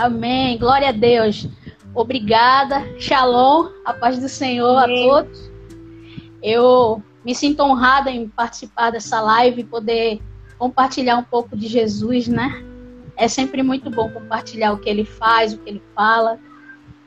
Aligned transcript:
Amém. 0.00 0.56
Glória 0.56 0.88
a 0.88 0.92
Deus. 0.92 1.46
Obrigada. 1.94 2.82
Shalom. 2.98 3.68
A 3.84 3.92
paz 3.92 4.18
do 4.18 4.30
Senhor 4.30 4.78
Amém. 4.78 5.04
a 5.04 5.12
todos. 5.12 5.50
Eu 6.42 7.02
me 7.22 7.34
sinto 7.34 7.62
honrada 7.62 8.10
em 8.10 8.26
participar 8.26 8.90
dessa 8.90 9.20
live 9.20 9.60
e 9.60 9.64
poder 9.64 10.22
compartilhar 10.58 11.18
um 11.18 11.22
pouco 11.22 11.54
de 11.54 11.66
Jesus, 11.66 12.28
né? 12.28 12.64
É 13.14 13.28
sempre 13.28 13.62
muito 13.62 13.90
bom 13.90 14.08
compartilhar 14.08 14.72
o 14.72 14.78
que 14.78 14.88
ele 14.88 15.04
faz, 15.04 15.52
o 15.52 15.58
que 15.58 15.68
ele 15.68 15.82
fala. 15.94 16.38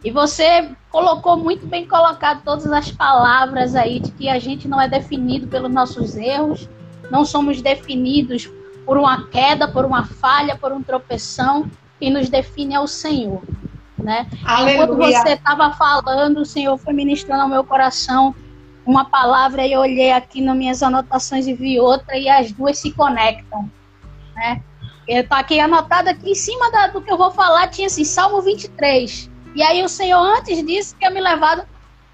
E 0.03 0.11
você 0.11 0.69
colocou 0.91 1.35
muito 1.35 1.65
bem 1.65 1.87
colocado 1.87 2.43
todas 2.43 2.71
as 2.71 2.91
palavras 2.91 3.73
aí 3.75 3.99
de 3.99 4.11
que 4.11 4.29
a 4.29 4.37
gente 4.37 4.67
não 4.67 4.79
é 4.79 4.87
definido 4.87 5.47
pelos 5.47 5.71
nossos 5.71 6.15
erros, 6.15 6.69
não 7.09 7.25
somos 7.25 7.59
definidos 7.59 8.47
por 8.85 8.97
uma 8.97 9.25
queda, 9.29 9.67
por 9.67 9.83
uma 9.83 10.05
falha, 10.05 10.55
por 10.55 10.71
um 10.71 10.83
tropeção. 10.83 11.71
Quem 12.03 12.11
nos 12.11 12.27
define 12.27 12.75
é 12.75 12.79
o 12.81 12.85
Senhor. 12.85 13.41
Né? 13.97 14.27
Enquanto 14.41 14.97
você 14.97 15.29
estava 15.29 15.71
falando, 15.71 16.41
o 16.41 16.45
Senhor 16.45 16.77
foi 16.77 16.91
ministrando 16.91 17.43
ao 17.43 17.47
meu 17.47 17.63
coração 17.63 18.35
uma 18.85 19.05
palavra 19.05 19.65
e 19.65 19.71
eu 19.71 19.79
olhei 19.79 20.11
aqui 20.11 20.41
nas 20.41 20.57
minhas 20.57 20.83
anotações 20.83 21.47
e 21.47 21.53
vi 21.53 21.79
outra 21.79 22.17
e 22.17 22.27
as 22.27 22.51
duas 22.51 22.77
se 22.77 22.91
conectam. 22.91 23.71
Né? 24.35 24.61
Eu 25.07 25.25
tô 25.25 25.33
aqui 25.33 25.57
anotado 25.61 26.09
aqui 26.09 26.31
em 26.31 26.35
cima 26.35 26.69
da, 26.71 26.87
do 26.87 27.01
que 27.01 27.09
eu 27.09 27.17
vou 27.17 27.31
falar, 27.31 27.69
tinha 27.69 27.87
assim, 27.87 28.03
Salmo 28.03 28.41
23. 28.41 29.31
E 29.55 29.63
aí 29.63 29.81
o 29.81 29.87
Senhor, 29.87 30.19
antes 30.19 30.61
disso, 30.65 30.97
tinha 30.99 31.09
me 31.09 31.21
levado 31.21 31.65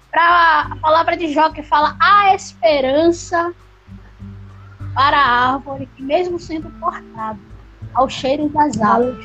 para 0.08 0.68
a 0.70 0.76
palavra 0.76 1.16
de 1.16 1.32
Jó, 1.32 1.50
que 1.50 1.64
fala 1.64 1.96
a 1.98 2.32
esperança 2.32 3.52
para 4.94 5.18
a 5.18 5.54
árvore 5.54 5.88
que, 5.96 6.02
mesmo 6.04 6.38
sendo 6.38 6.70
cortada, 6.78 7.40
ao 7.92 8.08
cheiro 8.08 8.48
das 8.50 8.80
alas 8.80 9.18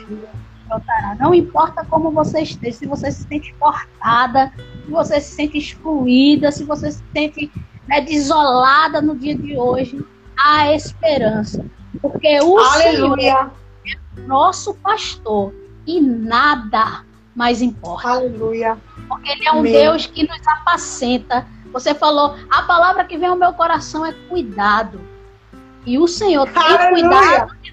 Não 1.19 1.33
importa 1.33 1.85
como 1.85 2.11
você 2.11 2.41
esteja, 2.41 2.77
se 2.77 2.85
você 2.85 3.11
se 3.11 3.23
sente 3.23 3.53
cortada, 3.59 4.51
se 4.85 4.91
você 4.91 5.19
se 5.21 5.35
sente 5.35 5.57
excluída, 5.57 6.51
se 6.51 6.63
você 6.63 6.91
se 6.91 7.03
sente 7.13 7.51
né, 7.87 8.01
desolada 8.01 9.01
no 9.01 9.15
dia 9.15 9.35
de 9.35 9.57
hoje, 9.57 10.03
há 10.37 10.73
esperança. 10.73 11.65
Porque 12.01 12.39
o 12.41 12.57
Aleluia. 12.57 13.15
Senhor 13.15 13.19
é 13.19 14.21
nosso 14.21 14.73
pastor 14.75 15.53
e 15.85 16.01
nada 16.01 17.03
mais 17.35 17.61
importa. 17.61 18.09
Aleluia. 18.09 18.77
Porque 19.07 19.29
Ele 19.29 19.47
é 19.47 19.51
um 19.51 19.59
Amém. 19.59 19.73
Deus 19.73 20.07
que 20.07 20.27
nos 20.27 20.47
apacenta. 20.47 21.45
Você 21.71 21.93
falou, 21.93 22.35
a 22.49 22.63
palavra 22.63 23.03
que 23.03 23.17
vem 23.17 23.27
ao 23.27 23.35
meu 23.35 23.53
coração 23.53 24.05
é 24.05 24.13
cuidado. 24.29 25.01
E 25.85 25.99
o 25.99 26.07
Senhor 26.07 26.47
tem 26.49 26.63
Aleluia. 26.63 26.89
cuidado 26.89 27.55
de 27.61 27.71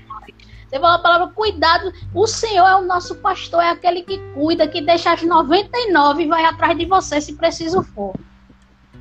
nós. 0.72 0.80
Você 0.80 0.80
falou 0.80 0.96
a 0.96 0.98
palavra 0.98 1.26
cuidado. 1.28 1.92
O 2.14 2.26
Senhor 2.26 2.66
é 2.66 2.76
o 2.76 2.86
nosso 2.86 3.16
pastor, 3.16 3.62
é 3.62 3.70
aquele 3.70 4.02
que 4.02 4.18
cuida, 4.34 4.66
que 4.66 4.80
deixa 4.80 5.12
as 5.12 5.22
99 5.22 6.22
e 6.22 6.26
vai 6.26 6.44
atrás 6.44 6.76
de 6.76 6.86
você 6.86 7.20
se 7.20 7.34
preciso 7.34 7.82
for. 7.82 8.14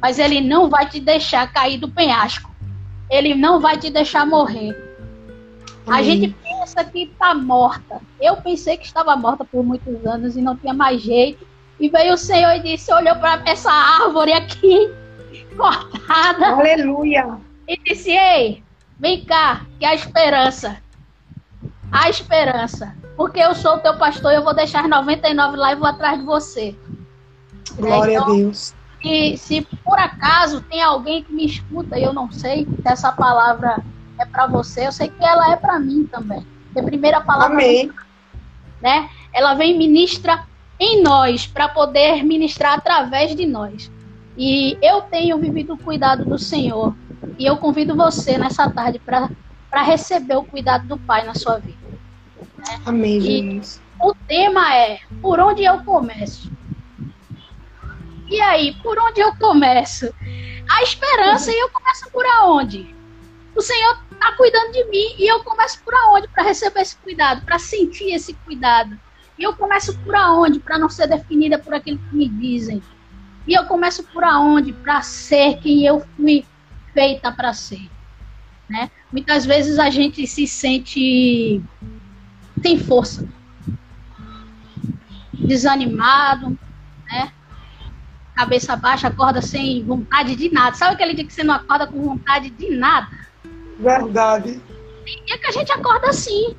Mas 0.01 0.19
Ele 0.19 0.41
não 0.41 0.69
vai 0.69 0.87
te 0.89 0.99
deixar 0.99 1.51
cair 1.51 1.77
do 1.77 1.89
penhasco. 1.89 2.49
Ele 3.09 3.35
não 3.35 3.59
vai 3.59 3.77
te 3.77 3.89
deixar 3.89 4.25
morrer. 4.25 4.75
A 5.87 6.01
gente 6.01 6.35
pensa 6.43 6.83
que 6.83 7.03
está 7.03 7.33
morta. 7.33 7.99
Eu 8.19 8.37
pensei 8.37 8.77
que 8.77 8.85
estava 8.85 9.15
morta 9.15 9.43
por 9.43 9.63
muitos 9.63 10.05
anos 10.05 10.35
e 10.35 10.41
não 10.41 10.55
tinha 10.55 10.73
mais 10.73 11.01
jeito. 11.01 11.45
E 11.79 11.89
veio 11.89 12.13
o 12.13 12.17
Senhor 12.17 12.51
e 12.55 12.59
disse, 12.59 12.93
olhou 12.93 13.15
para 13.15 13.41
essa 13.45 13.71
árvore 13.71 14.31
aqui, 14.31 14.91
cortada. 15.57 16.49
Aleluia. 16.49 17.39
E 17.67 17.77
disse, 17.83 18.11
ei, 18.11 18.63
vem 18.99 19.25
cá, 19.25 19.65
que 19.79 19.85
há 19.85 19.95
esperança. 19.95 20.77
Há 21.91 22.09
esperança. 22.09 22.95
Porque 23.17 23.39
eu 23.39 23.53
sou 23.53 23.75
o 23.75 23.79
teu 23.79 23.97
pastor 23.97 24.31
e 24.31 24.35
eu 24.35 24.43
vou 24.43 24.53
deixar 24.53 24.87
99 24.87 25.57
lá 25.57 25.73
e 25.73 25.75
vou 25.75 25.87
atrás 25.87 26.19
de 26.19 26.25
você. 26.25 26.75
Glória 27.75 28.13
então, 28.13 28.31
a 28.31 28.35
Deus. 28.35 28.73
E 29.03 29.37
se 29.37 29.61
por 29.83 29.99
acaso 29.99 30.61
tem 30.61 30.81
alguém 30.81 31.23
que 31.23 31.33
me 31.33 31.45
escuta 31.45 31.97
e 31.97 32.03
eu 32.03 32.13
não 32.13 32.31
sei 32.31 32.65
se 32.65 32.81
essa 32.87 33.11
palavra 33.11 33.77
é 34.17 34.25
para 34.25 34.47
você, 34.47 34.87
eu 34.87 34.91
sei 34.91 35.09
que 35.09 35.23
ela 35.23 35.51
é 35.51 35.55
para 35.55 35.79
mim 35.79 36.07
também. 36.11 36.45
A 36.77 36.83
primeira 36.83 37.19
palavra, 37.19 37.55
Amém. 37.55 37.91
né? 38.81 39.09
Ela 39.33 39.55
vem 39.55 39.77
ministra 39.77 40.45
em 40.79 41.01
nós 41.01 41.45
para 41.45 41.67
poder 41.67 42.23
ministrar 42.23 42.73
através 42.73 43.35
de 43.35 43.45
nós. 43.45 43.91
E 44.37 44.77
eu 44.81 45.01
tenho 45.01 45.37
vivido 45.37 45.73
o 45.73 45.77
cuidado 45.77 46.23
do 46.25 46.37
Senhor. 46.37 46.95
E 47.37 47.45
eu 47.45 47.57
convido 47.57 47.95
você 47.95 48.37
nessa 48.37 48.69
tarde 48.69 48.99
para 48.99 49.29
receber 49.79 50.35
o 50.35 50.43
cuidado 50.43 50.87
do 50.87 50.97
Pai 50.97 51.25
na 51.25 51.33
sua 51.33 51.57
vida. 51.57 51.77
Né? 52.57 52.81
Amém, 52.85 53.21
Jesus. 53.21 53.81
o 53.99 54.13
tema 54.27 54.75
é: 54.75 54.99
por 55.21 55.39
onde 55.39 55.63
eu 55.63 55.83
começo? 55.83 56.51
E 58.29 58.39
aí, 58.39 58.73
por 58.81 58.97
onde 58.99 59.19
eu 59.19 59.35
começo? 59.35 60.13
A 60.69 60.83
esperança, 60.83 61.51
e 61.51 61.59
eu 61.59 61.69
começo 61.69 62.09
por 62.11 62.25
aonde? 62.25 62.95
O 63.55 63.61
Senhor 63.61 64.01
está 64.11 64.31
cuidando 64.37 64.71
de 64.71 64.85
mim 64.85 65.15
e 65.17 65.27
eu 65.27 65.43
começo 65.43 65.81
por 65.83 65.93
aonde 65.93 66.27
para 66.29 66.43
receber 66.43 66.81
esse 66.81 66.95
cuidado, 66.95 67.43
para 67.43 67.59
sentir 67.59 68.13
esse 68.13 68.33
cuidado. 68.33 68.97
E 69.37 69.43
eu 69.43 69.53
começo 69.55 69.97
por 69.99 70.15
aonde 70.15 70.59
para 70.59 70.77
não 70.77 70.87
ser 70.87 71.07
definida 71.07 71.57
por 71.59 71.73
aquilo 71.73 71.97
que 71.97 72.15
me 72.15 72.29
dizem. 72.29 72.81
E 73.45 73.53
eu 73.53 73.65
começo 73.65 74.03
por 74.03 74.23
aonde 74.23 74.71
para 74.71 75.01
ser 75.01 75.57
quem 75.57 75.85
eu 75.85 75.99
fui 76.15 76.45
feita 76.93 77.31
para 77.31 77.53
ser. 77.53 77.89
Né? 78.71 78.89
Muitas 79.11 79.45
vezes 79.45 79.77
a 79.77 79.89
gente 79.89 80.25
se 80.25 80.47
sente 80.47 81.61
sem 82.63 82.79
força, 82.79 83.27
desanimado, 85.33 86.57
né? 87.05 87.33
cabeça 88.33 88.77
baixa, 88.77 89.09
acorda 89.09 89.41
sem 89.41 89.83
vontade 89.83 90.37
de 90.37 90.49
nada. 90.49 90.73
Sabe 90.73 90.93
aquele 90.93 91.13
dia 91.13 91.25
que 91.25 91.33
você 91.33 91.43
não 91.43 91.53
acorda 91.53 91.85
com 91.85 92.01
vontade 92.01 92.49
de 92.49 92.69
nada? 92.69 93.09
Verdade. 93.77 94.61
Tem 95.03 95.25
dia 95.25 95.37
que 95.37 95.47
a 95.47 95.51
gente 95.51 95.71
acorda 95.73 96.07
assim. 96.07 96.55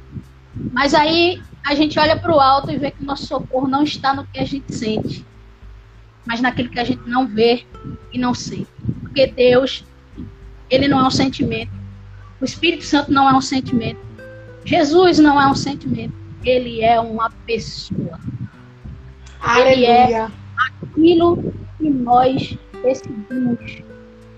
Mas 0.70 0.92
aí 0.92 1.42
a 1.64 1.74
gente 1.74 1.98
olha 1.98 2.14
para 2.14 2.30
o 2.30 2.38
alto 2.38 2.70
e 2.70 2.76
vê 2.76 2.90
que 2.90 3.02
o 3.02 3.06
nosso 3.06 3.24
socorro 3.26 3.66
não 3.66 3.84
está 3.84 4.12
no 4.12 4.26
que 4.26 4.38
a 4.38 4.44
gente 4.44 4.74
sente, 4.74 5.24
mas 6.26 6.42
naquilo 6.42 6.68
que 6.68 6.78
a 6.78 6.84
gente 6.84 7.08
não 7.08 7.26
vê 7.26 7.64
e 8.12 8.18
não 8.18 8.34
sente. 8.34 8.68
Porque 9.00 9.28
Deus, 9.28 9.82
ele 10.68 10.88
não 10.88 11.00
é 11.00 11.04
um 11.04 11.10
sentimento. 11.10 11.81
O 12.42 12.44
Espírito 12.44 12.82
Santo 12.82 13.12
não 13.12 13.30
é 13.30 13.34
um 13.34 13.41
sentimento. 13.41 14.00
Jesus 14.64 15.20
não 15.20 15.41
é 15.41 15.47
um 15.47 15.54
sentimento. 15.54 16.12
Ele 16.44 16.82
é 16.82 16.98
uma 16.98 17.30
pessoa. 17.47 18.19
Aleluia. 19.41 20.04
Ele 20.04 20.12
é 20.14 20.28
aquilo 20.56 21.54
que 21.78 21.88
nós 21.88 22.58
decidimos 22.82 23.84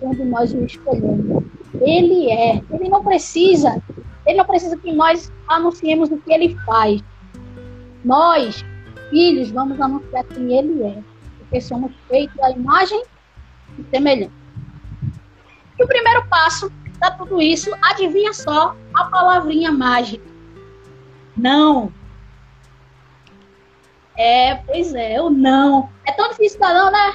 quando 0.01 0.23
nós 0.27 0.53
o 0.53 0.63
escolhemos. 0.67 1.45
Ele 1.81 2.31
é. 2.31 2.63
Ele 2.71 2.91
não 2.91 3.03
precisa. 3.03 3.83
Ele 4.27 4.37
não 4.37 4.45
precisa 4.45 4.77
que 4.77 4.93
nós 4.93 5.33
anunciemos 5.49 6.11
o 6.11 6.19
que 6.19 6.31
ele 6.31 6.55
faz. 6.67 7.03
Nós, 8.05 8.63
filhos, 9.09 9.51
vamos 9.51 9.81
anunciar 9.81 10.25
quem 10.25 10.55
ele 10.55 10.83
é. 10.83 10.99
Porque 11.39 11.59
somos 11.59 11.91
feitos 12.07 12.39
à 12.43 12.51
imagem 12.51 13.03
e 13.79 13.85
semelhança. 13.85 14.31
E 15.79 15.83
o 15.83 15.89
primeiro 15.89 16.27
passo 16.29 16.71
para 17.05 17.11
tudo 17.17 17.43
isso, 17.43 17.71
adivinha 17.83 18.33
só 18.33 18.75
a 18.95 19.05
palavrinha 19.05 19.71
mágica. 19.71 20.25
Não. 21.37 21.93
É, 24.17 24.55
pois 24.55 24.95
é, 24.95 25.21
o 25.21 25.29
não. 25.29 25.91
É 26.07 26.13
tão 26.13 26.31
difícil 26.31 26.59
dar 26.61 26.73
não, 26.73 26.91
né? 26.91 27.15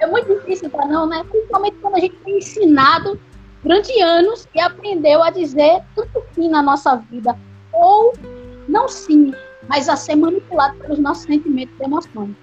É 0.00 0.06
muito 0.06 0.34
difícil 0.34 0.70
dar 0.70 0.86
não, 0.86 1.06
né? 1.06 1.22
Principalmente 1.28 1.76
quando 1.82 1.96
a 1.96 2.00
gente 2.00 2.16
é 2.26 2.30
ensinado 2.30 3.20
durante 3.62 4.00
anos 4.00 4.48
e 4.54 4.60
aprendeu 4.60 5.22
a 5.22 5.30
dizer 5.30 5.82
tudo 5.94 6.24
sim 6.32 6.48
na 6.48 6.62
nossa 6.62 6.96
vida. 6.96 7.36
Ou 7.72 8.14
não 8.68 8.88
sim, 8.88 9.34
mas 9.68 9.88
a 9.88 9.96
ser 9.96 10.16
manipulado 10.16 10.78
pelos 10.78 10.98
nossos 10.98 11.24
sentimentos 11.24 11.74
e 11.78 11.84
emoções. 11.84 12.34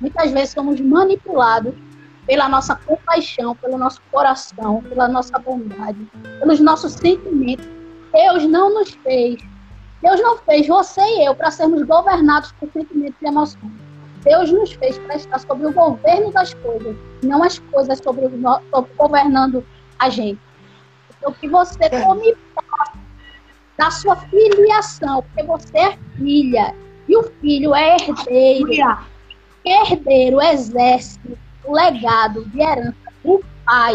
Muitas 0.00 0.30
vezes 0.30 0.54
somos 0.54 0.80
manipulados 0.80 1.74
pela 2.26 2.48
nossa 2.48 2.76
compaixão, 2.76 3.54
pelo 3.56 3.78
nosso 3.78 4.00
coração, 4.10 4.82
pela 4.82 5.08
nossa 5.08 5.38
bondade, 5.38 5.98
pelos 6.38 6.60
nossos 6.60 6.92
sentimentos. 6.92 7.66
Deus 8.12 8.44
não 8.44 8.72
nos 8.74 8.90
fez. 8.90 9.42
Deus 10.02 10.20
não 10.20 10.36
fez 10.38 10.66
você 10.66 11.00
e 11.00 11.26
eu 11.26 11.34
para 11.34 11.50
sermos 11.50 11.82
governados 11.84 12.52
por 12.52 12.70
sentimentos 12.72 13.16
e 13.22 13.26
emoções. 13.26 13.72
Deus 14.22 14.52
nos 14.52 14.72
fez 14.72 14.98
para 14.98 15.16
estar 15.16 15.38
sobre 15.40 15.66
o 15.66 15.72
governo 15.72 16.30
das 16.32 16.54
coisas, 16.54 16.96
não 17.22 17.42
as 17.42 17.58
coisas 17.58 17.98
sobre, 17.98 18.28
sobre 18.70 18.94
governando 18.96 19.64
a 19.98 20.08
gente. 20.08 20.40
Então, 21.16 21.32
que 21.32 21.48
você 21.48 21.84
é. 21.84 22.04
tome 22.04 22.34
posse 22.54 22.98
da 23.78 23.90
sua 23.90 24.16
filiação, 24.16 25.22
porque 25.22 25.42
você 25.44 25.78
é 25.78 25.98
filha 26.16 26.74
e 27.08 27.16
o 27.16 27.22
filho 27.40 27.74
é 27.74 27.96
herdeiro. 27.96 28.70
Herdeiro 29.64 30.40
exerce 30.40 31.20
o 31.64 31.72
legado 31.72 32.44
de 32.46 32.60
herança 32.60 32.94
do 33.24 33.42
pai. 33.64 33.94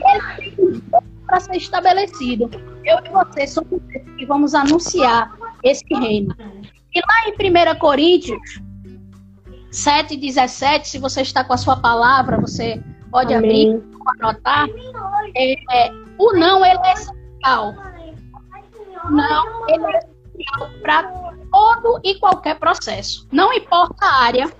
Ele 0.00 0.50
tem 0.50 0.82
para 1.26 1.40
ser 1.40 1.56
estabelecido. 1.56 2.50
Eu 2.84 2.98
e 3.04 3.08
você 3.10 3.46
somos 3.46 3.80
que 4.16 4.26
vamos 4.26 4.54
anunciar 4.54 5.34
esse 5.62 5.84
reino. 5.90 6.34
E 6.94 7.00
lá 7.00 7.28
em 7.28 7.74
1 7.74 7.78
Coríntios 7.78 8.60
7, 9.70 10.16
17, 10.16 10.88
se 10.88 10.98
você 10.98 11.22
está 11.22 11.42
com 11.42 11.52
a 11.52 11.56
sua 11.56 11.76
palavra, 11.76 12.38
você 12.38 12.80
pode 13.10 13.34
Amém. 13.34 13.74
abrir, 13.74 13.84
anotar. 14.20 14.68
É, 15.36 15.54
é, 15.76 15.90
o 16.18 16.32
não, 16.34 16.64
ele 16.64 16.78
é 16.84 16.92
essencial. 16.92 17.74
O 19.04 19.10
não, 19.10 19.68
ele 19.68 19.84
é 19.84 19.98
essencial 19.98 20.70
para 20.82 21.02
todo 21.50 22.00
e 22.04 22.14
qualquer 22.20 22.58
processo. 22.58 23.26
Não 23.32 23.52
importa 23.52 24.06
a 24.06 24.22
área, 24.22 24.52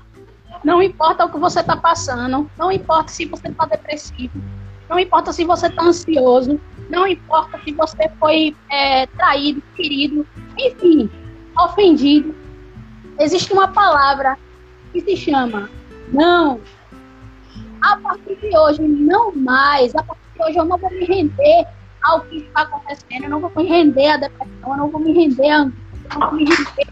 não 0.63 0.83
importa 0.83 1.25
o 1.25 1.31
que 1.31 1.39
você 1.39 1.61
está 1.61 1.77
passando, 1.77 2.51
não 2.59 2.71
importa 2.71 3.11
se 3.11 3.25
você 3.25 3.49
está 3.49 3.67
depressivo, 3.67 4.41
não 4.89 4.99
importa 4.99 5.33
se 5.33 5.45
você 5.45 5.67
está 5.67 5.83
ansioso, 5.83 6.61
não 6.89 7.07
importa 7.07 7.59
se 7.65 7.73
você 7.73 8.09
foi 8.21 8.55
é, 8.71 9.07
traído, 9.07 9.63
ferido, 9.75 10.27
enfim, 10.59 11.11
ofendido. 11.59 12.35
Existe 13.19 13.53
uma 13.53 13.69
palavra 13.69 14.37
que 14.93 15.01
se 15.01 15.17
chama 15.17 15.71
não. 16.13 16.61
A 17.81 17.97
partir 17.97 18.37
de 18.37 18.57
hoje, 18.57 18.83
não 18.83 19.35
mais. 19.35 19.95
A 19.95 20.03
partir 20.03 20.23
de 20.35 20.43
hoje, 20.43 20.59
eu 20.59 20.65
não 20.65 20.79
vou 20.79 20.91
me 20.91 21.05
render 21.05 21.67
ao 22.03 22.21
que 22.23 22.37
está 22.39 22.63
acontecendo, 22.63 23.25
eu 23.25 23.31
não 23.31 23.41
vou 23.41 23.51
me 23.57 23.65
render 23.65 24.09
à 24.09 24.17
depressão, 24.19 24.71
eu 24.71 24.77
não 24.77 24.91
vou 24.91 25.01
me 25.01 25.13
render 25.13 25.49
à 25.49 25.59
angústia, 25.61 26.09
eu 26.13 26.21
não 26.21 26.31
vou 26.31 26.39
me 26.39 26.45
render 26.45 26.87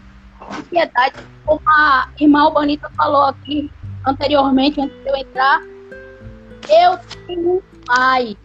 ansiedade. 0.51 1.15
Como 1.45 1.61
a 1.67 2.09
irmã 2.19 2.51
Bonita 2.51 2.89
falou 2.95 3.23
aqui 3.23 3.71
anteriormente, 4.05 4.79
antes 4.79 4.97
de 5.03 5.09
eu 5.09 5.15
entrar, 5.15 5.61
eu 6.69 6.97
tenho 7.25 7.55
um 7.57 7.61
pai. 7.85 8.37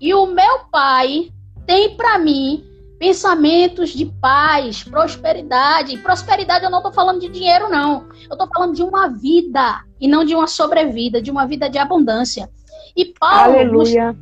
E 0.00 0.12
o 0.14 0.26
meu 0.26 0.60
pai 0.70 1.32
tem 1.66 1.96
para 1.96 2.18
mim 2.18 2.64
pensamentos 2.98 3.90
de 3.90 4.06
paz, 4.06 4.82
prosperidade. 4.84 5.98
Prosperidade 5.98 6.64
eu 6.64 6.70
não 6.70 6.78
estou 6.78 6.92
falando 6.92 7.20
de 7.20 7.28
dinheiro, 7.28 7.68
não. 7.68 8.06
Eu 8.28 8.32
estou 8.32 8.48
falando 8.48 8.74
de 8.74 8.82
uma 8.82 9.08
vida 9.08 9.84
e 10.00 10.08
não 10.08 10.24
de 10.24 10.34
uma 10.34 10.46
sobrevida, 10.46 11.20
de 11.20 11.30
uma 11.30 11.46
vida 11.46 11.68
de 11.68 11.78
abundância. 11.78 12.50
E 12.96 13.06
Paulo, 13.18 13.54
Aleluia. 13.54 14.16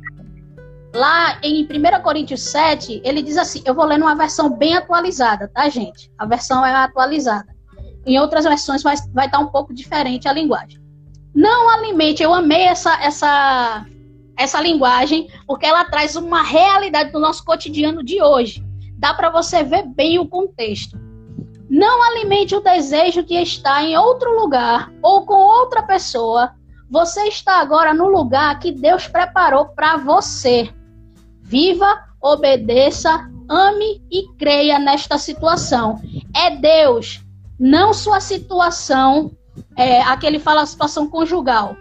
Lá 0.95 1.37
em 1.43 1.63
1 1.63 2.01
Coríntios 2.01 2.41
7, 2.41 3.01
ele 3.03 3.21
diz 3.21 3.37
assim: 3.37 3.61
eu 3.65 3.75
vou 3.75 3.85
ler 3.85 3.99
numa 3.99 4.15
versão 4.15 4.49
bem 4.49 4.75
atualizada, 4.75 5.47
tá, 5.53 5.69
gente? 5.69 6.11
A 6.17 6.25
versão 6.25 6.65
é 6.65 6.73
atualizada. 6.73 7.53
Em 8.05 8.19
outras 8.19 8.45
versões 8.45 8.81
vai, 8.81 8.95
vai 9.13 9.27
estar 9.27 9.39
um 9.39 9.47
pouco 9.47 9.73
diferente 9.73 10.27
a 10.27 10.33
linguagem. 10.33 10.79
Não 11.33 11.69
alimente, 11.69 12.23
eu 12.23 12.33
amei 12.33 12.63
essa, 12.63 12.93
essa, 13.03 13.85
essa 14.37 14.61
linguagem, 14.61 15.27
porque 15.45 15.65
ela 15.65 15.85
traz 15.85 16.15
uma 16.15 16.41
realidade 16.41 17.11
do 17.11 17.19
nosso 17.19 17.43
cotidiano 17.43 18.03
de 18.03 18.21
hoje 18.21 18.65
dá 18.97 19.13
para 19.13 19.29
você 19.29 19.63
ver 19.63 19.83
bem 19.83 20.19
o 20.19 20.27
contexto. 20.27 20.97
Não 21.69 22.01
alimente 22.03 22.55
o 22.55 22.61
desejo 22.61 23.23
de 23.23 23.35
estar 23.35 23.83
em 23.83 23.97
outro 23.97 24.39
lugar 24.39 24.91
ou 25.01 25.25
com 25.25 25.35
outra 25.35 25.83
pessoa. 25.83 26.53
Você 26.89 27.23
está 27.27 27.59
agora 27.59 27.93
no 27.93 28.07
lugar 28.07 28.57
que 28.59 28.71
Deus 28.71 29.07
preparou 29.07 29.65
para 29.69 29.97
você. 29.97 30.69
Viva, 31.45 32.03
obedeça, 32.19 33.29
ame 33.47 34.03
e 34.11 34.27
creia 34.35 34.79
nesta 34.79 35.17
situação. 35.19 36.01
É 36.35 36.49
Deus, 36.49 37.23
não 37.59 37.93
sua 37.93 38.19
situação. 38.19 39.31
É, 39.77 40.01
aqui 40.01 40.25
ele 40.25 40.39
fala 40.39 40.63
a 40.63 40.65
situação 40.65 41.07
conjugal. 41.07 41.77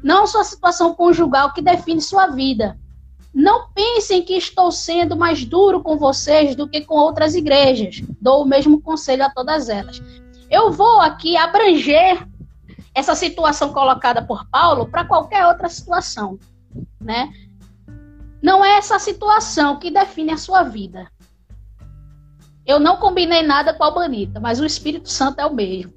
Não 0.00 0.28
sua 0.28 0.44
situação 0.44 0.94
conjugal 0.94 1.52
que 1.52 1.60
define 1.60 2.00
sua 2.00 2.28
vida. 2.28 2.78
Não 3.34 3.68
pensem 3.74 4.22
que 4.22 4.34
estou 4.34 4.70
sendo 4.70 5.16
mais 5.16 5.44
duro 5.44 5.82
com 5.82 5.98
vocês 5.98 6.54
do 6.54 6.68
que 6.68 6.80
com 6.82 6.94
outras 6.94 7.34
igrejas. 7.34 8.00
Dou 8.20 8.42
o 8.42 8.46
mesmo 8.46 8.80
conselho 8.80 9.24
a 9.24 9.30
todas 9.30 9.68
elas. 9.68 10.00
Eu 10.48 10.70
vou 10.70 11.00
aqui 11.00 11.36
abranger 11.36 12.26
essa 12.94 13.16
situação 13.16 13.72
colocada 13.72 14.22
por 14.22 14.48
Paulo 14.48 14.86
para 14.86 15.04
qualquer 15.04 15.46
outra 15.46 15.68
situação, 15.68 16.38
né? 17.00 17.32
Não 18.42 18.64
é 18.64 18.76
essa 18.78 18.98
situação 18.98 19.78
que 19.78 19.90
define 19.90 20.32
a 20.32 20.36
sua 20.36 20.62
vida. 20.62 21.10
Eu 22.66 22.78
não 22.78 22.96
combinei 22.96 23.42
nada 23.42 23.74
com 23.74 23.82
a 23.82 23.86
Albanita, 23.86 24.38
mas 24.38 24.60
o 24.60 24.64
Espírito 24.64 25.08
Santo 25.08 25.40
é 25.40 25.46
o 25.46 25.54
mesmo. 25.54 25.92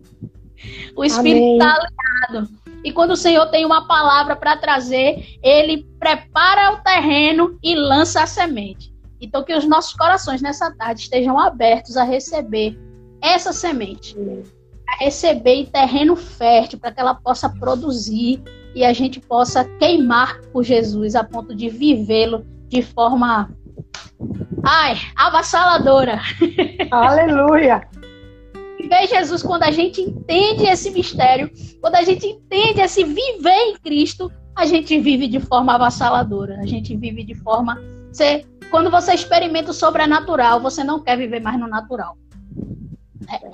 O 0.95 1.03
Espírito 1.03 1.53
está 1.53 1.75
alinhado. 1.75 2.49
E 2.83 2.91
quando 2.91 3.11
o 3.11 3.17
Senhor 3.17 3.45
tem 3.47 3.65
uma 3.65 3.87
palavra 3.87 4.35
para 4.35 4.57
trazer, 4.57 5.37
ele 5.41 5.85
prepara 5.99 6.73
o 6.73 6.83
terreno 6.83 7.57
e 7.63 7.75
lança 7.75 8.21
a 8.21 8.27
semente. 8.27 8.93
Então, 9.21 9.43
que 9.43 9.55
os 9.55 9.65
nossos 9.65 9.93
corações 9.93 10.41
nessa 10.41 10.69
tarde 10.75 11.01
estejam 11.01 11.39
abertos 11.39 11.95
a 11.95 12.03
receber 12.03 12.77
essa 13.21 13.53
semente, 13.53 14.17
a 14.89 15.03
receber 15.03 15.69
terreno 15.71 16.15
fértil, 16.17 16.77
para 16.77 16.91
que 16.91 16.99
ela 16.99 17.15
possa 17.15 17.47
produzir 17.47 18.43
e 18.75 18.83
a 18.83 18.93
gente 18.93 19.19
possa 19.19 19.65
queimar 19.77 20.41
por 20.51 20.63
Jesus 20.63 21.15
a 21.15 21.23
ponto 21.23 21.55
de 21.55 21.69
vivê-lo 21.69 22.45
de 22.67 22.81
forma, 22.81 23.49
ai, 24.63 24.97
avassaladora. 25.15 26.19
Aleluia! 26.91 27.87
ver 28.93 29.07
Jesus, 29.07 29.41
quando 29.41 29.63
a 29.63 29.71
gente 29.71 30.01
entende 30.01 30.65
esse 30.65 30.91
mistério, 30.91 31.49
quando 31.81 31.95
a 31.95 32.03
gente 32.03 32.27
entende 32.27 32.81
esse 32.81 33.03
viver 33.03 33.49
em 33.49 33.75
Cristo, 33.77 34.31
a 34.55 34.65
gente 34.65 34.99
vive 34.99 35.27
de 35.27 35.39
forma 35.39 35.73
avassaladora. 35.73 36.59
A 36.59 36.65
gente 36.65 36.95
vive 36.95 37.23
de 37.23 37.33
forma. 37.33 37.81
Você, 38.11 38.45
quando 38.69 38.91
você 38.91 39.13
experimenta 39.13 39.71
o 39.71 39.73
sobrenatural, 39.73 40.61
você 40.61 40.83
não 40.83 40.99
quer 40.99 41.17
viver 41.17 41.41
mais 41.41 41.59
no 41.59 41.67
natural. 41.67 42.17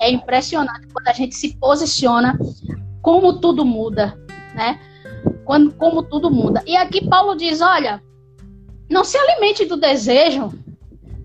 É, 0.00 0.08
é 0.08 0.10
impressionante 0.10 0.88
quando 0.92 1.08
a 1.08 1.12
gente 1.12 1.34
se 1.34 1.56
posiciona, 1.56 2.38
como 3.00 3.40
tudo 3.40 3.64
muda, 3.64 4.18
né? 4.54 4.78
Quando, 5.44 5.72
como 5.74 6.02
tudo 6.02 6.30
muda. 6.30 6.62
E 6.66 6.76
aqui 6.76 7.06
Paulo 7.08 7.34
diz: 7.34 7.60
olha, 7.60 8.02
não 8.88 9.04
se 9.04 9.16
alimente 9.18 9.64
do 9.64 9.76
desejo 9.76 10.52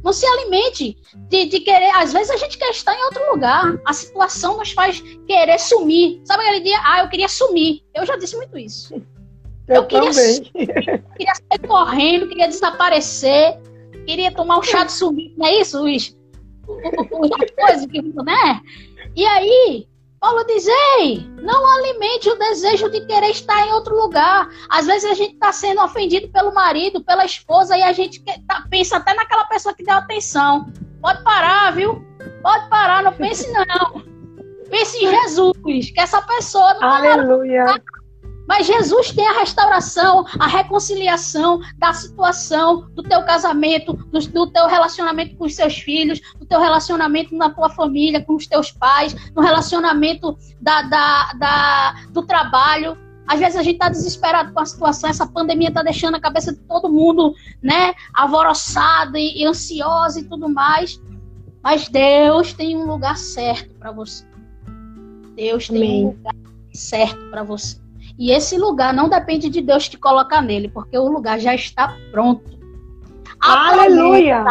não 0.06 0.14
se 0.14 0.24
alimente 0.24 0.96
de, 1.30 1.46
de, 1.46 1.60
querer. 1.62 1.90
Às 1.96 2.14
vezes 2.14 2.30
a 2.30 2.38
gente 2.38 2.60
quer 2.60 2.70
estar 2.70 2.94
em 2.94 3.04
outro 3.06 3.28
lugar. 3.32 3.82
A 3.84 3.92
situação 3.92 4.56
nos 4.60 4.72
faz 4.72 5.02
querer 5.26 5.60
sumir. 5.60 6.22
Sabe 6.24 6.44
aquele 6.44 6.60
dia? 6.60 6.80
Ah, 6.84 7.02
eu 7.02 7.10
queria 7.10 7.28
sumir. 7.28 7.82
Eu 7.92 8.06
já 8.06 8.16
disse 8.16 8.38
muito 8.38 8.56
isso. 8.56 8.94
Eu, 9.68 9.78
eu 9.78 9.86
queria, 9.88 10.12
queria 10.14 11.34
sair 11.34 11.68
correndo, 11.68 12.28
queria 12.28 12.48
desaparecer, 12.48 13.60
queria 14.06 14.32
tomar 14.32 14.60
um 14.60 14.62
chá 14.62 14.84
de 14.84 14.92
sumir. 14.92 15.34
Não 15.36 15.48
é 15.48 15.60
isso, 15.60 15.80
Luiz? 15.80 16.16
Coisa 16.64 17.88
que, 17.88 18.00
né? 18.04 18.62
E 19.16 19.26
aí, 19.26 19.88
Paulo 20.26 20.44
diz: 20.46 20.66
Ei, 20.98 21.30
não 21.40 21.68
alimente 21.76 22.28
o 22.28 22.36
desejo 22.36 22.90
de 22.90 23.02
querer 23.02 23.30
estar 23.30 23.68
em 23.68 23.72
outro 23.74 23.96
lugar. 23.96 24.50
Às 24.72 24.88
vezes 24.88 25.12
a 25.12 25.14
gente 25.14 25.36
está 25.36 25.52
sendo 25.52 25.84
ofendido 25.84 26.28
pelo 26.30 26.52
marido, 26.52 27.04
pela 27.04 27.24
esposa, 27.24 27.78
e 27.78 27.84
a 27.84 27.94
gente 27.94 28.24
tá, 28.48 28.66
pensa 28.68 28.98
até 28.98 29.14
naquela 29.14 29.46
pessoa 29.46 29.76
que 29.76 29.84
deu 29.84 29.94
atenção. 29.94 30.66
Pode 31.00 31.22
parar, 31.24 31.72
viu? 31.74 32.04
Pode 32.42 32.68
parar, 32.70 33.04
não 33.04 33.14
pense 33.14 33.48
não. 33.52 34.04
Pense 34.68 34.98
em 34.98 35.08
Jesus, 35.08 35.92
que 35.92 36.02
essa 36.02 36.20
pessoa 36.24 36.74
não 36.74 36.90
Aleluia. 36.90 37.66
Mas 38.48 38.68
Jesus 38.68 39.12
tem 39.12 39.28
a 39.28 39.40
restauração, 39.40 40.26
a 40.40 40.48
reconciliação 40.48 41.60
da 41.78 41.94
situação 41.94 42.88
do 42.94 43.02
teu 43.04 43.24
casamento, 43.24 43.94
do, 43.94 44.20
do, 44.20 44.48
teu 44.52 44.68
relacionamento 44.68 45.36
com 45.36 45.46
os 45.46 45.56
seus 45.56 45.78
filhos, 45.78 46.22
do 46.40 46.46
teu 46.46 46.60
relacionamento 46.60 47.36
na 47.36 47.50
tua 47.50 47.70
família, 47.70 48.24
com 48.24 48.36
os 48.36 48.48
teus 48.48 48.72
pais, 48.72 49.16
no 49.36 49.42
relacionamento 49.42 50.38
da, 50.62 50.84
da, 50.84 51.34
da 51.34 51.96
do 52.12 52.24
trabalho. 52.24 52.98
Às 53.28 53.40
vezes 53.40 53.56
a 53.56 53.64
gente 53.64 53.76
está 53.76 53.90
desesperado 53.90 54.54
com 54.54 54.60
a 54.60 54.66
situação, 54.66 55.10
essa 55.10 55.26
pandemia 55.26 55.70
está 55.70 55.82
deixando 55.82 56.16
a 56.16 56.20
cabeça 56.20 56.54
de 56.54 56.60
todo 56.60 56.92
mundo, 56.92 57.34
né, 57.62 57.96
alvoroçada 58.14 59.18
e, 59.18 59.42
e 59.42 59.46
ansiosa 59.46 60.20
e 60.20 60.24
tudo 60.24 60.48
mais. 60.48 61.02
Mas 61.64 61.90
Deus 61.90 62.54
tem 62.54 62.78
um 62.78 62.86
lugar 62.86 63.18
certo 63.18 63.74
para 63.80 63.92
você. 63.92 64.24
Deus 65.36 65.68
tem 65.68 65.78
Amém. 65.78 66.06
um 66.06 66.10
lugar 66.10 66.36
certo 66.72 67.30
para 67.32 67.42
você. 67.42 67.85
E 68.18 68.32
esse 68.32 68.58
lugar 68.58 68.94
não 68.94 69.10
depende 69.10 69.50
de 69.50 69.62
Deus 69.62 69.90
te 69.90 69.98
colocar 69.98 70.42
nele, 70.42 70.70
porque 70.70 70.98
o 70.98 71.08
lugar 71.08 71.40
já 71.40 71.54
está 71.54 71.96
pronto. 72.12 72.58
A 73.42 73.72
Aleluia! 73.72 74.44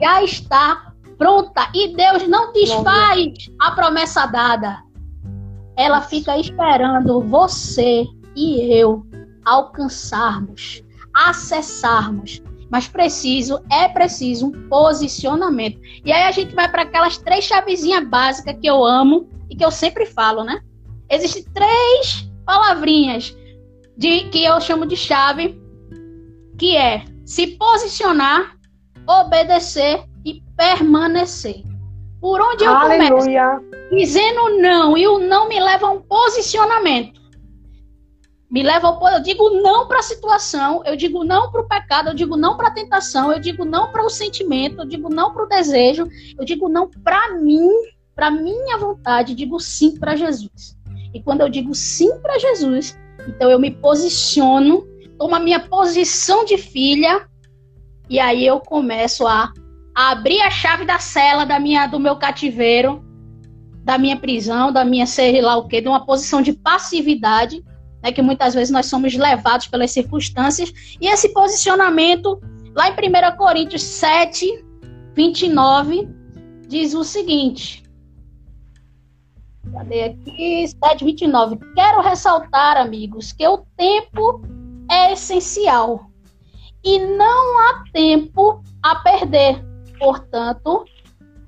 Já 0.00 0.22
está 0.22 0.92
pronta. 1.16 1.68
E 1.74 1.94
Deus 1.94 2.26
não 2.28 2.52
desfaz 2.52 3.50
a 3.60 3.70
promessa 3.70 4.26
dada. 4.26 4.82
Ela 5.76 6.00
fica 6.00 6.36
esperando 6.38 7.20
você 7.20 8.04
e 8.36 8.60
eu 8.72 9.06
alcançarmos, 9.44 10.82
acessarmos. 11.12 12.42
Mas 12.70 12.88
preciso, 12.88 13.60
é 13.70 13.88
preciso 13.88 14.46
um 14.46 14.68
posicionamento. 14.68 15.78
E 16.04 16.10
aí 16.10 16.24
a 16.24 16.30
gente 16.32 16.54
vai 16.54 16.68
para 16.68 16.82
aquelas 16.82 17.18
três 17.18 17.44
chavezinhas 17.44 18.04
básicas 18.08 18.56
que 18.60 18.66
eu 18.66 18.84
amo 18.84 19.28
e 19.48 19.54
que 19.54 19.64
eu 19.64 19.70
sempre 19.70 20.06
falo, 20.06 20.42
né? 20.42 20.60
Existem 21.08 21.44
três 21.52 22.28
palavrinhas 22.44 23.36
de 23.96 24.24
que 24.24 24.44
eu 24.44 24.60
chamo 24.60 24.86
de 24.86 24.96
chave, 24.96 25.60
que 26.58 26.76
é 26.76 27.04
se 27.24 27.48
posicionar, 27.56 28.56
obedecer 29.06 30.04
e 30.24 30.42
permanecer. 30.56 31.62
Por 32.20 32.40
onde 32.40 32.64
eu 32.64 32.74
Aleluia. 32.74 33.60
começo? 33.60 33.90
Dizendo 33.90 34.58
não, 34.58 34.96
e 34.96 35.06
o 35.06 35.18
não 35.18 35.48
me 35.48 35.60
leva 35.60 35.86
a 35.86 35.90
um 35.90 36.00
posicionamento. 36.00 37.22
Me 38.50 38.62
leva 38.62 38.88
ao 38.88 39.08
eu 39.08 39.20
digo 39.20 39.50
não 39.62 39.88
para 39.88 39.98
a 39.98 40.02
situação, 40.02 40.82
eu 40.86 40.96
digo 40.96 41.24
não 41.24 41.50
para 41.50 41.60
o 41.60 41.68
pecado, 41.68 42.10
eu 42.10 42.14
digo 42.14 42.36
não 42.36 42.56
para 42.56 42.68
a 42.68 42.70
tentação, 42.70 43.32
eu 43.32 43.40
digo 43.40 43.64
não 43.64 43.90
para 43.90 44.04
o 44.04 44.08
sentimento, 44.08 44.80
eu 44.80 44.86
digo 44.86 45.08
não 45.08 45.32
para 45.32 45.44
o 45.44 45.48
desejo, 45.48 46.06
eu 46.38 46.44
digo 46.44 46.68
não 46.68 46.88
para 46.88 47.34
mim, 47.34 47.68
para 48.14 48.30
minha 48.30 48.78
vontade, 48.78 49.34
digo 49.34 49.58
sim 49.58 49.98
para 49.98 50.14
Jesus. 50.14 50.76
E 51.14 51.22
quando 51.22 51.42
eu 51.42 51.48
digo 51.48 51.74
sim 51.74 52.18
para 52.18 52.38
Jesus, 52.38 52.98
então 53.28 53.48
eu 53.48 53.58
me 53.58 53.70
posiciono, 53.70 54.86
tomo 55.16 55.34
a 55.34 55.40
minha 55.40 55.60
posição 55.60 56.44
de 56.44 56.58
filha 56.58 57.26
e 58.10 58.18
aí 58.18 58.44
eu 58.44 58.60
começo 58.60 59.26
a 59.26 59.52
abrir 59.94 60.40
a 60.40 60.50
chave 60.50 60.84
da 60.84 60.98
cela 60.98 61.44
da 61.44 61.60
minha, 61.60 61.86
do 61.86 62.00
meu 62.00 62.16
cativeiro, 62.16 63.02
da 63.84 63.96
minha 63.96 64.16
prisão, 64.16 64.72
da 64.72 64.84
minha 64.84 65.06
sei 65.06 65.40
lá 65.40 65.56
o 65.56 65.68
quê, 65.68 65.80
de 65.80 65.88
uma 65.88 66.04
posição 66.04 66.42
de 66.42 66.52
passividade, 66.52 67.62
né, 68.02 68.10
que 68.10 68.20
muitas 68.20 68.54
vezes 68.54 68.70
nós 68.70 68.86
somos 68.86 69.14
levados 69.14 69.68
pelas 69.68 69.92
circunstâncias. 69.92 70.72
E 71.00 71.06
esse 71.06 71.32
posicionamento, 71.32 72.40
lá 72.74 72.88
em 72.88 72.92
1 72.92 73.36
Coríntios 73.36 73.82
7, 73.82 74.64
29, 75.14 76.08
diz 76.68 76.92
o 76.92 77.04
seguinte. 77.04 77.83
Cadê 79.74 80.04
aqui? 80.04 80.66
7, 80.68 81.04
29. 81.04 81.58
Quero 81.74 82.00
ressaltar, 82.00 82.76
amigos, 82.76 83.32
que 83.32 83.46
o 83.46 83.58
tempo 83.76 84.40
é 84.88 85.12
essencial 85.12 86.08
e 86.84 86.98
não 86.98 87.58
há 87.58 87.84
tempo 87.92 88.62
a 88.82 88.96
perder. 88.96 89.64
Portanto, 89.98 90.84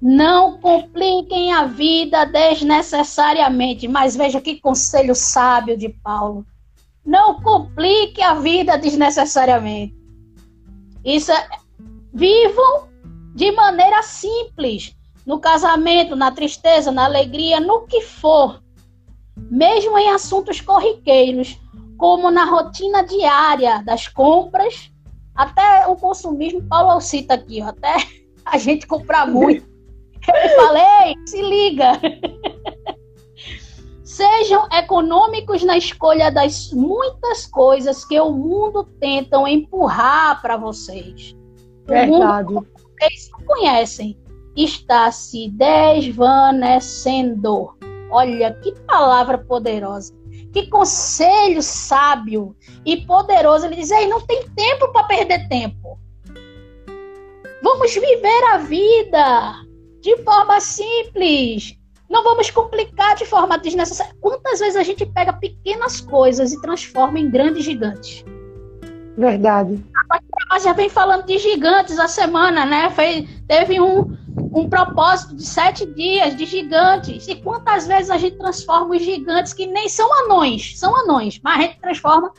não 0.01 0.59
compliquem 0.59 1.53
a 1.53 1.65
vida 1.65 2.25
desnecessariamente. 2.25 3.87
Mas 3.87 4.17
veja 4.17 4.41
que 4.41 4.61
conselho 4.61 5.15
sábio 5.15 5.77
de 5.77 5.89
Paulo. 5.89 6.45
Não 7.05 7.41
complique 7.41 8.21
a 8.23 8.35
vida 8.35 8.77
desnecessariamente. 8.77 9.95
Isso 11.05 11.31
é... 11.31 11.49
Vivam 12.13 12.89
de 13.35 13.53
maneira 13.53 14.03
simples. 14.03 14.96
No 15.27 15.41
casamento, 15.41 16.15
na 16.15 16.31
tristeza, 16.31 16.93
na 16.93 17.05
alegria, 17.05 17.59
no 17.59 17.83
que 17.83 18.01
for. 18.01 18.63
Mesmo 19.37 19.99
em 19.99 20.09
assuntos 20.11 20.61
corriqueiros, 20.61 21.59
como 21.99 22.31
na 22.31 22.45
rotina 22.45 23.05
diária 23.05 23.83
das 23.85 24.07
compras, 24.07 24.91
até 25.35 25.87
o 25.87 25.97
consumismo, 25.97 26.63
Paulo 26.63 27.01
cita 27.01 27.35
aqui, 27.35 27.61
ó, 27.61 27.67
até 27.67 27.97
a 28.45 28.57
gente 28.57 28.87
comprar 28.87 29.27
muito. 29.27 29.67
Eu 30.29 30.57
falei, 30.57 31.15
se 31.27 31.43
liga. 31.43 31.93
Sejam 34.03 34.67
econômicos 34.73 35.63
na 35.63 35.77
escolha 35.77 36.31
das 36.31 36.71
muitas 36.73 37.47
coisas 37.47 38.05
que 38.05 38.19
o 38.19 38.31
mundo 38.31 38.85
tentam 38.99 39.47
empurrar 39.47 40.41
para 40.41 40.57
vocês. 40.57 41.37
Verdade. 41.85 42.49
O 42.49 42.55
mundo, 42.55 42.67
vocês 42.99 43.31
não 43.31 43.45
conhecem, 43.45 44.19
está 44.57 45.13
se 45.13 45.51
desvanecendo. 45.51 47.77
Olha 48.11 48.55
que 48.55 48.73
palavra 48.87 49.39
poderosa. 49.39 50.15
Que 50.53 50.69
conselho 50.69 51.63
sábio 51.63 52.57
e 52.85 53.05
poderoso. 53.05 53.67
Ele 53.67 53.77
diz: 53.77 53.91
Ei, 53.91 54.07
não 54.07 54.21
tem 54.23 54.49
tempo 54.51 54.93
para 54.93 55.05
perder 55.05 55.49
tempo. 55.49 55.99
Vamos 57.63 57.95
viver 57.95 58.45
a 58.53 58.59
vida 58.59 59.55
de 60.01 60.17
forma 60.19 60.61
simples. 60.61 61.75
Não 62.09 62.23
vamos 62.23 62.49
complicar 62.51 63.17
de 63.17 63.27
forma 63.27 63.59
desnecessária. 63.59 64.15
Quantas 64.21 64.61
vezes 64.61 64.77
a 64.77 64.85
gente 64.85 65.05
pega 65.05 65.33
pequenas 65.33 66.01
coisas 66.01 66.53
e 66.53 66.61
transforma 66.61 67.19
em 67.19 67.29
grandes 67.29 67.65
gigantes? 67.65 68.25
Verdade. 69.19 69.85
A 70.51 70.59
já 70.61 70.73
vem 70.73 70.89
falando 70.89 71.27
de 71.27 71.37
gigantes 71.39 71.99
a 71.99 72.07
semana, 72.07 72.65
né? 72.65 72.89
Foi, 72.91 73.27
teve 73.49 73.81
um, 73.81 74.17
um 74.57 74.71
propósito 74.71 75.37
de 75.37 75.45
sete 75.45 75.85
dias 75.85 76.35
de 76.35 76.47
gigantes. 76.47 77.29
E 77.29 77.37
quantas 77.37 77.87
vezes 77.87 78.11
a 78.11 78.17
gente 78.17 78.39
transforma 78.39 78.97
os 78.97 79.03
gigantes 79.03 79.53
que 79.53 79.67
nem 79.67 79.87
são 79.87 80.11
anões, 80.25 80.79
são 80.79 80.97
anões, 80.97 81.39
mas 81.45 81.59
a 81.59 81.63
gente 81.63 81.81
transforma 81.81 82.33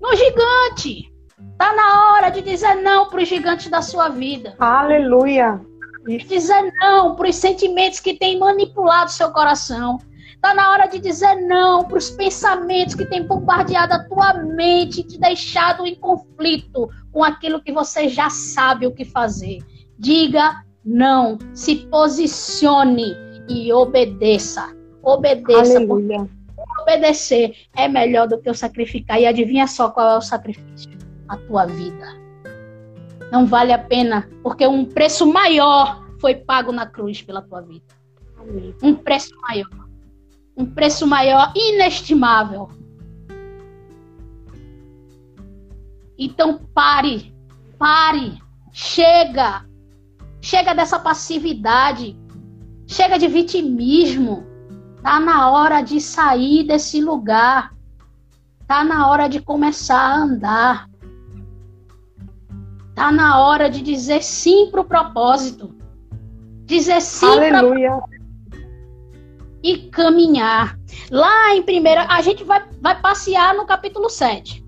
no 0.00 0.16
gigante. 0.16 1.12
Tá 1.56 1.72
na 1.72 2.10
hora 2.10 2.30
de 2.30 2.42
dizer 2.42 2.74
não 2.82 3.08
para 3.08 3.22
os 3.22 3.28
gigantes 3.28 3.70
da 3.70 3.82
sua 3.82 4.08
vida. 4.08 4.56
Aleluia. 4.58 5.60
Dizer 6.26 6.72
não 6.80 7.14
para 7.14 7.28
os 7.28 7.36
sentimentos 7.36 8.00
que 8.00 8.14
têm 8.14 8.38
manipulado 8.38 9.12
seu 9.12 9.30
coração. 9.30 9.98
Tá 10.42 10.54
na 10.54 10.70
hora 10.70 10.86
de 10.86 10.98
dizer 10.98 11.36
não 11.36 11.84
para 11.84 11.98
os 11.98 12.10
pensamentos 12.10 12.94
que 12.94 13.04
têm 13.04 13.22
bombardeado 13.22 13.92
a 13.92 14.04
tua 14.04 14.32
mente, 14.32 15.04
te 15.04 15.20
deixado 15.20 15.86
em 15.86 15.94
conflito 15.94 16.88
com 17.12 17.22
aquilo 17.22 17.62
que 17.62 17.70
você 17.70 18.08
já 18.08 18.28
sabe 18.28 18.86
o 18.86 18.94
que 18.94 19.04
fazer. 19.04 19.58
Diga 19.98 20.64
não, 20.92 21.38
se 21.54 21.86
posicione 21.86 23.14
e 23.48 23.72
obedeça. 23.72 24.76
Obedeça. 25.00 25.76
Aleluia. 25.76 26.28
Obedecer 26.82 27.54
é 27.76 27.86
melhor 27.86 28.26
do 28.26 28.40
que 28.40 28.50
o 28.50 28.54
sacrificar. 28.54 29.20
E 29.20 29.24
adivinha 29.24 29.68
só 29.68 29.88
qual 29.90 30.10
é 30.10 30.18
o 30.18 30.20
sacrifício? 30.20 30.90
A 31.28 31.36
tua 31.36 31.66
vida. 31.66 32.18
Não 33.30 33.46
vale 33.46 33.72
a 33.72 33.78
pena, 33.78 34.28
porque 34.42 34.66
um 34.66 34.84
preço 34.84 35.32
maior 35.32 36.04
foi 36.20 36.34
pago 36.34 36.72
na 36.72 36.86
cruz 36.86 37.22
pela 37.22 37.40
tua 37.40 37.60
vida. 37.60 37.86
Um 38.82 38.92
preço 38.96 39.30
maior. 39.42 39.88
Um 40.56 40.66
preço 40.66 41.06
maior 41.06 41.52
inestimável. 41.54 42.68
Então 46.18 46.58
pare, 46.74 47.32
pare, 47.78 48.42
chega, 48.72 49.64
chega 50.50 50.74
dessa 50.74 50.98
passividade, 50.98 52.18
chega 52.84 53.16
de 53.16 53.28
vitimismo. 53.28 54.44
Tá 55.00 55.20
na 55.20 55.48
hora 55.48 55.80
de 55.80 56.00
sair 56.00 56.64
desse 56.64 57.00
lugar. 57.00 57.72
Tá 58.66 58.82
na 58.82 59.08
hora 59.08 59.28
de 59.28 59.40
começar 59.40 60.00
a 60.00 60.16
andar. 60.16 60.90
Tá 62.96 63.12
na 63.12 63.40
hora 63.40 63.70
de 63.70 63.80
dizer 63.80 64.24
sim 64.24 64.68
para 64.72 64.80
o 64.80 64.84
propósito. 64.84 65.72
Dizer 66.64 67.00
sim 67.00 67.26
Aleluia. 67.26 67.98
Pra... 67.98 68.58
E 69.62 69.88
caminhar. 69.88 70.76
Lá 71.12 71.54
em 71.54 71.62
primeira, 71.62 72.06
a 72.08 72.20
gente 72.22 72.42
vai, 72.42 72.60
vai 72.80 73.00
passear 73.00 73.54
no 73.54 73.66
capítulo 73.66 74.10
7. 74.10 74.64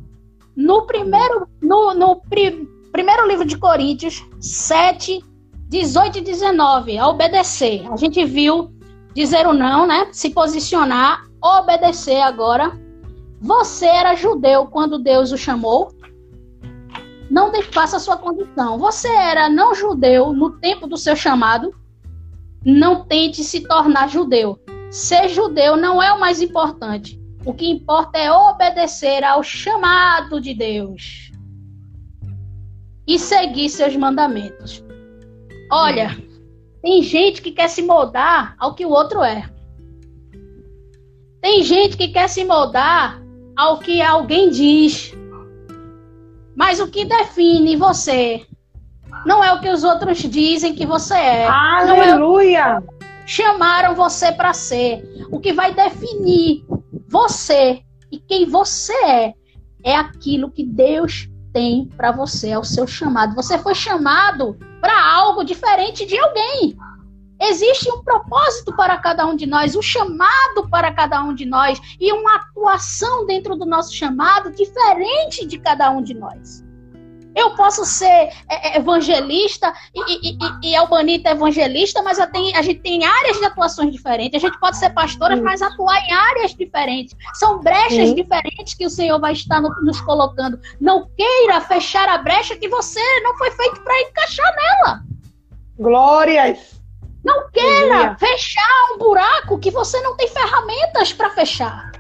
No 0.55 0.87
primeiro, 0.87 1.49
no, 1.61 1.93
no 1.93 2.21
pri, 2.21 2.69
primeiro 2.93 3.27
livro 3.27 3.45
de 3.45 3.59
Coríntios, 3.59 4.25
7, 4.41 5.32
18 5.73 6.19
e 6.19 6.21
19, 6.21 6.99
a 6.99 7.09
obedecer. 7.09 7.91
A 7.91 7.97
gente 7.97 8.25
viu 8.25 8.71
dizer 9.15 9.47
o 9.47 9.53
não, 9.53 9.87
né? 9.87 10.09
Se 10.13 10.31
posicionar, 10.31 11.25
obedecer 11.43 12.21
agora. 12.21 12.79
Você 13.41 13.87
era 13.87 14.15
judeu 14.15 14.67
quando 14.67 14.99
Deus 14.99 15.33
o 15.33 15.37
chamou? 15.37 15.91
não 17.31 17.51
desfaça 17.51 17.97
a 17.97 18.01
sua 18.01 18.19
condição. 18.19 18.79
Você 18.79 19.09
era 19.09 19.49
não 19.49 19.75
judeu 19.75 20.35
no 20.35 20.51
tempo 20.59 20.87
do 20.87 20.99
seu 20.99 21.17
chamado, 21.17 21.75
não 22.63 23.07
tente 23.07 23.43
se 23.43 23.61
tornar 23.61 24.11
judeu. 24.11 24.61
Ser 24.91 25.31
judeu 25.31 25.75
não 25.75 26.03
é 26.03 26.13
o 26.13 26.21
mais 26.21 26.43
importante. 26.43 27.19
O 27.47 27.55
que 27.55 27.67
importa 27.67 28.19
é 28.19 28.31
obedecer 28.31 29.25
ao 29.25 29.43
chamado 29.43 30.43
de 30.43 30.53
Deus 30.53 31.33
e 33.09 33.19
seguir 33.19 33.71
seus 33.71 33.97
mandamentos. 33.97 34.85
Olha, 35.73 36.17
tem 36.83 37.03
gente 37.03 37.41
que 37.41 37.51
quer 37.51 37.69
se 37.69 37.81
moldar 37.81 38.55
ao 38.59 38.75
que 38.75 38.85
o 38.85 38.91
outro 38.91 39.23
é. 39.23 39.49
Tem 41.41 41.63
gente 41.63 41.97
que 41.97 42.09
quer 42.09 42.29
se 42.29 42.45
moldar 42.45 43.21
ao 43.57 43.79
que 43.79 44.03
alguém 44.03 44.51
diz. 44.51 45.15
Mas 46.55 46.79
o 46.79 46.89
que 46.89 47.07
define 47.07 47.75
você 47.75 48.47
não 49.25 49.43
é 49.43 49.53
o 49.55 49.61
que 49.61 49.71
os 49.71 49.83
outros 49.83 50.19
dizem 50.19 50.75
que 50.75 50.85
você 50.85 51.15
é. 51.15 51.49
Aleluia! 51.49 52.83
É 52.99 53.03
chamaram 53.27 53.95
você 53.95 54.33
para 54.33 54.53
ser. 54.53 55.27
O 55.31 55.41
que 55.41 55.53
vai 55.53 55.73
definir 55.73 56.65
você 57.09 57.81
e 58.11 58.19
quem 58.19 58.47
você 58.47 58.93
é 58.93 59.35
é 59.85 59.97
aquilo 59.97 60.51
que 60.51 60.65
Deus 60.65 61.29
tem 61.53 61.89
para 61.97 62.13
você, 62.13 62.51
é 62.51 62.59
o 62.59 62.65
seu 62.65 62.87
chamado. 62.87 63.35
Você 63.35 63.59
foi 63.59 63.75
chamado 63.75 64.57
para 64.83 65.01
algo 65.01 65.45
diferente 65.45 66.05
de 66.05 66.19
alguém. 66.19 66.77
Existe 67.41 67.89
um 67.91 68.03
propósito 68.03 68.75
para 68.75 68.99
cada 68.99 69.25
um 69.25 69.37
de 69.37 69.47
nós, 69.47 69.77
um 69.77 69.83
chamado 69.83 70.69
para 70.69 70.93
cada 70.93 71.23
um 71.23 71.33
de 71.33 71.47
nós 71.47 71.81
e 72.01 72.13
uma 72.13 72.35
atuação 72.35 73.25
dentro 73.25 73.57
do 73.57 73.65
nosso 73.65 73.95
chamado 73.95 74.51
diferente 74.51 75.47
de 75.47 75.59
cada 75.59 75.89
um 75.91 76.03
de 76.03 76.15
nós. 76.15 76.62
Eu 77.35 77.55
posso 77.55 77.85
ser 77.85 78.05
é, 78.05 78.33
é, 78.49 78.77
evangelista 78.77 79.73
e, 79.95 80.31
e, 80.31 80.39
e, 80.65 80.71
e 80.71 80.77
Albanita 80.77 81.31
evangelista, 81.31 82.03
mas 82.03 82.19
tenho, 82.31 82.57
a 82.57 82.63
gente 82.63 82.81
tem 82.81 83.05
áreas 83.05 83.39
de 83.39 83.45
atuações 83.45 83.93
diferentes. 83.93 84.43
A 84.43 84.47
gente 84.47 84.59
pode 84.59 84.77
ser 84.77 84.91
pastora, 84.91 85.37
Sim. 85.37 85.43
mas 85.43 85.63
atuar 85.63 85.99
em 86.07 86.13
áreas 86.13 86.55
diferentes. 86.55 87.17
São 87.35 87.61
brechas 87.61 88.11
Sim. 88.11 88.15
diferentes 88.15 88.75
que 88.75 88.87
o 88.87 88.91
Senhor 88.91 89.19
vai 89.19 89.33
estar 89.33 89.61
no, 89.61 89.69
nos 89.83 90.01
colocando. 90.01 90.59
Não 90.81 91.09
queira 91.17 91.61
fechar 91.61 92.09
a 92.09 92.19
brecha 92.19 92.57
que 92.57 92.69
você 92.69 93.01
não 93.21 93.37
foi 93.39 93.51
feito 93.51 93.81
para 93.83 94.01
encaixar 94.03 94.55
nela. 94.57 95.03
Glórias! 95.79 96.83
Não 97.25 97.49
queira 97.51 98.17
fechar 98.17 98.93
um 98.93 98.99
buraco 98.99 99.59
que 99.59 99.71
você 99.71 100.01
não 100.01 100.17
tem 100.17 100.27
ferramentas 100.29 101.13
para 101.13 101.31
fechar. 101.31 101.92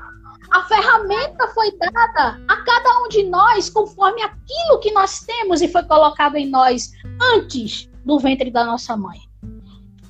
A 0.53 0.65
ferramenta 0.65 1.49
foi 1.49 1.73
dada 1.79 2.39
a 2.47 2.57
cada 2.63 2.99
um 3.03 3.09
de 3.09 3.23
nós 3.25 3.71
conforme 3.71 4.23
aquilo 4.23 4.81
que 4.81 4.93
nós 4.93 5.21
temos 5.21 5.63
e 5.63 5.69
foi 5.69 5.83
colocado 5.83 6.37
em 6.37 6.47
nós 6.47 6.91
antes 7.35 7.89
do 8.05 8.19
ventre 8.19 8.51
da 8.51 8.63
nossa 8.63 8.95
mãe. 8.95 9.19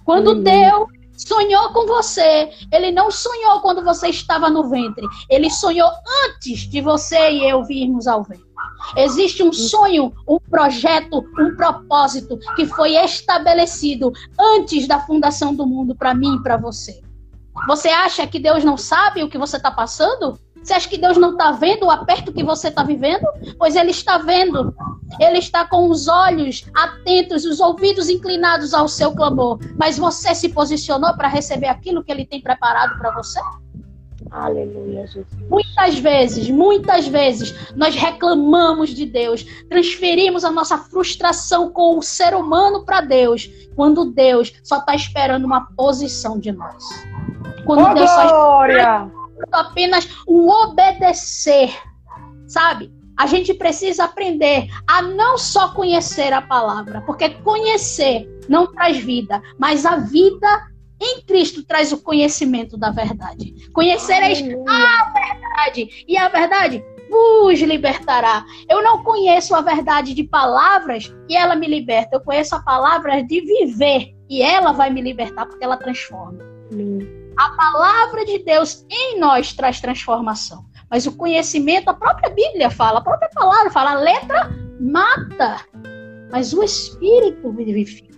Quando 0.04 0.32
uhum. 0.32 0.42
Deus 0.42 0.88
sonhou 1.16 1.72
com 1.72 1.86
você, 1.86 2.50
ele 2.72 2.90
não 2.90 3.08
sonhou 3.08 3.60
quando 3.60 3.84
você 3.84 4.08
estava 4.08 4.50
no 4.50 4.68
ventre, 4.68 5.06
ele 5.30 5.48
sonhou 5.48 5.88
antes 6.26 6.60
de 6.68 6.80
você 6.80 7.30
e 7.30 7.48
eu 7.48 7.62
virmos 7.62 8.08
ao 8.08 8.24
ventre. 8.24 8.50
Existe 8.96 9.44
um 9.44 9.52
sonho, 9.52 10.12
um 10.28 10.40
projeto, 10.40 11.24
um 11.38 11.54
propósito 11.54 12.36
que 12.56 12.66
foi 12.66 12.96
estabelecido 12.96 14.12
antes 14.38 14.88
da 14.88 14.98
fundação 14.98 15.54
do 15.54 15.64
mundo 15.64 15.94
para 15.94 16.12
mim 16.14 16.34
e 16.34 16.42
para 16.42 16.56
você. 16.56 17.00
Você 17.66 17.88
acha 17.88 18.26
que 18.26 18.38
Deus 18.38 18.64
não 18.64 18.76
sabe 18.76 19.22
o 19.22 19.28
que 19.28 19.38
você 19.38 19.56
está 19.56 19.70
passando? 19.70 20.38
Você 20.62 20.74
acha 20.74 20.88
que 20.88 20.98
Deus 20.98 21.16
não 21.16 21.32
está 21.32 21.52
vendo 21.52 21.86
o 21.86 21.90
aperto 21.90 22.32
que 22.32 22.44
você 22.44 22.68
está 22.68 22.82
vivendo? 22.82 23.26
Pois 23.58 23.74
Ele 23.74 23.90
está 23.90 24.18
vendo. 24.18 24.74
Ele 25.20 25.38
está 25.38 25.66
com 25.66 25.88
os 25.90 26.08
olhos 26.08 26.64
atentos, 26.74 27.44
os 27.44 27.60
ouvidos 27.60 28.08
inclinados 28.08 28.72
ao 28.72 28.88
seu 28.88 29.12
clamor. 29.12 29.58
Mas 29.76 29.98
você 29.98 30.34
se 30.34 30.48
posicionou 30.48 31.14
para 31.14 31.28
receber 31.28 31.66
aquilo 31.66 32.02
que 32.04 32.12
Ele 32.12 32.24
tem 32.24 32.40
preparado 32.40 32.96
para 32.98 33.10
você? 33.10 33.40
Aleluia, 34.30 35.06
Jesus. 35.06 35.26
Muitas 35.50 35.98
vezes, 35.98 36.48
muitas 36.48 37.06
vezes, 37.06 37.54
nós 37.76 37.94
reclamamos 37.94 38.90
de 38.90 39.04
Deus, 39.04 39.44
transferimos 39.68 40.44
a 40.44 40.50
nossa 40.50 40.78
frustração 40.78 41.70
com 41.70 41.98
o 41.98 42.02
ser 42.02 42.34
humano 42.34 42.84
para 42.84 43.02
Deus, 43.02 43.50
quando 43.76 44.06
Deus 44.06 44.52
só 44.62 44.78
está 44.78 44.94
esperando 44.94 45.44
uma 45.44 45.66
posição 45.76 46.38
de 46.38 46.50
nós. 46.50 46.82
Quando 47.64 47.90
oh, 47.90 47.94
Deus 47.94 48.10
só 48.10 48.66
está 48.66 49.60
apenas 49.60 50.08
um 50.26 50.48
obedecer, 50.48 51.70
sabe? 52.46 52.92
A 53.16 53.26
gente 53.26 53.54
precisa 53.54 54.04
aprender 54.04 54.68
a 54.88 55.02
não 55.02 55.36
só 55.36 55.72
conhecer 55.74 56.32
a 56.32 56.42
palavra, 56.42 57.02
porque 57.02 57.28
conhecer 57.28 58.28
não 58.48 58.66
traz 58.66 58.98
vida, 58.98 59.42
mas 59.58 59.84
a 59.84 59.96
vida 59.96 60.72
em 61.00 61.20
Cristo 61.22 61.64
traz 61.64 61.92
o 61.92 62.02
conhecimento 62.02 62.76
da 62.76 62.90
verdade. 62.90 63.54
Conhecereis 63.72 64.40
a 64.40 65.12
verdade, 65.12 66.04
e 66.06 66.16
a 66.16 66.28
verdade 66.28 66.82
vos 67.10 67.60
libertará. 67.60 68.44
Eu 68.68 68.82
não 68.82 69.02
conheço 69.02 69.54
a 69.54 69.60
verdade 69.60 70.14
de 70.14 70.24
palavras 70.24 71.14
e 71.28 71.36
ela 71.36 71.54
me 71.54 71.66
liberta. 71.66 72.16
Eu 72.16 72.20
conheço 72.20 72.54
a 72.54 72.62
palavra 72.62 73.22
de 73.22 73.40
viver 73.40 74.14
e 74.30 74.40
ela 74.40 74.72
vai 74.72 74.88
me 74.90 75.02
libertar 75.02 75.44
porque 75.44 75.64
ela 75.64 75.76
transforma. 75.76 76.38
A 77.36 77.50
palavra 77.50 78.24
de 78.24 78.38
Deus 78.38 78.84
em 78.90 79.18
nós 79.18 79.52
traz 79.52 79.80
transformação. 79.80 80.64
Mas 80.90 81.06
o 81.06 81.16
conhecimento, 81.16 81.88
a 81.88 81.94
própria 81.94 82.30
Bíblia 82.30 82.70
fala, 82.70 82.98
a 82.98 83.02
própria 83.02 83.30
palavra 83.30 83.70
fala, 83.70 83.92
a 83.92 83.98
letra 83.98 84.50
mata, 84.78 85.64
mas 86.30 86.52
o 86.52 86.62
Espírito 86.62 87.50
vivifica. 87.52 88.12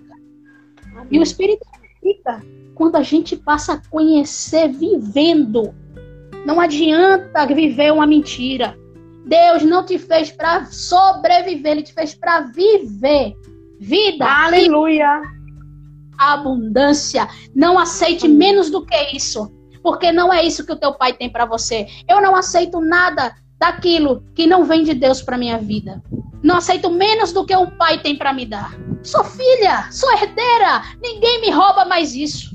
E 1.11 1.19
o 1.19 1.23
Espírito 1.23 1.65
vivifica 1.81 2.43
quando 2.75 2.97
a 2.97 3.03
gente 3.03 3.37
passa 3.37 3.75
a 3.75 3.89
conhecer 3.89 4.69
vivendo. 4.69 5.75
Não 6.45 6.61
adianta 6.61 7.47
viver 7.47 7.93
uma 7.93 8.07
mentira. 8.07 8.77
Deus 9.25 9.63
não 9.63 9.85
te 9.85 9.99
fez 9.99 10.31
para 10.31 10.67
sobreviver, 10.67 11.73
ele 11.73 11.83
te 11.83 11.95
fez 11.95 12.15
para 12.15 12.41
viver. 12.41 13.35
Vida. 13.79 14.25
Aleluia. 14.27 15.23
Abundância. 16.33 17.29
Não 17.55 17.79
aceite 17.79 18.27
menos 18.27 18.71
do 18.71 18.85
que 18.85 19.17
isso, 19.17 19.53
porque 19.83 20.11
não 20.11 20.33
é 20.33 20.43
isso 20.45 20.65
que 20.65 20.73
o 20.73 20.79
teu 20.79 20.95
pai 20.95 21.13
tem 21.13 21.31
para 21.31 21.45
você. 21.45 21.87
Eu 22.09 22.21
não 22.21 22.35
aceito 22.35 22.81
nada 22.81 23.35
daquilo 23.59 24.25
que 24.35 24.47
não 24.47 24.65
vem 24.65 24.83
de 24.83 24.95
Deus 24.95 25.23
para 25.23 25.39
minha 25.39 25.59
vida. 25.59 26.03
Não 26.43 26.57
aceito 26.57 26.91
menos 26.91 27.33
do 27.33 27.47
que 27.47 27.57
o 27.57 27.71
pai 27.71 27.99
tem 28.01 28.17
para 28.17 28.33
me 28.33 28.45
dar. 28.45 28.75
Sou 29.03 29.25
filha, 29.25 29.91
sou 29.91 30.11
herdeira, 30.13 30.83
ninguém 31.03 31.41
me 31.41 31.51
rouba 31.51 31.85
mais 31.85 32.15
isso. 32.15 32.55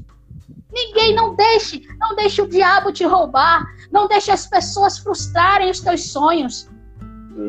Ninguém, 0.72 1.16
não 1.16 1.36
deixe, 1.36 1.82
não 2.00 2.16
deixe 2.16 2.42
o 2.42 2.48
diabo 2.48 2.92
te 2.92 3.04
roubar, 3.04 3.66
não 3.92 4.08
deixe 4.08 4.30
as 4.30 4.46
pessoas 4.46 5.00
frustrarem 5.00 5.72
os 5.72 5.80
teus 5.80 6.12
sonhos. 6.12 6.70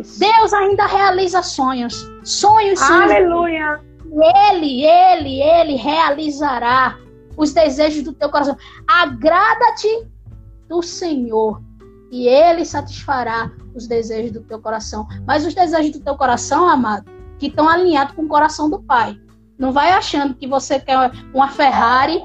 Isso. 0.00 0.18
Deus 0.18 0.52
ainda 0.54 0.86
realiza 0.86 1.42
sonhos. 1.42 1.94
Sonhos, 2.24 2.78
sonhos. 2.78 3.10
Aleluia. 3.10 3.80
Ele, 4.12 4.84
ele, 4.84 5.40
ele 5.40 5.76
realizará 5.76 6.98
os 7.36 7.52
desejos 7.52 8.02
do 8.02 8.12
teu 8.12 8.28
coração. 8.28 8.56
Agrada-te 8.86 10.08
do 10.68 10.82
Senhor 10.82 11.62
e 12.10 12.26
ele 12.26 12.64
satisfará 12.64 13.52
os 13.74 13.86
desejos 13.86 14.32
do 14.32 14.40
teu 14.40 14.60
coração. 14.60 15.06
Mas 15.26 15.46
os 15.46 15.54
desejos 15.54 15.92
do 15.92 16.00
teu 16.00 16.16
coração, 16.16 16.68
amado, 16.68 17.10
que 17.38 17.46
estão 17.46 17.68
alinhados 17.68 18.14
com 18.14 18.22
o 18.22 18.28
coração 18.28 18.68
do 18.68 18.82
Pai. 18.82 19.18
Não 19.58 19.72
vai 19.72 19.92
achando 19.92 20.34
que 20.34 20.46
você 20.46 20.80
quer 20.80 20.96
uma 21.32 21.48
Ferrari 21.48 22.22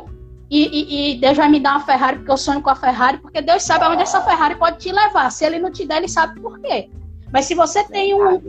e, 0.49 0.67
e, 0.67 1.15
e, 1.15 1.19
Deus 1.19 1.37
vai 1.37 1.49
me 1.49 1.59
dar 1.59 1.71
uma 1.71 1.85
Ferrari 1.85 2.17
porque 2.17 2.31
eu 2.31 2.37
sonho 2.37 2.61
com 2.61 2.69
a 2.69 2.75
Ferrari, 2.75 3.17
porque 3.17 3.41
Deus 3.41 3.63
sabe 3.63 3.83
aonde 3.83 4.03
essa 4.03 4.21
Ferrari 4.21 4.55
pode 4.55 4.77
te 4.77 4.91
levar. 4.91 5.29
Se 5.31 5.45
ele 5.45 5.59
não 5.59 5.71
te 5.71 5.85
der, 5.85 5.97
ele 5.97 6.07
sabe 6.07 6.39
por 6.39 6.59
quê. 6.59 6.89
Mas 7.31 7.45
se 7.45 7.55
você 7.55 7.83
tem 7.83 8.13
um, 8.13 8.41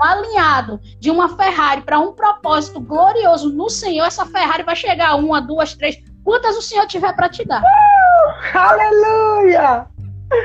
alinhado 0.00 0.80
de 0.98 1.10
uma 1.10 1.36
Ferrari 1.36 1.82
para 1.82 1.98
um 1.98 2.12
propósito 2.12 2.80
glorioso 2.80 3.50
no 3.50 3.68
Senhor, 3.68 4.06
essa 4.06 4.26
Ferrari 4.26 4.62
vai 4.62 4.76
chegar 4.76 5.14
uma, 5.16 5.40
duas, 5.40 5.74
três, 5.74 5.96
quantas 6.24 6.56
o 6.56 6.62
Senhor 6.62 6.86
tiver 6.86 7.14
para 7.14 7.28
te 7.28 7.44
dar. 7.44 7.62
Uh, 7.62 8.58
aleluia! 8.58 9.86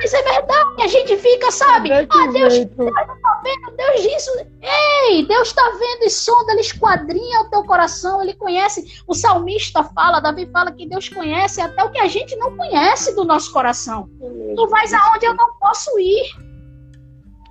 Isso 0.04 0.16
é 0.16 0.22
verdade. 0.24 0.82
A 0.82 0.88
gente 0.88 1.18
fica, 1.18 1.52
sabe? 1.52 1.92
Ah, 1.92 2.06
Deus, 2.32 2.54
Deus 2.58 2.92
tá 2.96 3.42
vendo, 3.44 3.76
Deus 3.76 4.02
disso. 4.02 4.32
Ei, 4.62 5.26
Deus 5.26 5.50
está 5.50 5.62
vendo 5.72 6.04
e 6.04 6.10
sonda, 6.10 6.54
ele 6.54 6.62
esquadrinha 6.62 7.42
o 7.42 7.50
teu 7.50 7.64
coração, 7.64 8.22
ele 8.22 8.34
conhece. 8.34 9.02
O 9.06 9.14
salmista 9.14 9.84
fala, 9.84 10.22
Davi 10.22 10.50
fala 10.52 10.72
que 10.72 10.88
Deus 10.88 11.10
conhece 11.10 11.60
até 11.60 11.84
o 11.84 11.92
que 11.92 12.00
a 12.00 12.08
gente 12.08 12.36
não 12.38 12.56
conhece 12.56 13.14
do 13.14 13.26
nosso 13.26 13.52
coração. 13.52 14.10
Tu 14.56 14.68
vais 14.68 14.94
aonde 14.94 15.26
eu 15.26 15.34
não 15.34 15.54
posso 15.60 16.00
ir. 16.00 16.53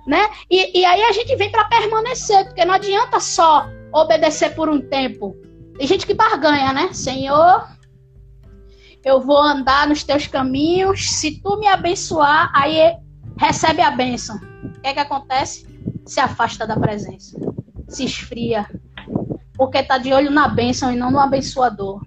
Né? 0.05 0.27
E, 0.49 0.81
e 0.81 0.85
aí 0.85 1.01
a 1.03 1.11
gente 1.13 1.35
vem 1.35 1.49
para 1.49 1.63
permanecer, 1.65 2.45
porque 2.45 2.65
não 2.65 2.73
adianta 2.73 3.19
só 3.19 3.67
obedecer 3.93 4.53
por 4.53 4.67
um 4.67 4.81
tempo. 4.81 5.35
Tem 5.77 5.87
gente 5.87 6.05
que 6.05 6.13
barganha, 6.13 6.73
né? 6.73 6.91
Senhor, 6.91 7.67
eu 9.03 9.21
vou 9.21 9.37
andar 9.37 9.87
nos 9.87 10.03
teus 10.03 10.27
caminhos. 10.27 11.09
Se 11.09 11.41
tu 11.41 11.57
me 11.57 11.67
abençoar, 11.67 12.51
aí 12.53 12.95
recebe 13.37 13.81
a 13.81 13.91
bênção. 13.91 14.37
O 14.63 14.81
que 14.81 14.87
é 14.87 14.93
que 14.93 14.99
acontece? 14.99 15.67
Se 16.05 16.19
afasta 16.19 16.67
da 16.67 16.77
presença, 16.77 17.39
se 17.87 18.03
esfria, 18.03 18.67
porque 19.55 19.83
tá 19.83 19.97
de 19.97 20.11
olho 20.13 20.31
na 20.31 20.47
bênção 20.47 20.91
e 20.91 20.95
não 20.95 21.11
no 21.11 21.19
abençoador. 21.19 22.01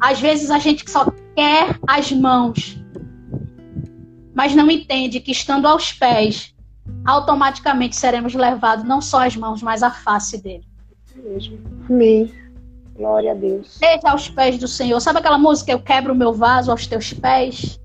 Às 0.00 0.20
vezes 0.20 0.50
a 0.50 0.58
gente 0.58 0.88
só 0.90 1.10
quer 1.34 1.78
as 1.86 2.12
mãos, 2.12 2.78
mas 4.34 4.54
não 4.54 4.70
entende 4.70 5.20
que 5.20 5.32
estando 5.32 5.66
aos 5.66 5.92
pés, 5.92 6.54
automaticamente 7.06 7.96
seremos 7.96 8.34
levados 8.34 8.84
não 8.84 9.00
só 9.00 9.24
as 9.26 9.36
mãos, 9.36 9.62
mas 9.62 9.82
a 9.82 9.90
face 9.90 10.42
dele. 10.42 10.64
Amém. 11.88 12.32
Glória 12.94 13.32
a 13.32 13.34
Deus. 13.34 13.74
Seja 13.74 14.10
aos 14.10 14.28
pés 14.28 14.58
do 14.58 14.66
Senhor. 14.66 15.00
Sabe 15.00 15.18
aquela 15.18 15.38
música 15.38 15.70
Eu 15.70 15.80
quebro 15.80 16.12
o 16.12 16.16
meu 16.16 16.32
vaso 16.32 16.70
aos 16.70 16.86
teus 16.86 17.12
pés? 17.12 17.78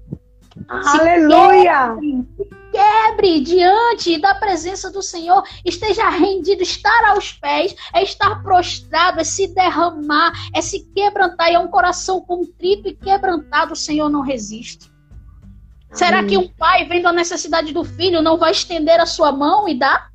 Aleluia! 0.68 1.96
Quebre, 1.96 2.28
quebre 2.72 3.40
diante 3.42 4.18
da 4.18 4.36
presença 4.36 4.90
do 4.90 5.02
Senhor. 5.02 5.44
Esteja 5.66 6.10
rendido. 6.10 6.64
Estar 6.64 7.06
aos 7.10 7.34
pés 7.34 7.76
é 7.94 8.04
estar 8.04 8.42
prostrado, 8.42 9.20
é 9.20 9.24
se 9.24 9.48
derramar, 9.48 10.32
é 10.54 10.62
se 10.62 10.86
quebrantar. 10.94 11.52
E 11.52 11.56
é 11.56 11.60
um 11.60 11.68
coração 11.68 12.22
contrito 12.22 12.88
e 12.88 12.96
quebrantado. 12.96 13.74
O 13.74 13.78
Senhor 13.78 14.10
não 14.10 14.22
resiste. 14.22 14.91
Será 15.94 16.24
que 16.24 16.38
um 16.38 16.48
pai, 16.48 16.86
vendo 16.86 17.08
a 17.08 17.12
necessidade 17.12 17.74
do 17.74 17.84
filho, 17.84 18.22
não 18.22 18.38
vai 18.38 18.52
estender 18.52 19.00
a 19.00 19.06
sua 19.06 19.32
mão 19.32 19.68
e 19.68 19.78
dar? 19.78 20.10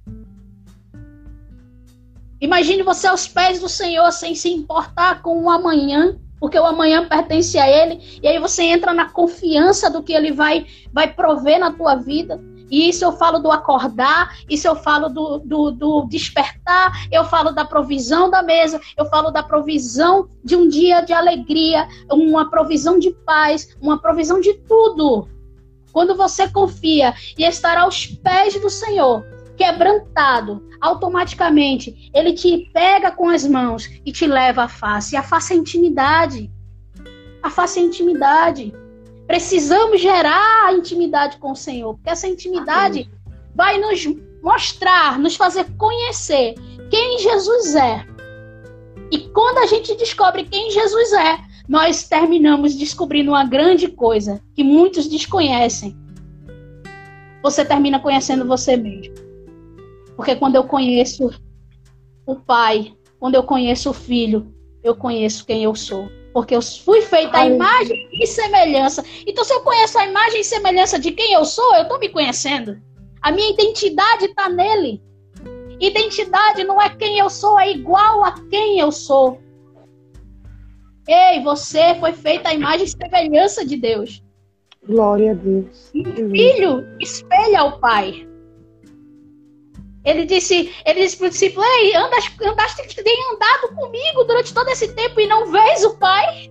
Imagine 2.40 2.82
você 2.82 3.06
aos 3.06 3.28
pés 3.28 3.60
do 3.60 3.68
Senhor 3.68 4.10
sem 4.10 4.34
se 4.34 4.50
importar 4.50 5.22
com 5.22 5.42
o 5.42 5.50
amanhã, 5.50 6.18
porque 6.40 6.58
o 6.58 6.64
amanhã 6.64 7.06
pertence 7.06 7.58
a 7.58 7.68
Ele, 7.68 8.20
e 8.22 8.28
aí 8.28 8.38
você 8.38 8.62
entra 8.62 8.92
na 8.92 9.10
confiança 9.10 9.90
do 9.90 10.02
que 10.02 10.12
Ele 10.12 10.32
vai, 10.32 10.66
vai 10.92 11.12
prover 11.12 11.58
na 11.58 11.72
tua 11.72 11.94
vida. 11.94 12.40
E 12.70 12.88
isso 12.88 13.04
eu 13.04 13.12
falo 13.12 13.38
do 13.38 13.50
acordar, 13.50 14.36
isso 14.48 14.66
eu 14.66 14.74
falo 14.74 15.08
do, 15.08 15.38
do, 15.38 15.70
do, 15.70 16.06
despertar, 16.06 17.06
eu 17.12 17.24
falo 17.24 17.52
da 17.52 17.64
provisão 17.64 18.28
da 18.28 18.42
mesa, 18.42 18.80
eu 18.96 19.06
falo 19.06 19.30
da 19.30 19.42
provisão 19.42 20.28
de 20.42 20.56
um 20.56 20.66
dia 20.66 21.00
de 21.00 21.12
alegria, 21.12 21.86
uma 22.10 22.50
provisão 22.50 22.98
de 22.98 23.12
paz, 23.24 23.76
uma 23.80 23.98
provisão 23.98 24.40
de 24.40 24.54
tudo. 24.54 25.28
Quando 25.96 26.14
você 26.14 26.46
confia 26.46 27.14
e 27.38 27.42
estar 27.42 27.78
aos 27.78 28.04
pés 28.06 28.60
do 28.60 28.68
Senhor, 28.68 29.24
quebrantado, 29.56 30.62
automaticamente 30.78 32.10
ele 32.12 32.34
te 32.34 32.70
pega 32.70 33.10
com 33.10 33.30
as 33.30 33.46
mãos 33.46 33.88
e 34.04 34.12
te 34.12 34.26
leva 34.26 34.64
à 34.64 34.68
face. 34.68 35.14
E 35.14 35.16
a 35.16 35.22
face 35.22 35.54
é 35.54 35.56
intimidade. 35.56 36.52
A 37.42 37.48
face 37.48 37.80
é 37.80 37.82
intimidade. 37.82 38.74
Precisamos 39.26 39.98
gerar 39.98 40.66
a 40.66 40.74
intimidade 40.74 41.38
com 41.38 41.52
o 41.52 41.56
Senhor, 41.56 41.94
porque 41.94 42.10
essa 42.10 42.28
intimidade 42.28 43.10
vai 43.54 43.78
nos 43.78 44.06
mostrar, 44.42 45.18
nos 45.18 45.34
fazer 45.34 45.64
conhecer 45.78 46.56
quem 46.90 47.20
Jesus 47.20 47.74
é. 47.74 48.06
E 49.10 49.20
quando 49.30 49.56
a 49.60 49.66
gente 49.66 49.94
descobre 49.94 50.44
quem 50.44 50.70
Jesus 50.70 51.12
é, 51.14 51.38
nós 51.68 52.08
terminamos 52.08 52.74
descobrindo 52.74 53.30
uma 53.32 53.44
grande 53.44 53.88
coisa 53.88 54.40
que 54.54 54.62
muitos 54.62 55.08
desconhecem. 55.08 55.96
Você 57.42 57.64
termina 57.64 58.00
conhecendo 58.00 58.46
você 58.46 58.76
mesmo. 58.76 59.14
Porque 60.16 60.34
quando 60.36 60.56
eu 60.56 60.64
conheço 60.64 61.30
o 62.24 62.36
Pai, 62.36 62.94
quando 63.18 63.34
eu 63.34 63.42
conheço 63.42 63.90
o 63.90 63.94
Filho, 63.94 64.52
eu 64.82 64.94
conheço 64.94 65.44
quem 65.44 65.64
eu 65.64 65.74
sou 65.74 66.08
porque 66.36 66.54
eu 66.54 66.60
fui 66.60 67.00
feita 67.00 67.38
a 67.38 67.46
imagem 67.46 68.10
e 68.12 68.26
semelhança. 68.26 69.02
Então, 69.26 69.42
se 69.42 69.54
eu 69.54 69.60
conheço 69.60 69.98
a 69.98 70.04
imagem 70.04 70.42
e 70.42 70.44
semelhança 70.44 70.98
de 70.98 71.10
quem 71.10 71.32
eu 71.32 71.46
sou, 71.46 71.74
eu 71.74 71.84
estou 71.84 71.98
me 71.98 72.10
conhecendo. 72.10 72.78
A 73.22 73.32
minha 73.32 73.50
identidade 73.50 74.26
está 74.26 74.46
nele. 74.46 75.02
Identidade 75.80 76.62
não 76.62 76.78
é 76.78 76.90
quem 76.90 77.18
eu 77.18 77.30
sou, 77.30 77.58
é 77.58 77.70
igual 77.70 78.22
a 78.22 78.32
quem 78.50 78.78
eu 78.78 78.92
sou. 78.92 79.40
Ei, 81.06 81.40
você 81.42 81.94
foi 82.00 82.12
feita 82.12 82.48
a 82.48 82.54
imagem 82.54 82.84
e 82.84 82.88
semelhança 82.88 83.64
de 83.64 83.76
Deus. 83.76 84.22
Glória 84.86 85.32
a 85.32 85.34
Deus. 85.34 85.90
filho 85.92 86.84
espelha 87.00 87.64
o 87.64 87.78
pai. 87.78 88.26
Ele 90.04 90.24
disse, 90.24 90.72
ele 90.84 91.00
disse 91.00 91.16
para 91.16 91.26
o 91.26 91.30
discípulo, 91.30 91.66
Ei, 91.66 91.96
andas, 91.96 92.24
andaste, 92.40 93.02
tem 93.02 93.16
andado 93.32 93.74
comigo 93.74 94.22
durante 94.22 94.54
todo 94.54 94.68
esse 94.68 94.94
tempo 94.94 95.18
e 95.20 95.26
não 95.26 95.50
vês 95.50 95.84
o 95.84 95.98
Pai? 95.98 96.48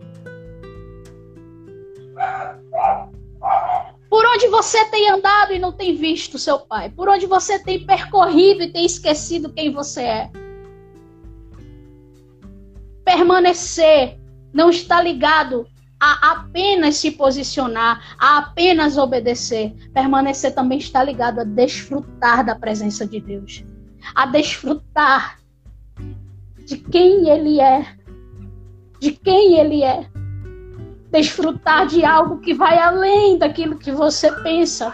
Por 4.10 4.26
onde 4.26 4.48
você 4.50 4.84
tem 4.89 5.10
andado 5.10 5.54
e 5.54 5.60
não 5.60 5.72
tem 5.72 5.96
visto 5.96 6.38
seu 6.38 6.60
Pai? 6.60 6.89
Por 6.89 7.08
onde 7.08 7.26
você 7.26 7.58
tem 7.58 7.86
percorrido 7.86 8.63
e 8.63 8.74
tem 8.74 8.86
esquecido 8.86 9.54
quem 9.54 9.72
você 9.72 10.02
é? 10.02 10.32
Permanecer 13.06 14.20
não 14.56 14.70
está 14.70 15.02
ligado 15.02 15.68
a 16.00 16.32
apenas 16.32 16.96
se 16.96 17.12
posicionar, 17.12 18.15
a 18.18 18.38
apenas 18.38 18.98
obedecer. 18.98 19.76
Permanecer 19.94 20.56
também 20.56 20.78
está 20.78 21.04
ligado 21.04 21.41
a 21.41 21.44
desfrutar 21.44 22.46
da 22.46 22.56
presença 22.56 23.06
de 23.06 23.20
Deus, 23.20 23.65
a 24.15 24.26
desfrutar 24.26 25.39
de 26.65 26.78
quem 26.78 27.30
Ele 27.30 27.60
é, 27.60 27.86
de 29.00 29.12
quem 29.12 29.60
Ele 29.60 29.84
é. 29.84 30.10
Desfrutar 31.12 31.86
de 31.88 32.06
algo 32.06 32.39
que 32.39 32.54
vai 32.54 32.78
além 32.78 33.38
daquilo 33.38 33.78
que 33.78 33.91
você 33.91 34.32
pensa. 34.41 34.91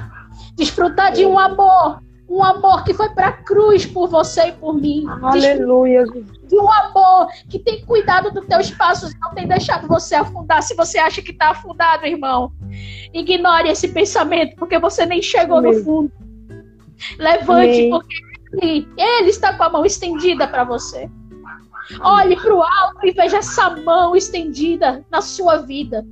Desfrutar 0.55 1.13
de 1.13 1.23
um 1.25 1.37
amor 1.37 2.01
um 2.31 2.41
amor 2.41 2.85
que 2.85 2.93
foi 2.93 3.09
para 3.09 3.27
a 3.27 3.31
cruz 3.33 3.85
por 3.85 4.07
você 4.07 4.47
e 4.47 4.51
por 4.53 4.73
mim. 4.73 5.05
Aleluia. 5.21 6.05
De 6.05 6.55
um 6.55 6.71
amor 6.71 7.27
que 7.49 7.59
tem 7.59 7.85
cuidado 7.85 8.31
dos 8.31 8.45
teus 8.45 8.71
passos, 8.71 9.13
não 9.19 9.33
tem 9.33 9.45
deixado 9.45 9.85
você 9.85 10.15
afundar. 10.15 10.63
Se 10.63 10.73
você 10.73 10.97
acha 10.97 11.21
que 11.21 11.31
está 11.31 11.49
afundado, 11.49 12.05
irmão, 12.05 12.53
ignore 13.13 13.67
esse 13.67 13.89
pensamento, 13.89 14.55
porque 14.55 14.79
você 14.79 15.05
nem 15.05 15.21
chegou 15.21 15.57
Amém. 15.57 15.73
no 15.73 15.83
fundo. 15.83 16.11
Levante, 17.19 17.79
Amém. 17.79 17.89
porque 17.89 18.15
ele, 18.61 18.87
ele 18.97 19.29
está 19.29 19.53
com 19.57 19.63
a 19.63 19.69
mão 19.69 19.85
estendida 19.85 20.47
para 20.47 20.63
você. 20.63 21.09
Olhe 21.99 22.37
para 22.37 22.55
o 22.55 22.63
alto 22.63 23.05
e 23.05 23.11
veja 23.11 23.39
essa 23.39 23.71
mão 23.71 24.15
estendida 24.15 25.05
na 25.11 25.21
sua 25.21 25.57
vida. 25.57 26.05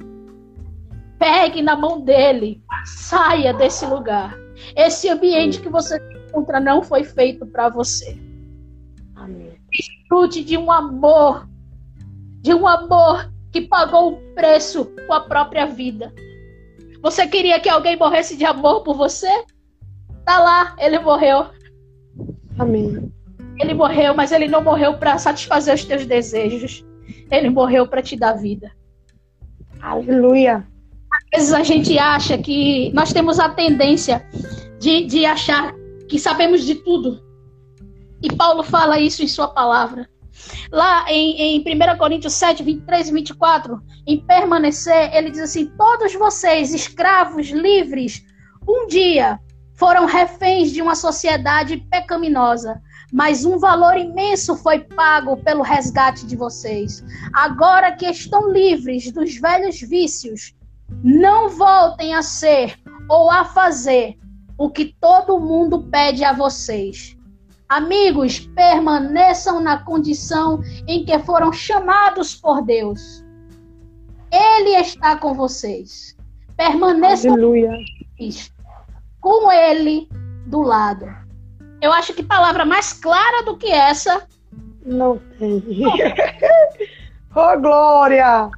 Pegue 1.18 1.62
na 1.62 1.78
mão 1.78 2.02
dele. 2.02 2.62
Saia 2.84 3.54
desse 3.54 3.86
lugar. 3.86 4.38
Esse 4.76 5.10
ambiente 5.10 5.62
que 5.62 5.70
você 5.70 6.00
encontra 6.30 6.60
não 6.60 6.84
foi 6.84 7.04
feito 7.04 7.46
para 7.46 7.70
você. 7.70 8.18
Amém. 9.16 9.54
Desfrute 9.72 10.44
de 10.44 10.58
um 10.58 10.72
amor, 10.72 11.48
de 12.42 12.54
um 12.54 12.68
amor 12.68 13.32
que 13.52 13.62
pagou 13.62 14.14
o 14.14 14.34
preço 14.34 14.86
com 15.08 15.14
a 15.14 15.22
própria 15.22 15.66
vida. 15.66 16.14
Você 17.02 17.28
queria 17.28 17.60
que 17.60 17.70
alguém 17.70 17.98
morresse 17.98 18.38
de 18.38 18.46
amor 18.46 18.84
por 18.84 18.96
você? 18.96 19.30
Tá 20.26 20.40
lá, 20.40 20.76
ele 20.80 21.00
morreu. 21.00 21.48
Amém. 22.58 23.12
Ele 23.58 23.74
morreu, 23.74 24.14
mas 24.14 24.32
ele 24.32 24.48
não 24.48 24.64
morreu 24.64 24.98
para 24.98 25.18
satisfazer 25.18 25.76
os 25.76 25.84
teus 25.84 26.06
desejos. 26.06 26.86
Ele 27.32 27.50
morreu 27.50 27.88
para 27.88 28.02
te 28.02 28.16
dar 28.16 28.34
vida. 28.34 28.72
Aleluia 29.82 30.66
vezes 31.34 31.54
a 31.54 31.64
gente 31.64 31.98
acha 31.98 32.38
que 32.38 32.92
nós 32.94 33.14
temos 33.14 33.40
a 33.40 33.50
tendência 33.50 34.26
de, 34.80 35.06
de 35.06 35.26
achar 35.26 35.74
que 36.10 36.20
sabemos 36.20 36.64
de 36.64 36.76
tudo. 36.76 37.22
E 38.22 38.34
Paulo 38.36 38.64
fala 38.64 39.00
isso 39.00 39.24
em 39.24 39.28
sua 39.28 39.48
palavra. 39.48 40.10
Lá 40.72 41.06
em, 41.12 41.58
em 41.58 41.60
1 41.60 41.98
Coríntios 41.98 42.34
7, 42.34 42.64
23 42.64 43.10
e 43.10 43.14
24, 43.14 43.80
em 44.08 44.26
permanecer, 44.26 45.14
ele 45.16 45.30
diz 45.30 45.42
assim: 45.42 45.68
Todos 45.78 46.14
vocês, 46.14 46.74
escravos 46.74 47.50
livres, 47.50 48.24
um 48.68 48.88
dia 48.88 49.40
foram 49.76 50.06
reféns 50.06 50.72
de 50.72 50.82
uma 50.82 50.96
sociedade 50.96 51.78
pecaminosa, 51.90 52.82
mas 53.12 53.46
um 53.46 53.58
valor 53.58 53.98
imenso 53.98 54.56
foi 54.58 54.80
pago 54.80 55.38
pelo 55.38 55.62
resgate 55.62 56.26
de 56.26 56.36
vocês. 56.36 57.04
Agora 57.34 57.94
que 57.94 58.06
estão 58.06 58.52
livres 58.52 59.12
dos 59.12 59.38
velhos 59.38 59.80
vícios, 59.80 60.54
não 61.04 61.50
voltem 61.50 62.14
a 62.14 62.22
ser 62.22 62.78
ou 63.10 63.32
a 63.32 63.46
fazer 63.46 64.18
o 64.60 64.70
que 64.70 64.94
todo 65.00 65.40
mundo 65.40 65.84
pede 65.84 66.24
a 66.26 66.34
vocês. 66.34 67.18
Amigos, 67.70 68.40
permaneçam 68.40 69.62
na 69.62 69.82
condição 69.84 70.62
em 70.86 71.06
que 71.06 71.18
foram 71.20 71.54
chamados 71.54 72.36
por 72.36 72.62
Deus. 72.62 73.24
Ele 74.30 74.76
está 74.76 75.16
com 75.16 75.34
vocês. 75.34 76.16
Permaneçam 76.58 77.32
Aleluia. 77.32 77.72
com 79.22 79.50
Ele 79.50 80.10
do 80.46 80.62
lado. 80.62 81.06
Eu 81.82 81.94
acho 81.94 82.14
que 82.14 82.22
palavra 82.22 82.66
mais 82.66 82.92
clara 82.92 83.46
do 83.46 83.56
que 83.56 83.72
essa. 83.72 84.28
Não 84.86 85.18
tem. 85.38 85.64
oh, 87.34 87.60
glória! 87.62 88.50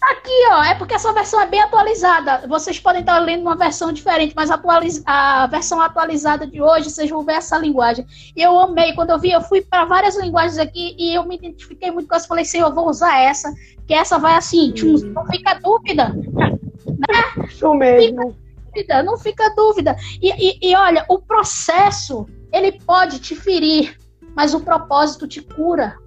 Aqui, 0.00 0.46
ó, 0.52 0.62
é 0.62 0.76
porque 0.76 0.94
essa 0.94 1.12
versão 1.12 1.40
é 1.40 1.46
bem 1.46 1.60
atualizada. 1.60 2.46
Vocês 2.46 2.78
podem 2.78 3.00
estar 3.00 3.18
lendo 3.18 3.42
uma 3.42 3.56
versão 3.56 3.92
diferente, 3.92 4.32
mas 4.34 4.48
atualiz... 4.48 5.02
a 5.04 5.46
versão 5.48 5.80
atualizada 5.80 6.46
de 6.46 6.62
hoje, 6.62 6.88
vocês 6.88 7.10
vão 7.10 7.24
ver 7.24 7.32
essa 7.32 7.58
linguagem. 7.58 8.06
E 8.36 8.40
eu 8.40 8.56
amei, 8.60 8.94
quando 8.94 9.10
eu 9.10 9.18
vi, 9.18 9.32
eu 9.32 9.40
fui 9.40 9.60
para 9.60 9.84
várias 9.84 10.16
linguagens 10.16 10.56
aqui 10.56 10.94
e 10.96 11.14
eu 11.14 11.24
me 11.24 11.34
identifiquei 11.34 11.90
muito 11.90 12.08
com 12.08 12.14
essa. 12.14 12.28
Falei, 12.28 12.44
Senhor, 12.44 12.68
eu 12.68 12.74
vou 12.74 12.88
usar 12.88 13.18
essa, 13.20 13.52
que 13.88 13.92
essa 13.92 14.18
vai 14.18 14.34
assim, 14.34 14.70
tchum, 14.70 14.98
não 15.12 15.26
fica 15.26 15.54
dúvida. 15.54 16.10
Né? 16.10 17.44
Isso 17.48 17.74
mesmo. 17.74 18.36
Fica 18.72 19.02
dúvida, 19.02 19.02
não 19.02 19.18
fica 19.18 19.54
dúvida. 19.56 19.96
E, 20.22 20.30
e, 20.30 20.70
e 20.70 20.76
olha, 20.76 21.04
o 21.08 21.18
processo, 21.18 22.24
ele 22.52 22.70
pode 22.70 23.18
te 23.18 23.34
ferir, 23.34 23.98
mas 24.36 24.54
o 24.54 24.60
propósito 24.60 25.26
te 25.26 25.42
cura. 25.42 25.98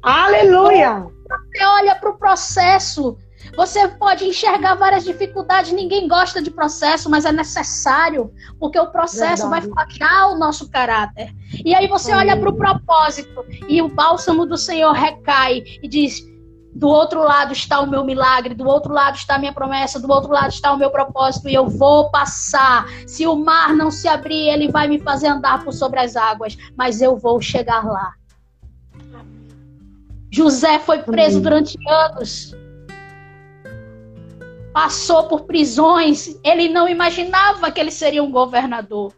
Aleluia! 0.00 1.06
Você 1.30 1.64
olha 1.64 1.94
para 1.96 2.10
o 2.10 2.18
processo. 2.18 3.16
Você 3.56 3.88
pode 3.88 4.24
enxergar 4.24 4.74
várias 4.74 5.04
dificuldades. 5.04 5.72
Ninguém 5.72 6.06
gosta 6.06 6.42
de 6.42 6.50
processo, 6.50 7.08
mas 7.08 7.24
é 7.24 7.32
necessário, 7.32 8.32
porque 8.58 8.78
o 8.78 8.90
processo 8.90 9.48
Verdade. 9.48 9.68
vai 9.68 9.86
forjar 9.86 10.30
o 10.30 10.38
nosso 10.38 10.70
caráter. 10.70 11.32
E 11.64 11.74
aí 11.74 11.88
você 11.88 12.12
olha 12.12 12.36
para 12.36 12.50
o 12.50 12.56
propósito 12.56 13.44
e 13.68 13.80
o 13.80 13.88
bálsamo 13.88 14.44
do 14.44 14.56
Senhor 14.56 14.92
recai 14.92 15.62
e 15.82 15.88
diz: 15.88 16.22
do 16.74 16.88
outro 16.88 17.22
lado 17.22 17.52
está 17.52 17.80
o 17.80 17.86
meu 17.86 18.04
milagre, 18.04 18.54
do 18.54 18.66
outro 18.66 18.92
lado 18.92 19.16
está 19.16 19.34
a 19.34 19.38
minha 19.38 19.52
promessa, 19.52 19.98
do 19.98 20.10
outro 20.10 20.30
lado 20.30 20.50
está 20.50 20.72
o 20.72 20.78
meu 20.78 20.90
propósito 20.90 21.48
e 21.48 21.54
eu 21.54 21.66
vou 21.66 22.10
passar. 22.10 22.86
Se 23.06 23.26
o 23.26 23.34
mar 23.36 23.74
não 23.74 23.90
se 23.90 24.06
abrir, 24.06 24.48
ele 24.48 24.70
vai 24.70 24.86
me 24.86 24.98
fazer 24.98 25.28
andar 25.28 25.64
por 25.64 25.72
sobre 25.72 25.98
as 26.00 26.14
águas, 26.14 26.56
mas 26.76 27.00
eu 27.00 27.16
vou 27.16 27.40
chegar 27.40 27.84
lá. 27.84 28.14
José 30.32 30.78
foi 30.78 31.02
preso 31.02 31.38
Amém. 31.38 31.42
durante 31.42 31.78
anos. 31.88 32.54
passou 34.72 35.26
por 35.26 35.42
prisões, 35.42 36.38
ele 36.44 36.68
não 36.68 36.88
imaginava 36.88 37.72
que 37.72 37.80
ele 37.80 37.90
seria 37.90 38.22
um 38.22 38.30
governador. 38.30 39.12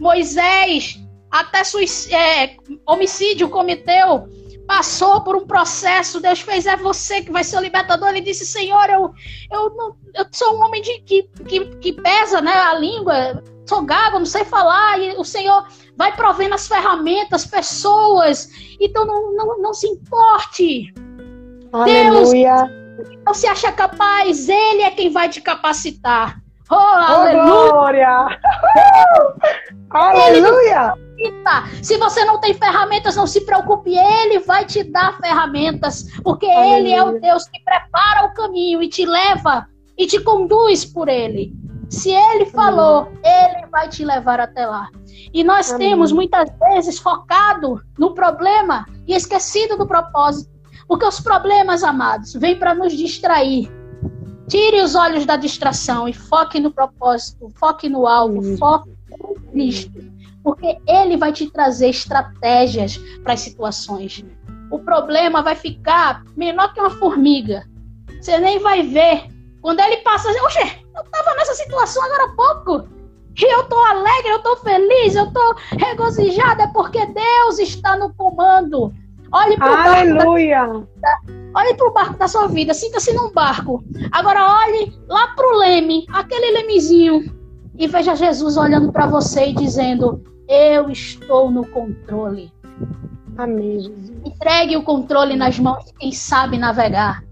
Moisés, 0.00 1.00
até 1.30 1.62
é, 2.10 2.56
homicídio 2.84 3.48
cometeu, 3.48 4.28
passou 4.66 5.20
por 5.20 5.36
um 5.36 5.46
processo, 5.46 6.20
Deus 6.20 6.40
fez, 6.40 6.66
é 6.66 6.76
você 6.76 7.22
que 7.22 7.30
vai 7.30 7.44
ser 7.44 7.56
o 7.56 7.60
libertador. 7.60 8.08
Ele 8.08 8.20
disse, 8.20 8.44
Senhor, 8.44 8.90
eu, 8.90 9.12
eu, 9.52 9.70
não, 9.70 9.96
eu 10.14 10.26
sou 10.32 10.56
um 10.56 10.64
homem 10.64 10.82
de, 10.82 11.00
que, 11.02 11.22
que, 11.48 11.64
que 11.76 11.92
pesa 11.92 12.40
né, 12.40 12.52
a 12.52 12.74
língua, 12.74 13.42
sou 13.66 13.82
gago, 13.82 14.18
não 14.18 14.26
sei 14.26 14.44
falar, 14.44 14.98
e 14.98 15.16
o 15.16 15.24
Senhor 15.24 15.66
vai 15.96 16.14
provendo 16.14 16.54
as 16.54 16.68
ferramentas, 16.68 17.46
pessoas, 17.46 18.48
então 18.80 19.04
não, 19.04 19.32
não, 19.34 19.58
não 19.58 19.74
se 19.74 19.86
importe. 19.86 20.94
Aleluia. 21.72 22.64
Deus 22.64 22.86
não 23.24 23.34
se 23.34 23.46
acha 23.46 23.72
capaz, 23.72 24.48
Ele 24.48 24.82
é 24.82 24.90
quem 24.90 25.10
vai 25.10 25.28
te 25.28 25.40
capacitar. 25.40 26.40
Oh, 26.70 26.74
oh 26.74 26.78
aleluia! 26.78 27.44
Glória. 27.44 28.36
aleluia! 29.90 30.94
Se 31.82 31.96
você 31.96 32.24
não 32.24 32.40
tem 32.40 32.54
ferramentas, 32.54 33.16
não 33.16 33.26
se 33.26 33.44
preocupe, 33.44 33.96
Ele 33.96 34.40
vai 34.40 34.64
te 34.64 34.82
dar 34.82 35.16
ferramentas, 35.18 36.06
porque 36.22 36.46
aleluia. 36.46 36.78
Ele 36.78 36.92
é 36.92 37.02
o 37.02 37.20
Deus 37.20 37.48
que 37.48 37.62
prepara 37.62 38.26
o 38.26 38.34
caminho 38.34 38.82
e 38.82 38.88
te 38.88 39.04
leva 39.04 39.66
e 39.96 40.06
te 40.06 40.20
conduz 40.20 40.84
por 40.84 41.08
Ele. 41.08 41.52
Se 41.88 42.10
Ele 42.10 42.46
falou, 42.46 43.12
Ele 43.24 43.66
vai 43.70 43.88
te 43.88 44.04
levar 44.04 44.40
até 44.40 44.66
lá. 44.66 44.88
E 45.32 45.44
nós 45.44 45.72
Amém. 45.72 45.90
temos 45.90 46.12
muitas 46.12 46.50
vezes 46.58 46.98
focado 46.98 47.80
no 47.98 48.14
problema 48.14 48.86
e 49.06 49.14
esquecido 49.14 49.76
do 49.76 49.86
propósito. 49.86 50.50
Porque 50.88 51.04
os 51.04 51.20
problemas, 51.20 51.82
amados, 51.82 52.34
vêm 52.34 52.58
para 52.58 52.74
nos 52.74 52.92
distrair. 52.92 53.70
Tire 54.48 54.80
os 54.80 54.94
olhos 54.94 55.26
da 55.26 55.36
distração 55.36 56.08
e 56.08 56.12
foque 56.12 56.60
no 56.60 56.70
propósito, 56.70 57.50
foque 57.56 57.88
no 57.88 58.06
alvo, 58.06 58.38
Amém. 58.38 58.56
foque 58.56 58.90
no 59.18 59.34
Cristo. 59.50 59.92
Porque 60.44 60.78
Ele 60.86 61.16
vai 61.16 61.32
te 61.32 61.50
trazer 61.50 61.88
estratégias 61.88 62.98
para 63.22 63.32
as 63.32 63.40
situações. 63.40 64.24
O 64.70 64.78
problema 64.78 65.42
vai 65.42 65.54
ficar 65.54 66.22
menor 66.36 66.72
que 66.72 66.80
uma 66.80 66.90
formiga. 66.90 67.64
Você 68.20 68.38
nem 68.38 68.58
vai 68.60 68.82
ver. 68.82 69.28
Quando 69.60 69.80
ele 69.80 69.98
passa, 69.98 70.28
oxe, 70.44 70.85
eu 70.96 71.02
estava 71.02 71.34
nessa 71.36 71.54
situação 71.54 72.02
agora 72.02 72.24
há 72.24 72.28
pouco. 72.28 72.88
E 73.38 73.54
eu 73.54 73.64
tô 73.64 73.76
alegre, 73.76 74.30
eu 74.30 74.38
tô 74.42 74.56
feliz, 74.56 75.14
eu 75.14 75.30
tô 75.30 75.54
regozijada, 75.78 76.62
é 76.62 76.66
porque 76.68 77.04
Deus 77.06 77.58
está 77.58 77.96
no 77.96 78.12
comando. 78.14 78.92
Olhe 79.30 79.56
para 79.58 79.72
o 79.72 79.76
barco. 79.76 80.88
Da, 80.96 81.20
olhe 81.54 81.74
para 81.74 81.88
o 81.88 81.92
barco 81.92 82.18
da 82.18 82.28
sua 82.28 82.46
vida, 82.46 82.72
sinta-se 82.72 83.12
num 83.12 83.30
barco. 83.32 83.84
Agora 84.10 84.64
olhe 84.64 84.98
lá 85.06 85.28
para 85.28 85.46
o 85.48 85.58
leme, 85.58 86.06
aquele 86.12 86.50
lemezinho, 86.52 87.30
e 87.76 87.86
veja 87.86 88.16
Jesus 88.16 88.56
olhando 88.56 88.90
para 88.90 89.06
você 89.06 89.48
e 89.48 89.54
dizendo: 89.54 90.24
Eu 90.48 90.88
estou 90.88 91.50
no 91.50 91.66
controle. 91.68 92.50
Amém, 93.36 93.80
Jesus. 93.80 94.12
Entregue 94.24 94.78
o 94.78 94.82
controle 94.82 95.36
nas 95.36 95.58
mãos 95.58 95.84
de 95.84 95.92
quem 95.92 96.10
sabe 96.10 96.56
navegar. 96.56 97.22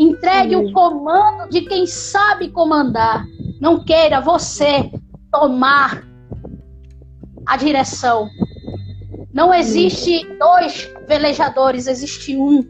Entregue 0.00 0.54
Amém. 0.54 0.70
o 0.70 0.72
comando 0.72 1.50
de 1.50 1.60
quem 1.60 1.86
sabe 1.86 2.48
comandar. 2.48 3.26
Não 3.60 3.84
queira 3.84 4.18
você 4.18 4.90
tomar 5.30 6.02
a 7.44 7.54
direção. 7.58 8.26
Não 9.30 9.52
existe 9.52 10.26
dois 10.38 10.90
velejadores, 11.06 11.86
existe 11.86 12.34
um. 12.34 12.64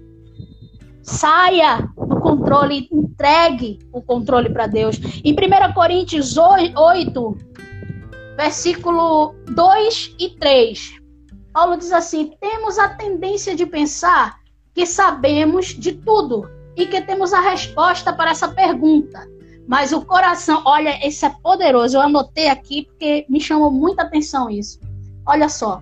Saia 1.05 1.89
do 1.97 2.21
controle, 2.21 2.89
entregue 2.91 3.79
o 3.93 4.03
controle 4.03 4.51
para 4.51 4.67
Deus. 4.67 4.99
Em 5.25 5.33
1 5.33 5.73
Coríntios 5.73 6.37
8, 6.37 7.37
versículo 8.37 9.37
2 9.55 10.17
e 10.19 10.31
3, 10.31 11.01
Paulo 11.53 11.77
diz 11.77 11.93
assim: 11.93 12.33
temos 12.41 12.77
a 12.77 12.89
tendência 12.89 13.55
de 13.55 13.67
pensar 13.67 14.41
que 14.75 14.85
sabemos 14.85 15.67
de 15.69 15.93
tudo 15.93 16.59
e 16.77 16.87
que 16.87 17.01
temos 17.01 17.33
a 17.33 17.41
resposta 17.41 18.13
para 18.13 18.31
essa 18.31 18.49
pergunta. 18.49 19.27
Mas 19.67 19.93
o 19.93 20.05
coração, 20.05 20.63
olha, 20.65 20.99
esse 21.07 21.25
é 21.25 21.31
poderoso. 21.31 21.97
Eu 21.97 22.01
anotei 22.01 22.49
aqui 22.49 22.87
porque 22.87 23.25
me 23.29 23.41
chamou 23.41 23.71
muita 23.71 24.03
atenção 24.03 24.51
isso. 24.51 24.81
Olha 25.27 25.49
só. 25.49 25.81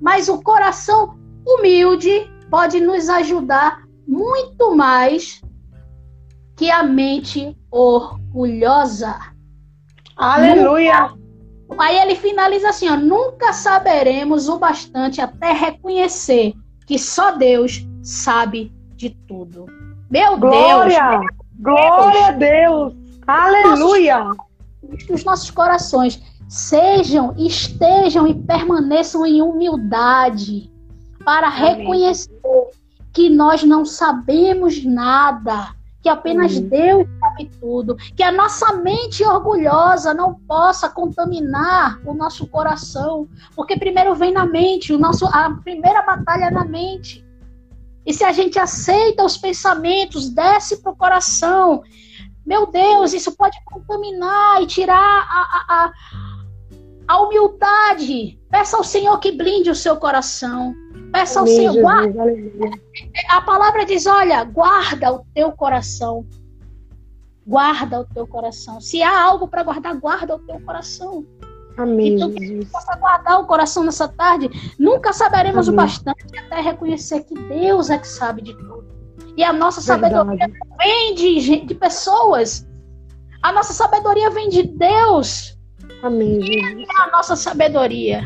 Mas 0.00 0.28
o 0.28 0.42
coração 0.42 1.16
humilde 1.46 2.30
pode 2.50 2.80
nos 2.80 3.08
ajudar 3.08 3.82
muito 4.06 4.74
mais 4.74 5.40
que 6.56 6.70
a 6.70 6.82
mente 6.82 7.56
orgulhosa. 7.70 9.18
Aleluia! 10.16 11.08
Nunca... 11.08 11.20
Aí 11.78 11.96
ele 11.98 12.16
finaliza 12.16 12.68
assim: 12.68 12.88
ó, 12.88 12.96
nunca 12.96 13.52
saberemos 13.52 14.48
o 14.48 14.58
bastante 14.58 15.20
até 15.20 15.52
reconhecer 15.52 16.52
que 16.86 16.98
só 16.98 17.30
Deus 17.30 17.86
sabe 18.02 18.72
de 18.96 19.10
tudo. 19.10 19.64
Meu 20.10 20.36
Glória! 20.36 21.20
Deus! 21.20 21.26
Glória 21.60 22.26
a 22.26 22.30
Deus! 22.32 22.94
Aleluia! 23.28 24.26
Que 25.06 25.12
os 25.12 25.22
nossos 25.22 25.52
corações 25.52 26.20
sejam, 26.48 27.32
estejam 27.38 28.26
e 28.26 28.34
permaneçam 28.34 29.24
em 29.24 29.40
humildade 29.40 30.68
para 31.24 31.46
Amém. 31.46 31.60
reconhecer 31.60 32.32
que 33.12 33.30
nós 33.30 33.62
não 33.62 33.84
sabemos 33.84 34.84
nada, 34.84 35.68
que 36.02 36.08
apenas 36.08 36.56
Amém. 36.56 36.68
Deus 36.68 37.08
sabe 37.20 37.50
tudo, 37.60 37.96
que 38.16 38.24
a 38.24 38.32
nossa 38.32 38.72
mente 38.78 39.24
orgulhosa 39.24 40.12
não 40.12 40.34
possa 40.34 40.88
contaminar 40.88 42.00
o 42.04 42.12
nosso 42.14 42.48
coração, 42.48 43.28
porque 43.54 43.76
primeiro 43.76 44.16
vem 44.16 44.32
na 44.32 44.44
mente, 44.44 44.92
o 44.92 44.98
nosso 44.98 45.24
a 45.26 45.50
primeira 45.62 46.02
batalha 46.02 46.46
é 46.46 46.50
na 46.50 46.64
mente. 46.64 47.24
E 48.04 48.12
se 48.12 48.24
a 48.24 48.32
gente 48.32 48.58
aceita 48.58 49.24
os 49.24 49.36
pensamentos, 49.36 50.30
desce 50.30 50.82
para 50.82 50.92
o 50.92 50.96
coração 50.96 51.82
meu 52.50 52.66
Deus, 52.66 53.12
isso 53.12 53.36
pode 53.36 53.56
contaminar 53.64 54.60
e 54.62 54.66
tirar 54.66 54.96
a, 54.98 55.64
a, 55.68 55.92
a 57.06 57.20
humildade. 57.20 58.40
Peça 58.50 58.76
ao 58.76 58.82
Senhor 58.82 59.18
que 59.20 59.30
blinde 59.30 59.70
o 59.70 59.74
seu 59.74 59.96
coração. 59.96 60.74
Peça 61.12 61.38
ao 61.38 61.44
Amém, 61.44 61.56
Senhor, 61.56 61.80
guarda. 61.80 62.24
A 63.28 63.40
palavra 63.42 63.84
diz: 63.84 64.06
olha, 64.06 64.42
guarda 64.42 65.12
o 65.12 65.24
teu 65.34 65.52
coração. 65.52 66.26
Guarda 67.46 68.00
o 68.00 68.04
teu 68.04 68.26
coração. 68.26 68.80
Se 68.80 69.00
há 69.00 69.22
algo 69.22 69.46
para 69.46 69.62
guardar, 69.62 69.94
guarda 69.96 70.34
o 70.34 70.38
teu 70.40 70.60
coração. 70.60 71.24
Amém. 71.76 72.14
Então, 72.14 72.32
que 72.32 72.46
Jesus. 72.46 72.70
possa 72.70 72.96
guardar 72.96 73.40
o 73.40 73.46
coração 73.46 73.84
nessa 73.84 74.08
tarde. 74.08 74.50
Nunca 74.78 75.12
saberemos 75.12 75.68
Amém. 75.68 75.78
o 75.78 75.82
bastante 75.82 76.38
até 76.38 76.60
reconhecer 76.60 77.24
que 77.24 77.34
Deus 77.34 77.90
é 77.90 77.98
que 77.98 78.08
sabe 78.08 78.42
de 78.42 78.54
tudo. 78.54 78.86
E 79.36 79.44
a 79.44 79.52
nossa 79.52 79.80
Verdade. 79.80 80.14
sabedoria 80.14 80.50
vem 80.78 81.14
de, 81.14 81.66
de 81.66 81.74
pessoas. 81.74 82.66
A 83.42 83.52
nossa 83.52 83.72
sabedoria 83.72 84.30
vem 84.30 84.48
de 84.48 84.62
Deus. 84.62 85.58
Amém. 86.02 86.42
Jesus. 86.42 86.86
É 86.88 87.02
a 87.02 87.10
nossa 87.10 87.36
sabedoria, 87.36 88.22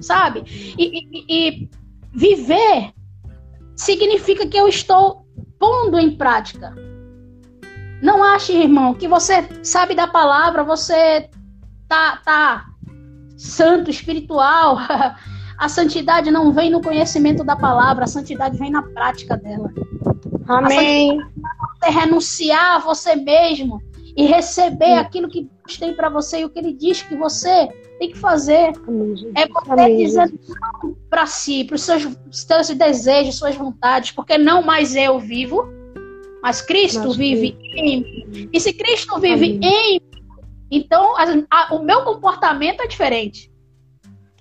sabe? 0.00 0.44
E, 0.78 0.84
e, 0.84 1.24
e, 1.28 1.70
viver 2.12 2.92
significa 3.74 4.46
que 4.46 4.56
eu 4.56 4.68
estou 4.68 5.26
pondo 5.58 5.98
em 5.98 6.16
prática. 6.16 6.74
Não 8.02 8.22
ache, 8.22 8.52
irmão, 8.52 8.94
que 8.94 9.08
você 9.08 9.48
sabe 9.62 9.94
da 9.94 10.06
palavra, 10.06 10.62
você 10.62 11.28
tá, 11.88 12.20
tá 12.24 12.66
santo, 13.36 13.90
espiritual. 13.90 14.78
A 15.56 15.68
santidade 15.68 16.30
não 16.32 16.52
vem 16.52 16.68
no 16.68 16.82
conhecimento 16.82 17.44
da 17.44 17.54
palavra, 17.54 18.04
a 18.04 18.08
santidade 18.08 18.58
vem 18.58 18.72
na 18.72 18.82
prática 18.82 19.36
dela. 19.36 19.72
Amém. 20.48 21.20
Você 21.80 21.90
renunciar 21.90 22.76
a 22.76 22.78
você 22.80 23.14
mesmo 23.14 23.80
e 24.16 24.26
receber 24.26 24.84
Sim. 24.86 24.98
aquilo 24.98 25.28
que 25.28 25.42
Deus 25.42 25.78
tem 25.78 25.94
para 25.94 26.08
você 26.08 26.40
e 26.40 26.44
o 26.44 26.50
que 26.50 26.58
Ele 26.58 26.72
diz 26.72 27.02
que 27.02 27.16
você 27.16 27.68
tem 27.98 28.10
que 28.10 28.18
fazer. 28.18 28.72
Amém, 28.86 29.32
é 29.36 29.46
você 29.46 29.70
Amém, 29.70 29.96
dizer 29.98 30.32
não 30.60 30.96
para 31.08 31.26
si, 31.26 31.64
para 31.64 31.76
os 31.76 31.82
seus, 31.82 32.08
seus 32.30 32.68
desejos, 32.70 33.36
suas 33.36 33.54
vontades, 33.54 34.10
porque 34.10 34.36
não 34.36 34.62
mais 34.62 34.94
eu 34.94 35.18
vivo, 35.18 35.66
mas 36.42 36.60
Cristo 36.60 37.04
Nossa, 37.04 37.18
vive 37.18 37.56
em 37.60 37.84
mim. 37.84 38.48
E 38.52 38.60
se 38.60 38.72
Cristo 38.72 39.18
vive 39.18 39.44
Amém. 39.44 39.60
em 39.62 40.00
mim, 40.00 40.00
então 40.70 41.16
a, 41.16 41.24
a, 41.50 41.74
o 41.74 41.82
meu 41.82 42.02
comportamento 42.02 42.82
é 42.82 42.86
diferente. 42.86 43.52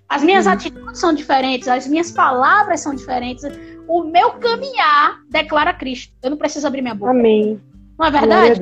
As 0.08 0.24
minhas 0.24 0.46
atitudes 0.46 1.00
são 1.00 1.14
diferentes, 1.14 1.68
as 1.68 1.88
minhas 1.88 2.12
palavras 2.12 2.82
são 2.82 2.94
diferentes 2.94 3.44
o 3.88 4.04
meu 4.04 4.34
caminhar 4.34 5.20
declara 5.30 5.74
Cristo. 5.74 6.14
Eu 6.22 6.32
não 6.32 6.38
preciso 6.38 6.68
abrir 6.68 6.82
minha 6.82 6.96
boca. 6.96 7.12
Amém. 7.12 7.62
Não 7.98 8.06
é 8.06 8.12
verdade? 8.12 8.60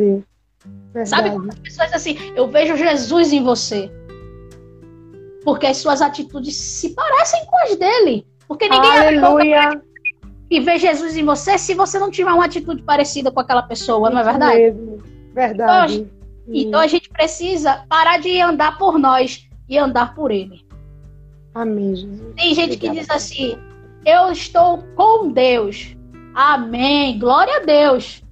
verdade. 0.93 1.09
Sabe 1.09 1.31
quando 1.31 1.49
as 1.49 1.59
pessoas 1.59 1.93
assim, 1.93 2.17
eu 2.35 2.47
vejo 2.47 2.75
Jesus 2.75 3.31
em 3.31 3.43
você. 3.43 3.91
Porque 5.43 5.65
as 5.65 5.77
suas 5.77 6.01
atitudes 6.01 6.55
se 6.55 6.93
parecem 6.93 7.45
com 7.45 7.57
as 7.63 7.75
dele. 7.75 8.27
Porque 8.47 8.67
ninguém 8.67 8.91
Aleluia. 8.91 9.81
e 10.49 10.59
vê 10.59 10.77
Jesus 10.77 11.15
em 11.15 11.23
você 11.23 11.57
se 11.57 11.73
você 11.73 11.97
não 11.97 12.11
tiver 12.11 12.31
uma 12.31 12.45
atitude 12.45 12.83
parecida 12.83 13.31
com 13.31 13.39
aquela 13.39 13.63
pessoa, 13.63 14.09
não 14.09 14.19
é 14.19 14.23
verdade? 14.23 14.59
Mesmo. 14.59 14.97
Verdade. 15.33 15.95
Então, 15.95 16.20
então 16.47 16.79
a 16.79 16.87
gente 16.87 17.09
precisa 17.09 17.85
parar 17.87 18.19
de 18.19 18.39
andar 18.39 18.77
por 18.77 18.97
nós 18.97 19.47
e 19.69 19.77
andar 19.77 20.15
por 20.15 20.31
Ele. 20.31 20.65
Amém, 21.53 21.95
Jesus. 21.95 22.33
Tem 22.35 22.53
gente 22.53 22.75
Obrigada. 22.75 22.93
que 22.93 22.99
diz 23.01 23.09
assim: 23.09 23.57
Eu 24.05 24.31
estou 24.31 24.79
com 24.95 25.31
Deus. 25.31 25.95
Amém. 26.33 27.19
Glória 27.19 27.57
a 27.57 27.59
Deus. 27.59 28.23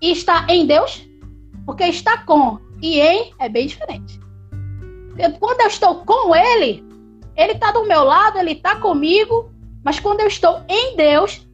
E 0.00 0.10
está 0.10 0.46
em 0.48 0.66
Deus? 0.66 1.06
Porque 1.64 1.84
está 1.84 2.18
com. 2.18 2.58
E 2.80 3.00
em 3.00 3.32
é 3.38 3.48
bem 3.48 3.66
diferente. 3.66 4.20
Quando 5.38 5.60
eu 5.60 5.68
estou 5.68 6.04
com 6.04 6.34
Ele, 6.34 6.84
Ele 7.36 7.52
está 7.52 7.70
do 7.70 7.86
meu 7.86 8.02
lado, 8.02 8.38
Ele 8.38 8.52
está 8.52 8.76
comigo. 8.76 9.52
Mas 9.84 10.00
quando 10.00 10.20
eu 10.20 10.26
estou 10.26 10.62
em 10.68 10.96
Deus, 10.96 11.46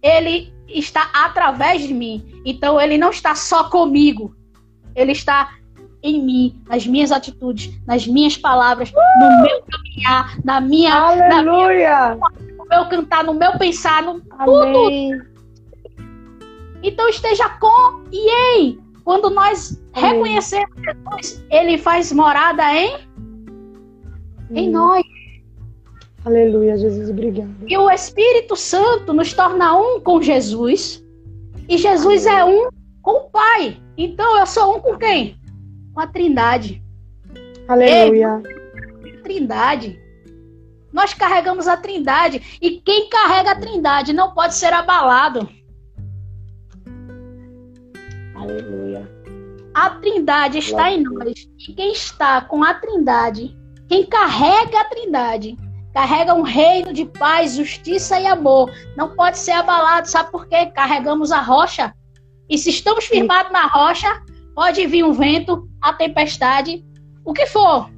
Ele 0.00 0.52
está 0.68 1.10
através 1.12 1.82
de 1.82 1.92
mim. 1.92 2.40
Então 2.44 2.80
Ele 2.80 2.96
não 2.96 3.10
está 3.10 3.34
só 3.34 3.64
comigo. 3.64 4.36
Ele 4.96 5.12
está 5.12 5.52
em 6.02 6.22
mim, 6.22 6.62
nas 6.68 6.86
minhas 6.86 7.12
atitudes, 7.12 7.72
nas 7.86 8.06
minhas 8.06 8.36
palavras, 8.36 8.90
uh! 8.90 8.94
no 9.20 9.42
meu 9.42 9.62
caminhar, 9.62 10.38
na 10.44 10.60
minha, 10.60 10.94
Aleluia! 10.94 11.28
Na 11.28 12.30
minha, 12.30 12.56
no 12.58 12.64
meu 12.68 12.88
cantar, 12.88 13.24
no 13.24 13.34
meu 13.34 13.58
pensar, 13.58 14.02
no 14.02 14.22
Amém. 14.38 14.72
tudo. 14.72 15.36
Então 16.82 17.08
esteja 17.08 17.48
com 17.48 18.04
e 18.12 18.58
em. 18.58 18.78
Quando 19.04 19.30
nós 19.30 19.80
Amém. 19.92 20.12
reconhecemos 20.12 20.70
Jesus, 20.76 21.44
ele 21.50 21.78
faz 21.78 22.12
morada 22.12 22.62
em 22.74 23.06
em 24.50 24.70
nós. 24.70 25.02
Aleluia, 26.24 26.76
Jesus, 26.76 27.08
obrigado. 27.10 27.54
E 27.68 27.76
o 27.78 27.88
Espírito 27.90 28.56
Santo 28.56 29.12
nos 29.12 29.32
torna 29.32 29.76
um 29.76 30.00
com 30.00 30.20
Jesus. 30.20 31.04
E 31.68 31.78
Jesus 31.78 32.26
Amém. 32.26 32.38
é 32.38 32.44
um 32.44 32.68
com 33.02 33.12
o 33.12 33.30
Pai. 33.30 33.80
Então 33.96 34.38
eu 34.38 34.46
sou 34.46 34.76
um 34.76 34.80
com 34.80 34.96
quem? 34.96 35.38
Com 35.94 36.00
a 36.00 36.06
Trindade. 36.06 36.82
Aleluia. 37.68 38.42
Ei, 39.04 39.12
trindade. 39.22 40.00
Nós 40.92 41.12
carregamos 41.12 41.66
a 41.66 41.76
Trindade. 41.76 42.58
E 42.62 42.80
quem 42.80 43.08
carrega 43.08 43.52
a 43.52 43.60
Trindade 43.60 44.12
não 44.12 44.32
pode 44.32 44.54
ser 44.54 44.72
abalado. 44.72 45.48
Aleluia. 48.34 49.10
A 49.74 49.90
Trindade 49.90 50.58
está 50.58 50.90
em 50.90 51.02
nós. 51.02 51.48
E 51.68 51.74
quem 51.74 51.92
está 51.92 52.40
com 52.40 52.62
a 52.62 52.74
Trindade, 52.74 53.56
quem 53.88 54.06
carrega 54.06 54.80
a 54.80 54.84
Trindade, 54.84 55.56
carrega 55.92 56.34
um 56.34 56.42
reino 56.42 56.92
de 56.92 57.04
paz, 57.04 57.56
justiça 57.56 58.20
e 58.20 58.26
amor. 58.26 58.70
Não 58.96 59.14
pode 59.16 59.38
ser 59.38 59.52
abalado. 59.52 60.08
Sabe 60.08 60.30
por 60.30 60.46
quê? 60.46 60.66
Carregamos 60.66 61.32
a 61.32 61.40
rocha. 61.40 61.92
E 62.48 62.56
se 62.56 62.70
estamos 62.70 63.04
firmados 63.06 63.52
na 63.52 63.66
rocha, 63.66 64.22
pode 64.54 64.86
vir 64.86 65.04
um 65.04 65.12
vento, 65.12 65.68
a 65.80 65.92
tempestade, 65.92 66.84
o 67.24 67.32
que 67.32 67.46
for. 67.46 67.90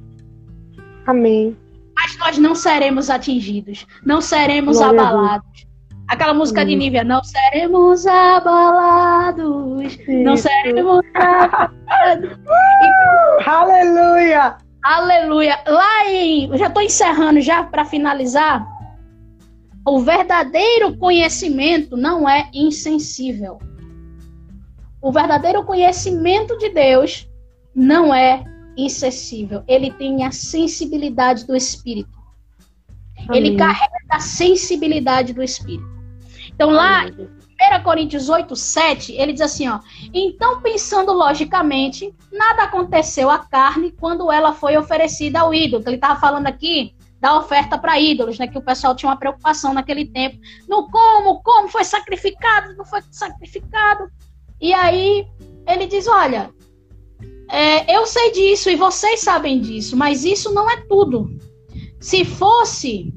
Amém. 1.05 1.55
Mas 1.95 2.17
nós 2.17 2.37
não 2.37 2.55
seremos 2.55 3.09
atingidos, 3.09 3.85
não 4.05 4.21
seremos 4.21 4.77
Glória 4.77 5.01
abalados. 5.01 5.67
Aquela 6.07 6.33
música 6.33 6.61
Amém. 6.61 6.77
de 6.77 6.83
Nívia, 6.83 7.03
não 7.03 7.23
seremos 7.23 8.07
abalados, 8.07 9.81
Isso. 9.83 10.11
não 10.11 10.35
seremos 10.35 11.01
abalados. 11.13 12.37
Uh, 12.37 13.49
aleluia! 13.49 14.57
Aleluia. 14.83 15.59
Lá 15.67 16.09
em. 16.09 16.49
Eu 16.49 16.57
já 16.57 16.67
estou 16.67 16.81
encerrando 16.81 17.41
já 17.41 17.63
para 17.63 17.85
finalizar. 17.85 18.65
O 19.85 19.99
verdadeiro 19.99 20.97
conhecimento 20.97 21.97
não 21.97 22.27
é 22.27 22.49
insensível. 22.53 23.59
O 25.01 25.11
verdadeiro 25.11 25.63
conhecimento 25.63 26.57
de 26.57 26.69
Deus 26.69 27.29
não 27.73 28.13
é 28.13 28.43
insensível. 28.75 29.63
Ele 29.67 29.91
tem 29.91 30.25
a 30.25 30.31
sensibilidade 30.31 31.45
do 31.45 31.55
Espírito. 31.55 32.17
Amém. 33.27 33.37
Ele 33.37 33.57
carrega 33.57 33.93
a 34.09 34.19
sensibilidade 34.19 35.33
do 35.33 35.43
Espírito. 35.43 35.87
Então, 36.53 36.69
lá 36.69 37.05
em 37.07 37.11
1 37.11 37.83
Coríntios 37.83 38.29
8, 38.29 38.55
7, 38.55 39.13
ele 39.13 39.33
diz 39.33 39.41
assim: 39.41 39.67
ó, 39.67 39.79
Então, 40.13 40.61
pensando 40.61 41.11
logicamente, 41.11 42.13
nada 42.31 42.63
aconteceu 42.63 43.29
à 43.29 43.39
carne 43.39 43.91
quando 43.91 44.31
ela 44.31 44.53
foi 44.53 44.77
oferecida 44.77 45.41
ao 45.41 45.53
ídolo. 45.53 45.83
Ele 45.85 45.95
estava 45.95 46.19
falando 46.19 46.47
aqui 46.47 46.95
da 47.19 47.37
oferta 47.37 47.77
para 47.77 47.99
ídolos, 47.99 48.39
né? 48.39 48.47
Que 48.47 48.57
o 48.57 48.61
pessoal 48.61 48.95
tinha 48.95 49.09
uma 49.09 49.17
preocupação 49.17 49.73
naquele 49.73 50.05
tempo. 50.05 50.39
No 50.67 50.89
como, 50.89 51.41
como 51.43 51.67
foi 51.67 51.83
sacrificado, 51.83 52.75
não 52.75 52.85
foi 52.85 53.01
sacrificado. 53.11 54.09
E 54.61 54.73
aí 54.73 55.25
ele 55.67 55.85
diz: 55.85 56.07
olha, 56.07 56.49
é, 57.49 57.95
eu 57.95 58.05
sei 58.05 58.31
disso 58.31 58.69
e 58.69 58.75
vocês 58.75 59.21
sabem 59.21 59.59
disso, 59.59 59.97
mas 59.97 60.23
isso 60.23 60.53
não 60.53 60.69
é 60.69 60.77
tudo. 60.87 61.29
Se 61.99 62.23
fosse, 62.23 63.13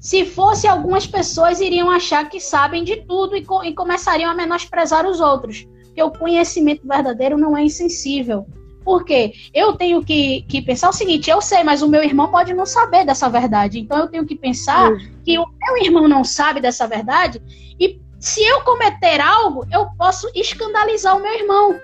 se 0.00 0.24
fosse, 0.24 0.66
algumas 0.66 1.06
pessoas 1.06 1.60
iriam 1.60 1.90
achar 1.90 2.28
que 2.28 2.40
sabem 2.40 2.82
de 2.82 2.96
tudo 3.04 3.36
e, 3.36 3.44
co 3.44 3.62
e 3.62 3.74
começariam 3.74 4.30
a 4.30 4.34
menosprezar 4.34 5.06
os 5.06 5.20
outros. 5.20 5.66
Porque 5.84 6.02
o 6.02 6.10
conhecimento 6.10 6.86
verdadeiro 6.86 7.36
não 7.36 7.56
é 7.56 7.62
insensível. 7.62 8.46
Por 8.84 9.04
quê? 9.04 9.32
Eu 9.54 9.74
tenho 9.74 10.02
que, 10.02 10.42
que 10.42 10.62
pensar 10.62 10.88
o 10.88 10.92
seguinte: 10.92 11.30
eu 11.30 11.40
sei, 11.40 11.62
mas 11.62 11.82
o 11.82 11.88
meu 11.88 12.02
irmão 12.02 12.30
pode 12.30 12.52
não 12.52 12.66
saber 12.66 13.04
dessa 13.04 13.28
verdade. 13.28 13.78
Então 13.78 13.98
eu 13.98 14.08
tenho 14.08 14.26
que 14.26 14.34
pensar 14.34 14.90
que 15.24 15.38
o 15.38 15.46
meu 15.46 15.84
irmão 15.84 16.08
não 16.08 16.24
sabe 16.24 16.60
dessa 16.60 16.86
verdade 16.86 17.40
e 17.78 18.00
se 18.22 18.40
eu 18.40 18.60
cometer 18.60 19.20
algo, 19.20 19.66
eu 19.72 19.88
posso 19.98 20.30
escandalizar 20.32 21.16
o 21.16 21.20
meu 21.20 21.34
irmão. 21.34 21.80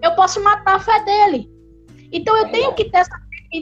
Eu 0.00 0.14
posso 0.14 0.42
matar 0.42 0.76
a 0.76 0.80
fé 0.80 1.04
dele. 1.04 1.46
Então 2.10 2.34
eu 2.38 2.50
tenho 2.50 2.72
que 2.72 2.86
ter 2.86 2.96
essa 2.96 3.14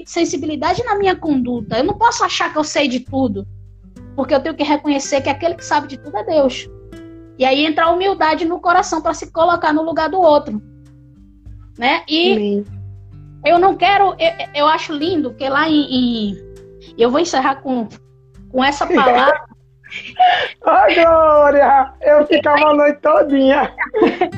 sensibilidade 0.07 0.85
na 0.85 0.97
minha 0.97 1.17
conduta. 1.17 1.79
Eu 1.79 1.83
não 1.85 1.99
posso 1.99 2.23
achar 2.23 2.53
que 2.53 2.59
eu 2.59 2.63
sei 2.63 2.87
de 2.87 3.01
tudo. 3.01 3.45
Porque 4.15 4.33
eu 4.33 4.41
tenho 4.41 4.55
que 4.55 4.63
reconhecer 4.63 5.21
que 5.21 5.29
aquele 5.29 5.57
que 5.57 5.65
sabe 5.65 5.89
de 5.89 5.99
tudo 5.99 6.17
é 6.17 6.23
Deus. 6.23 6.71
E 7.37 7.45
aí 7.45 7.67
entra 7.67 7.87
a 7.87 7.91
humildade 7.91 8.45
no 8.45 8.61
coração 8.61 9.03
para 9.03 9.13
se 9.13 9.33
colocar 9.33 9.73
no 9.73 9.83
lugar 9.83 10.09
do 10.09 10.21
outro. 10.21 10.63
Né? 11.77 12.05
E 12.09 12.33
Amém. 12.33 12.65
eu 13.45 13.59
não 13.59 13.77
quero. 13.77 14.11
Eu, 14.11 14.33
eu, 14.55 14.67
acho 14.69 14.93
lindo 14.93 15.35
que 15.35 15.49
lá 15.49 15.69
em, 15.69 15.83
em. 15.93 16.37
Eu 16.97 17.11
vou 17.11 17.19
encerrar 17.19 17.57
com, 17.57 17.89
com 18.49 18.63
essa 18.63 18.87
palavra. 18.95 19.56
Ai, 20.65 20.95
Glória! 20.95 21.93
Eu 22.01 22.27
ficava 22.27 22.71
a 22.71 22.75
noite 22.75 23.01
todinha. 23.01 23.73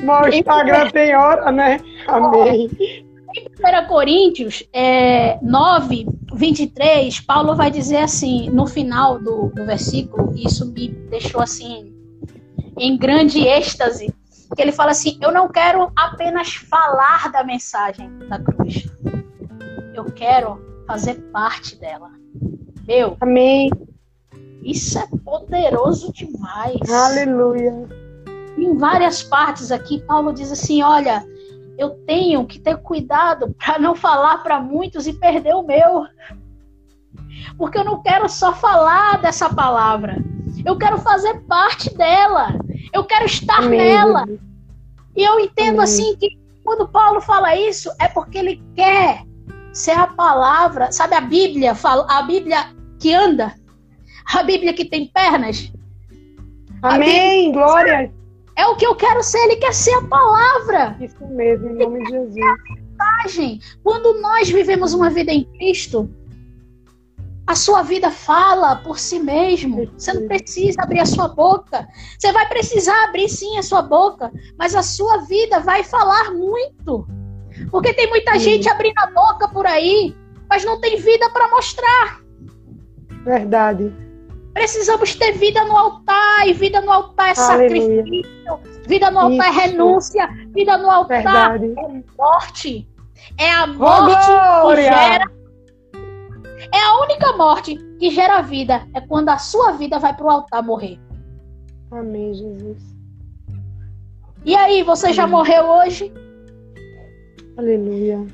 Mas 0.04 0.26
o 0.26 0.38
Instagram 0.38 0.90
tem 0.90 1.14
hora, 1.14 1.50
né? 1.50 1.80
Amém. 2.06 2.70
Em 2.80 3.84
1 3.84 3.88
Coríntios 3.88 4.62
é, 4.72 5.38
9, 5.42 6.06
23, 6.34 7.20
Paulo 7.20 7.54
vai 7.54 7.70
dizer 7.70 7.98
assim, 7.98 8.48
no 8.50 8.66
final 8.66 9.18
do, 9.18 9.48
do 9.54 9.64
versículo, 9.66 10.32
e 10.34 10.46
isso 10.46 10.66
me 10.72 10.88
deixou 10.88 11.40
assim, 11.40 11.92
em 12.78 12.96
grande 12.96 13.46
êxtase, 13.46 14.12
que 14.54 14.62
ele 14.62 14.72
fala 14.72 14.92
assim: 14.92 15.18
Eu 15.20 15.30
não 15.30 15.48
quero 15.48 15.92
apenas 15.94 16.54
falar 16.54 17.30
da 17.30 17.44
mensagem 17.44 18.10
da 18.28 18.38
cruz, 18.38 18.88
eu 19.94 20.04
quero 20.06 20.84
fazer 20.86 21.14
parte 21.32 21.78
dela. 21.78 22.10
Meu, 22.86 23.16
Amém. 23.20 23.70
Isso 24.68 24.98
é 24.98 25.08
poderoso 25.24 26.12
demais. 26.12 26.78
Aleluia. 26.90 27.88
Em 28.58 28.76
várias 28.76 29.22
partes 29.22 29.72
aqui, 29.72 29.98
Paulo 30.02 30.30
diz 30.30 30.52
assim: 30.52 30.82
olha, 30.82 31.24
eu 31.78 31.90
tenho 32.06 32.46
que 32.46 32.60
ter 32.60 32.76
cuidado 32.76 33.56
para 33.58 33.78
não 33.78 33.94
falar 33.94 34.42
para 34.42 34.60
muitos 34.60 35.06
e 35.06 35.14
perder 35.14 35.54
o 35.54 35.62
meu. 35.62 36.04
Porque 37.56 37.78
eu 37.78 37.84
não 37.84 38.02
quero 38.02 38.28
só 38.28 38.52
falar 38.52 39.22
dessa 39.22 39.48
palavra. 39.48 40.18
Eu 40.66 40.76
quero 40.76 40.98
fazer 40.98 41.40
parte 41.46 41.96
dela. 41.96 42.48
Eu 42.92 43.04
quero 43.04 43.24
estar 43.24 43.62
Amém. 43.62 43.78
nela. 43.78 44.26
E 45.16 45.24
eu 45.24 45.40
entendo 45.40 45.80
Amém. 45.80 45.84
assim 45.84 46.14
que 46.16 46.38
quando 46.62 46.86
Paulo 46.88 47.22
fala 47.22 47.56
isso, 47.56 47.90
é 47.98 48.06
porque 48.06 48.36
ele 48.36 48.62
quer 48.76 49.24
ser 49.72 49.92
a 49.92 50.08
palavra, 50.08 50.92
sabe 50.92 51.14
a 51.14 51.22
Bíblia, 51.22 51.72
a 52.08 52.22
Bíblia 52.22 52.76
que 52.98 53.14
anda, 53.14 53.54
a 54.36 54.42
Bíblia 54.42 54.74
que 54.74 54.84
tem 54.84 55.06
pernas. 55.06 55.72
Amém, 56.82 57.52
glória. 57.52 58.12
É 58.56 58.66
o 58.66 58.76
que 58.76 58.86
eu 58.86 58.94
quero 58.94 59.22
ser, 59.22 59.38
ele 59.38 59.56
quer 59.56 59.72
ser 59.72 59.94
a 59.94 60.02
palavra. 60.02 60.96
Isso 61.00 61.26
mesmo, 61.28 61.70
em 61.70 61.74
nome 61.74 62.04
de 62.04 62.10
Jesus. 62.10 63.64
Quando 63.82 64.20
nós 64.20 64.50
vivemos 64.50 64.92
uma 64.92 65.08
vida 65.08 65.32
em 65.32 65.44
Cristo, 65.44 66.10
a 67.46 67.54
sua 67.54 67.82
vida 67.82 68.10
fala 68.10 68.76
por 68.76 68.98
si 68.98 69.18
mesmo. 69.18 69.90
Você 69.96 70.12
não 70.12 70.26
precisa 70.26 70.82
abrir 70.82 71.00
a 71.00 71.06
sua 71.06 71.28
boca. 71.28 71.88
Você 72.18 72.32
vai 72.32 72.46
precisar 72.48 73.04
abrir 73.04 73.28
sim 73.28 73.56
a 73.58 73.62
sua 73.62 73.82
boca, 73.82 74.30
mas 74.58 74.74
a 74.74 74.82
sua 74.82 75.18
vida 75.18 75.60
vai 75.60 75.82
falar 75.84 76.32
muito. 76.32 77.06
Porque 77.70 77.94
tem 77.94 78.08
muita 78.08 78.34
sim. 78.34 78.40
gente 78.40 78.68
abrindo 78.68 78.98
a 78.98 79.06
boca 79.06 79.48
por 79.48 79.66
aí, 79.66 80.14
mas 80.48 80.64
não 80.64 80.80
tem 80.80 81.00
vida 81.00 81.30
para 81.30 81.48
mostrar. 81.48 82.20
Verdade 83.24 84.07
Precisamos 84.58 85.14
ter 85.14 85.34
vida 85.34 85.64
no 85.66 85.76
altar, 85.76 86.48
e 86.48 86.52
vida 86.52 86.80
no 86.80 86.90
altar 86.90 87.32
é 87.32 87.40
Aleluia. 87.40 88.02
sacrifício, 88.02 88.60
vida 88.88 89.08
no 89.08 89.20
altar 89.20 89.46
é 89.46 89.50
Isso. 89.50 89.60
é 89.60 89.62
renúncia, 89.62 90.28
vida 90.48 90.76
no 90.76 90.90
altar 90.90 91.22
Verdade. 91.22 91.74
é 91.78 92.02
morte. 92.18 92.88
É 93.38 93.50
a 93.52 93.68
morte 93.68 94.26
oh, 94.64 94.70
que 94.70 94.82
gera. 94.82 95.30
É 96.74 96.80
a 96.80 97.00
única 97.02 97.36
morte 97.36 97.76
que 98.00 98.10
gera 98.10 98.42
vida. 98.42 98.84
É 98.94 99.00
quando 99.00 99.28
a 99.28 99.38
sua 99.38 99.72
vida 99.72 99.96
vai 100.00 100.12
para 100.12 100.26
o 100.26 100.30
altar 100.30 100.60
morrer. 100.64 100.98
Amém, 101.92 102.34
Jesus. 102.34 102.82
E 104.44 104.56
aí, 104.56 104.82
você 104.82 105.06
Amém. 105.06 105.14
já 105.14 105.26
morreu 105.28 105.66
hoje? 105.66 106.12
Aleluia. 107.56 108.26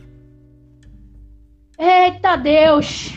Eita 1.78 2.36
Deus! 2.36 3.12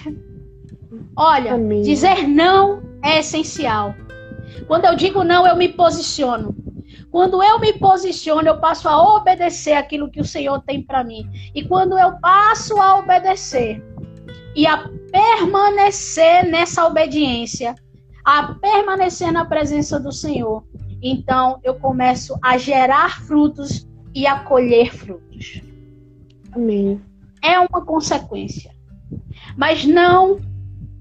Olha, 1.16 1.54
Amém. 1.54 1.84
dizer 1.84 2.28
não 2.28 2.87
é 3.04 3.20
essencial. 3.20 3.96
Quando 4.68 4.86
eu 4.86 4.96
digo 4.96 5.24
não, 5.24 5.46
eu 5.48 5.56
me 5.56 5.70
posiciono. 5.70 6.56
Quando 7.12 7.42
eu 7.42 7.60
me 7.60 7.74
posiciono, 7.74 8.48
eu 8.48 8.60
passo 8.60 8.88
a 8.88 9.16
obedecer 9.16 9.74
aquilo 9.74 10.12
que 10.12 10.20
o 10.20 10.26
Senhor 10.26 10.62
tem 10.62 10.84
para 10.84 11.04
mim. 11.04 11.28
E 11.56 11.64
quando 11.64 11.98
eu 11.98 12.20
passo 12.20 12.80
a 12.82 12.98
obedecer 13.00 13.84
e 14.56 14.68
a 14.68 14.90
permanecer 15.12 16.46
nessa 16.46 16.86
obediência, 16.86 17.76
a 18.26 18.54
permanecer 18.56 19.32
na 19.32 19.46
presença 19.46 20.00
do 20.00 20.12
Senhor, 20.12 20.64
então 21.02 21.60
eu 21.64 21.76
começo 21.76 22.38
a 22.44 22.58
gerar 22.58 23.22
frutos 23.22 23.88
e 24.14 24.28
a 24.28 24.40
colher 24.40 24.94
frutos. 24.94 25.62
Amém. 26.52 27.02
É 27.42 27.60
uma 27.60 27.86
consequência. 27.86 28.72
Mas 29.56 29.86
não 29.86 30.40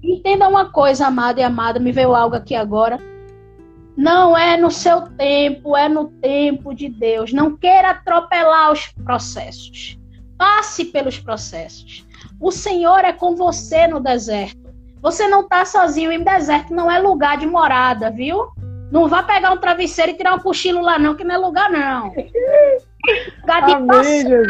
entenda 0.03 0.47
uma 0.47 0.71
coisa, 0.71 1.07
amada 1.07 1.39
e 1.39 1.43
amada, 1.43 1.79
me 1.79 1.91
veio 1.91 2.15
algo 2.15 2.35
aqui 2.35 2.55
agora. 2.55 2.99
Não 3.95 4.37
é 4.37 4.55
no 4.55 4.69
seu 4.69 5.01
tempo, 5.01 5.75
é 5.75 5.89
no 5.89 6.05
tempo 6.05 6.73
de 6.73 6.87
Deus. 6.87 7.33
Não 7.33 7.57
queira 7.57 7.89
atropelar 7.89 8.71
os 8.71 8.87
processos. 9.03 9.97
Passe 10.37 10.85
pelos 10.85 11.19
processos. 11.19 12.05
O 12.39 12.51
Senhor 12.51 12.99
é 12.99 13.11
com 13.11 13.35
você 13.35 13.87
no 13.87 13.99
deserto. 13.99 14.67
Você 15.01 15.27
não 15.27 15.41
está 15.41 15.65
sozinho 15.65 16.11
em 16.11 16.23
deserto, 16.23 16.73
não 16.73 16.91
é 16.91 16.99
lugar 16.99 17.37
de 17.37 17.47
morada, 17.47 18.11
viu? 18.11 18.47
Não 18.91 19.07
vá 19.07 19.23
pegar 19.23 19.51
um 19.51 19.57
travesseiro 19.57 20.11
e 20.11 20.15
tirar 20.15 20.35
um 20.35 20.39
cochilo 20.39 20.81
lá, 20.81 20.97
não, 20.97 21.15
que 21.15 21.23
não 21.23 21.35
é 21.35 21.37
lugar, 21.37 21.69
não. 21.69 22.13
lugar 23.41 23.65
de 23.65 23.73
Amém, 23.73 23.87
passagem. 23.87 24.43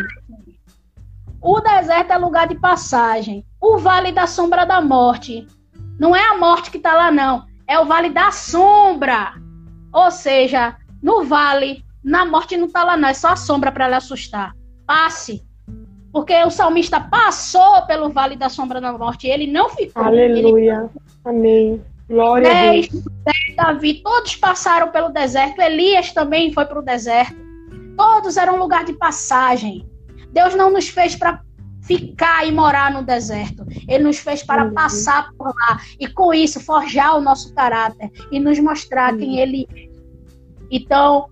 O 1.41 1.62
deserto 1.62 2.12
é 2.12 2.18
lugar 2.18 2.48
de 2.48 2.56
passagem. 2.56 3.45
O 3.62 3.78
vale 3.78 4.12
da 4.12 4.28
sombra 4.28 4.66
da 4.66 4.82
morte. 4.82 5.47
Não 5.99 6.16
é 6.16 6.28
a 6.30 6.38
morte 6.38 6.70
que 6.70 6.78
está 6.78 6.95
lá, 6.95 7.12
não 7.12 7.47
é 7.68 7.78
o 7.78 7.86
vale 7.86 8.10
da 8.10 8.32
sombra. 8.32 9.34
Ou 9.93 10.10
seja, 10.10 10.78
no 11.03 11.24
vale, 11.24 11.84
na 12.03 12.26
morte 12.26 12.55
não 12.55 12.68
está 12.68 12.84
lá, 12.84 12.95
não, 12.95 13.10
é 13.10 13.14
só 13.14 13.30
a 13.30 13.36
sombra 13.36 13.72
para 13.72 13.89
lhe 13.89 13.95
assustar. 13.95 14.53
Passe. 14.86 15.43
Porque 16.12 16.34
o 16.43 16.49
salmista 16.49 16.99
passou 16.99 17.86
pelo 17.86 18.10
vale 18.10 18.36
da 18.36 18.49
sombra 18.49 18.80
da 18.80 18.93
morte, 18.93 19.28
ele 19.28 19.45
não 19.45 19.70
ficou. 19.70 20.03
Aleluia. 20.03 20.89
Ele... 20.89 21.01
Amém. 21.26 21.82
Glória 22.10 22.49
Dez, 22.49 22.88
a 22.88 22.91
Deus. 22.91 23.03
Davi, 23.58 23.95
todos 24.01 24.36
passaram 24.38 24.89
pelo 24.89 25.10
deserto. 25.10 25.60
Elias 25.60 26.14
também 26.14 26.53
foi 26.53 26.66
para 26.66 26.80
o 26.80 26.82
deserto. 26.82 27.36
Todos 27.97 28.38
eram 28.38 28.58
lugar 28.58 28.86
de 28.86 28.93
passagem. 28.93 29.86
Deus 30.32 30.55
não 30.55 30.72
nos 30.72 30.88
fez 30.88 31.16
para 31.16 31.41
ficar 31.88 32.46
e 32.46 32.52
morar 32.52 32.92
no 32.92 33.02
deserto. 33.02 33.66
Ele 33.88 34.04
nos 34.04 34.20
fez 34.20 34.44
para 34.44 34.66
uhum. 34.66 34.74
passar 34.74 35.32
por 35.38 35.48
lá 35.48 35.80
e 36.00 36.06
com 36.06 36.34
isso 36.34 36.60
forjar 36.60 37.18
o 37.18 37.22
nosso 37.22 37.54
caráter 37.56 38.12
e 38.32 38.40
nos 38.40 38.60
mostrar 38.60 39.14
uhum. 39.14 39.20
quem 39.20 39.40
ele 39.40 39.68
é. 39.74 39.88
Então, 40.70 41.30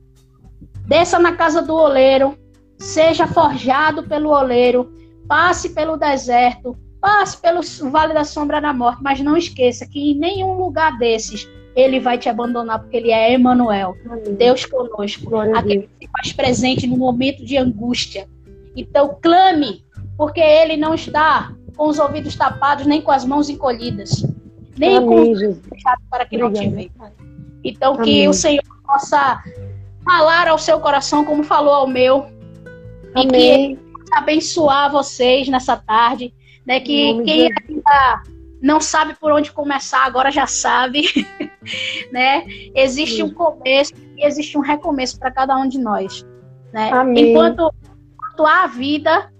desça 0.87 1.19
na 1.19 1.33
casa 1.33 1.61
do 1.61 1.75
oleiro, 1.75 2.37
seja 2.79 3.27
forjado 3.27 4.03
pelo 4.03 4.29
oleiro, 4.29 4.93
passe 5.27 5.69
pelo 5.69 5.97
deserto, 5.97 6.77
passe 7.01 7.37
pelo 7.37 7.61
vale 7.91 8.13
da 8.13 8.23
sombra 8.23 8.61
da 8.61 8.73
morte, 8.73 9.03
mas 9.03 9.19
não 9.19 9.35
esqueça 9.35 9.85
que 9.85 10.11
em 10.11 10.17
nenhum 10.17 10.57
lugar 10.57 10.97
desses 10.97 11.47
ele 11.75 11.99
vai 11.99 12.17
te 12.17 12.29
abandonar, 12.29 12.79
porque 12.79 12.95
ele 12.95 13.11
é 13.11 13.33
Emmanuel, 13.33 13.95
Deus 14.37 14.65
conosco, 14.65 15.29
Glória 15.29 15.57
aquele 15.57 15.89
que 15.99 16.05
se 16.05 16.11
faz 16.11 16.31
presente 16.31 16.87
no 16.87 16.95
momento 16.95 17.43
de 17.43 17.57
angústia. 17.57 18.29
Então, 18.77 19.17
clame, 19.21 19.83
porque 20.17 20.39
ele 20.39 20.77
não 20.77 20.93
está 20.93 21.53
com 21.75 21.87
os 21.87 21.99
ouvidos 21.99 22.35
tapados, 22.35 22.85
nem 22.85 23.01
com 23.01 23.11
as 23.11 23.25
mãos 23.25 23.49
encolhidas, 23.49 24.25
nem 24.77 24.97
Amém, 24.97 25.09
com 25.09 25.31
os 25.31 25.39
olhos 25.41 25.57
fechados 25.69 26.05
para 26.09 26.25
que 26.25 26.35
Obrigada. 26.37 26.65
não 26.65 26.71
te 26.71 26.75
veja. 26.75 27.13
Então, 27.63 27.93
Amém. 27.95 28.05
que 28.05 28.27
o 28.27 28.33
Senhor 28.33 28.63
possa 28.85 29.43
falar 30.03 30.47
ao 30.47 30.57
seu 30.57 30.79
coração, 30.79 31.25
como 31.25 31.43
falou 31.43 31.73
ao 31.73 31.87
meu, 31.87 32.27
Amém. 33.13 33.25
e 33.25 33.27
que 33.27 33.35
ele 33.35 33.75
possa 33.77 34.19
abençoar 34.19 34.91
vocês 34.91 35.47
nessa 35.49 35.75
tarde, 35.75 36.33
né? 36.65 36.79
Que 36.79 37.21
quem 37.23 37.49
ainda 37.51 38.23
não 38.61 38.79
sabe 38.79 39.15
por 39.15 39.31
onde 39.31 39.51
começar, 39.51 40.05
agora 40.05 40.31
já 40.31 40.47
sabe, 40.47 41.03
né? 42.11 42.45
Existe 42.73 43.17
Sim. 43.17 43.23
um 43.23 43.33
começo 43.33 43.93
e 44.15 44.25
existe 44.25 44.57
um 44.57 44.61
recomeço 44.61 45.19
para 45.19 45.31
cada 45.31 45.57
um 45.57 45.67
de 45.67 45.79
nós, 45.79 46.25
né? 46.71 46.91
Enquanto, 47.15 47.73
enquanto 48.13 48.45
há 48.45 48.67
vida, 48.67 49.31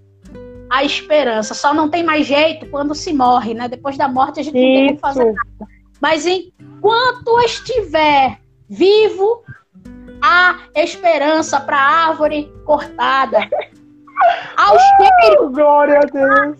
a 0.70 0.84
esperança. 0.84 1.54
Só 1.54 1.74
não 1.74 1.90
tem 1.90 2.04
mais 2.04 2.26
jeito 2.26 2.66
quando 2.68 2.94
se 2.96 3.14
morre, 3.14 3.54
né? 3.54 3.68
Depois 3.68 3.98
da 3.98 4.08
morte 4.08 4.40
a 4.40 4.44
gente 4.44 4.58
Isso. 4.58 4.68
não 4.68 4.88
tem 4.88 4.96
que 4.96 5.02
fazer 5.02 5.26
nada. 5.26 5.72
Mas 6.02 6.26
enquanto 6.26 7.40
estiver 7.42 8.40
vivo, 8.70 9.44
há 10.22 10.60
esperança 10.76 11.60
para 11.60 11.78
a 11.78 12.08
árvore 12.08 12.52
cortada. 12.66 13.40
Ao 14.58 14.78
cheiro. 14.80 15.50
Glória 15.52 16.00
a 16.00 16.06
Deus. 16.06 16.58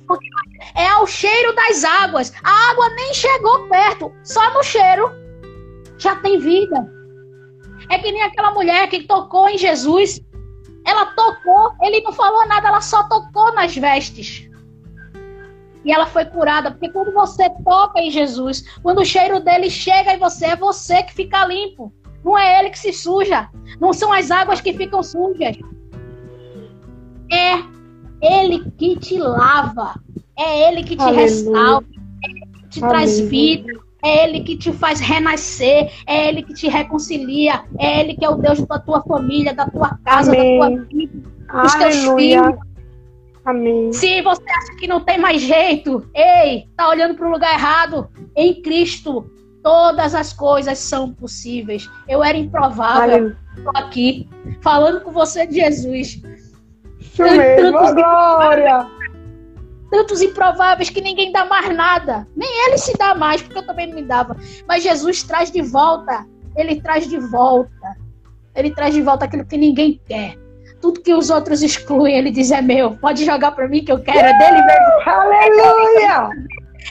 É 0.76 0.88
ao 0.88 1.08
cheiro 1.08 1.56
das 1.56 1.84
águas. 1.84 2.34
A 2.44 2.72
água 2.72 2.90
nem 2.90 3.14
chegou 3.14 3.68
perto, 3.68 4.14
só 4.24 4.54
no 4.54 4.62
cheiro 4.62 5.10
já 5.98 6.16
tem 6.18 6.38
vida. 6.38 6.86
É 7.90 7.98
que 7.98 8.12
nem 8.12 8.22
aquela 8.22 8.52
mulher 8.52 8.88
que 8.90 9.04
tocou 9.04 9.48
em 9.48 9.58
Jesus 9.58 10.20
ela 10.86 11.08
tocou, 11.08 11.74
ele 11.82 12.02
não 12.02 12.14
falou 12.14 12.48
nada, 12.48 12.68
ela 12.68 12.82
só 12.82 13.04
tocou 13.04 13.54
nas 13.54 13.76
vestes. 13.76 14.48
E 15.84 15.92
ela 15.92 16.06
foi 16.06 16.26
curada, 16.26 16.72
porque 16.72 16.90
quando 16.90 17.14
você 17.14 17.50
toca 17.64 18.00
em 18.00 18.10
Jesus, 18.10 18.64
quando 18.82 19.00
o 19.00 19.06
cheiro 19.06 19.40
dele 19.40 19.70
chega 19.70 20.14
em 20.14 20.20
você, 20.20 20.46
é 20.48 20.56
você 20.56 21.04
que 21.04 21.14
fica 21.14 21.46
limpo. 21.46 21.94
Não 22.24 22.38
é 22.38 22.60
ele 22.60 22.72
que 22.72 22.80
se 22.80 22.92
suja. 22.92 23.50
Não 23.80 23.94
são 23.94 24.12
as 24.12 24.32
águas 24.32 24.62
que 24.62 24.74
ficam 24.74 25.04
sujas. 25.04 25.56
É 27.32 27.54
ele 28.22 28.72
que 28.72 28.98
te 28.98 29.18
lava. 29.20 30.00
É 30.38 30.70
ele 30.70 30.84
que 30.84 30.96
te 30.96 31.04
Aleluia. 31.04 31.22
restaura. 31.22 31.86
É 32.24 32.30
ele 32.30 32.42
que 32.42 32.70
te 32.70 32.84
Aleluia. 32.84 32.90
traz 32.90 33.20
vida 33.20 33.85
é 34.06 34.24
Ele 34.24 34.42
que 34.42 34.56
te 34.56 34.72
faz 34.72 35.00
renascer, 35.00 35.92
é 36.06 36.30
Ele 36.30 36.44
que 36.44 36.54
te 36.54 36.68
reconcilia, 36.68 37.64
é 37.80 38.02
Ele 38.02 38.16
que 38.16 38.24
é 38.24 38.30
o 38.30 38.36
Deus 38.36 38.62
da 38.62 38.78
tua 38.78 39.02
família, 39.02 39.54
da 39.54 39.68
tua 39.68 39.98
casa, 40.06 40.32
Amém. 40.32 40.60
da 40.60 40.68
tua 40.68 40.86
vida, 40.86 41.18
dos 41.18 41.76
Aleluia. 41.76 41.80
teus 41.80 42.16
filhos. 42.16 42.76
Amém. 43.44 43.94
Se 43.94 44.22
você 44.22 44.44
acha 44.44 44.76
que 44.76 44.88
não 44.88 45.02
tem 45.02 45.18
mais 45.20 45.42
jeito, 45.42 46.08
ei, 46.16 46.68
tá 46.76 46.90
olhando 46.90 47.16
para 47.16 47.28
o 47.28 47.32
lugar 47.32 47.54
errado. 47.54 48.10
Em 48.36 48.62
Cristo, 48.62 49.30
todas 49.64 50.14
as 50.16 50.34
coisas 50.34 50.78
são 50.78 51.12
possíveis. 51.12 51.90
Eu 52.08 52.24
era 52.24 52.38
improvável. 52.38 53.36
Estou 53.56 53.72
aqui 53.76 54.28
falando 54.62 55.02
com 55.02 55.12
você 55.12 55.46
de 55.46 55.56
Jesus. 55.56 56.22
Isso 57.00 57.24
mesmo, 57.24 57.72
glória! 57.94 58.88
Tantos 59.96 60.22
improváveis 60.22 60.90
que 60.90 61.00
ninguém 61.00 61.32
dá 61.32 61.46
mais 61.46 61.74
nada. 61.74 62.28
Nem 62.36 62.50
ele 62.68 62.78
se 62.78 62.92
dá 62.98 63.16
mais, 63.16 63.42
porque 63.42 63.60
eu 63.60 63.66
também 63.66 63.88
não 63.88 63.96
me 63.96 64.02
dava. 64.02 64.36
Mas 64.68 64.84
Jesus 64.84 65.24
traz 65.24 65.50
de 65.50 65.62
volta. 65.62 66.26
Ele 66.58 66.82
traz 66.82 67.08
de 67.08 67.18
volta. 67.18 67.96
Ele 68.54 68.72
traz 68.72 68.94
de 68.94 69.02
volta 69.02 69.24
aquilo 69.24 69.46
que 69.46 69.58
ninguém 69.58 70.02
quer. 70.06 70.36
Tudo 70.82 71.00
que 71.00 71.14
os 71.14 71.30
outros 71.30 71.64
excluem, 71.64 72.18
ele 72.18 72.30
diz 72.30 72.52
é 72.52 72.62
meu. 72.62 72.92
Pode 72.98 73.24
jogar 73.24 73.52
para 73.52 73.70
mim 73.70 73.86
que 73.86 73.92
eu 73.92 74.00
quero. 74.00 74.20
É 74.20 74.38
dele 74.38 74.62
mesmo. 74.66 75.10
Aleluia! 75.10 76.30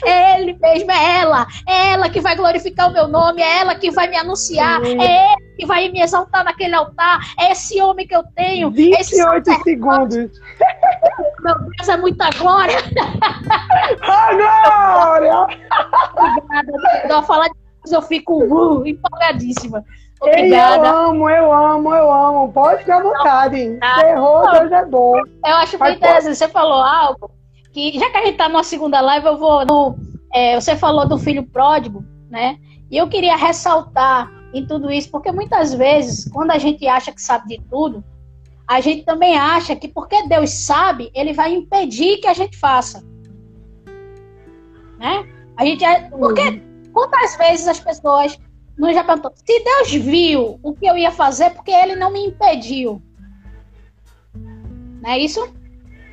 É 0.03 0.39
ele 0.39 0.57
mesmo, 0.59 0.91
é 0.91 1.19
ela. 1.19 1.47
É 1.67 1.91
ela 1.91 2.09
que 2.09 2.19
vai 2.19 2.35
glorificar 2.35 2.89
o 2.89 2.93
meu 2.93 3.07
nome. 3.07 3.41
É 3.41 3.59
ela 3.59 3.75
que 3.75 3.91
vai 3.91 4.07
me 4.07 4.17
anunciar. 4.17 4.83
É 4.83 5.33
ele 5.33 5.55
que 5.57 5.65
vai 5.65 5.89
me 5.89 6.01
exaltar 6.01 6.43
naquele 6.43 6.75
altar. 6.75 7.19
É 7.39 7.51
esse 7.51 7.81
homem 7.81 8.07
que 8.07 8.15
eu 8.15 8.23
tenho. 8.35 8.71
28 8.71 9.49
esse 9.49 9.63
segundos. 9.63 10.31
Meu 11.43 11.59
Deus, 11.59 11.89
é 11.89 11.97
muita 11.97 12.29
glória. 12.31 12.77
A 14.01 14.33
glória! 14.33 15.47
Obrigada. 16.17 17.21
Falar 17.21 17.49
de 17.49 17.93
eu 17.93 18.01
fico 18.01 18.43
uh, 18.43 18.87
empolgadíssima. 18.87 19.83
Obrigada. 20.19 20.87
Ei, 20.87 20.91
eu 20.91 20.97
amo, 20.97 21.29
eu 21.29 21.53
amo, 21.53 21.93
eu 21.93 22.11
amo. 22.11 22.51
Pode 22.51 22.79
ficar 22.79 22.97
à 22.97 23.03
vontade. 23.03 23.77
Tá. 23.79 23.95
Terror, 24.01 24.51
Deus 24.51 24.71
é 24.71 24.85
bom. 24.85 25.17
Eu 25.17 25.55
acho 25.55 25.77
muito 25.77 25.97
interessante. 25.97 26.35
Você 26.35 26.47
falou 26.47 26.81
algo 26.81 27.29
que, 27.75 27.99
já 27.99 28.09
que 28.09 28.17
a 28.17 28.25
gente 28.25 28.37
tá 28.37 28.47
numa 28.47 28.63
segunda 28.63 29.01
live, 29.01 29.27
eu 29.27 29.37
vou. 29.37 29.65
No, 29.65 29.97
é, 30.33 30.55
você 30.59 30.77
falou 30.77 31.05
do 31.05 31.17
filho 31.17 31.43
pródigo, 31.43 32.05
né? 32.29 32.57
E 32.89 32.95
eu 32.95 33.09
queria 33.09 33.35
ressaltar 33.35 34.31
em 34.53 34.65
tudo 34.65 34.89
isso, 34.89 35.11
porque 35.11 35.29
muitas 35.29 35.73
vezes, 35.73 36.31
quando 36.31 36.51
a 36.51 36.57
gente 36.57 36.87
acha 36.87 37.11
que 37.11 37.21
sabe 37.21 37.57
de 37.57 37.61
tudo, 37.69 38.01
a 38.65 38.79
gente 38.79 39.03
também 39.03 39.37
acha 39.37 39.75
que 39.75 39.89
porque 39.89 40.25
Deus 40.25 40.51
sabe, 40.51 41.11
ele 41.13 41.33
vai 41.33 41.53
impedir 41.53 42.19
que 42.19 42.27
a 42.27 42.33
gente 42.33 42.57
faça. 42.57 43.03
Né? 44.97 45.27
A 45.57 45.65
gente 45.65 45.83
é, 45.83 46.09
porque 46.09 46.61
quantas 46.93 47.35
vezes 47.35 47.67
as 47.67 47.79
pessoas 47.81 48.39
não 48.77 48.93
já 48.93 49.03
perguntou, 49.03 49.33
se 49.35 49.63
Deus 49.63 49.91
viu 49.91 50.59
o 50.63 50.73
que 50.73 50.85
eu 50.85 50.97
ia 50.97 51.11
fazer, 51.11 51.49
porque 51.49 51.71
ele 51.71 51.97
não 51.97 52.11
me 52.11 52.25
impediu. 52.25 53.01
Não 54.33 55.09
é 55.09 55.19
isso? 55.19 55.45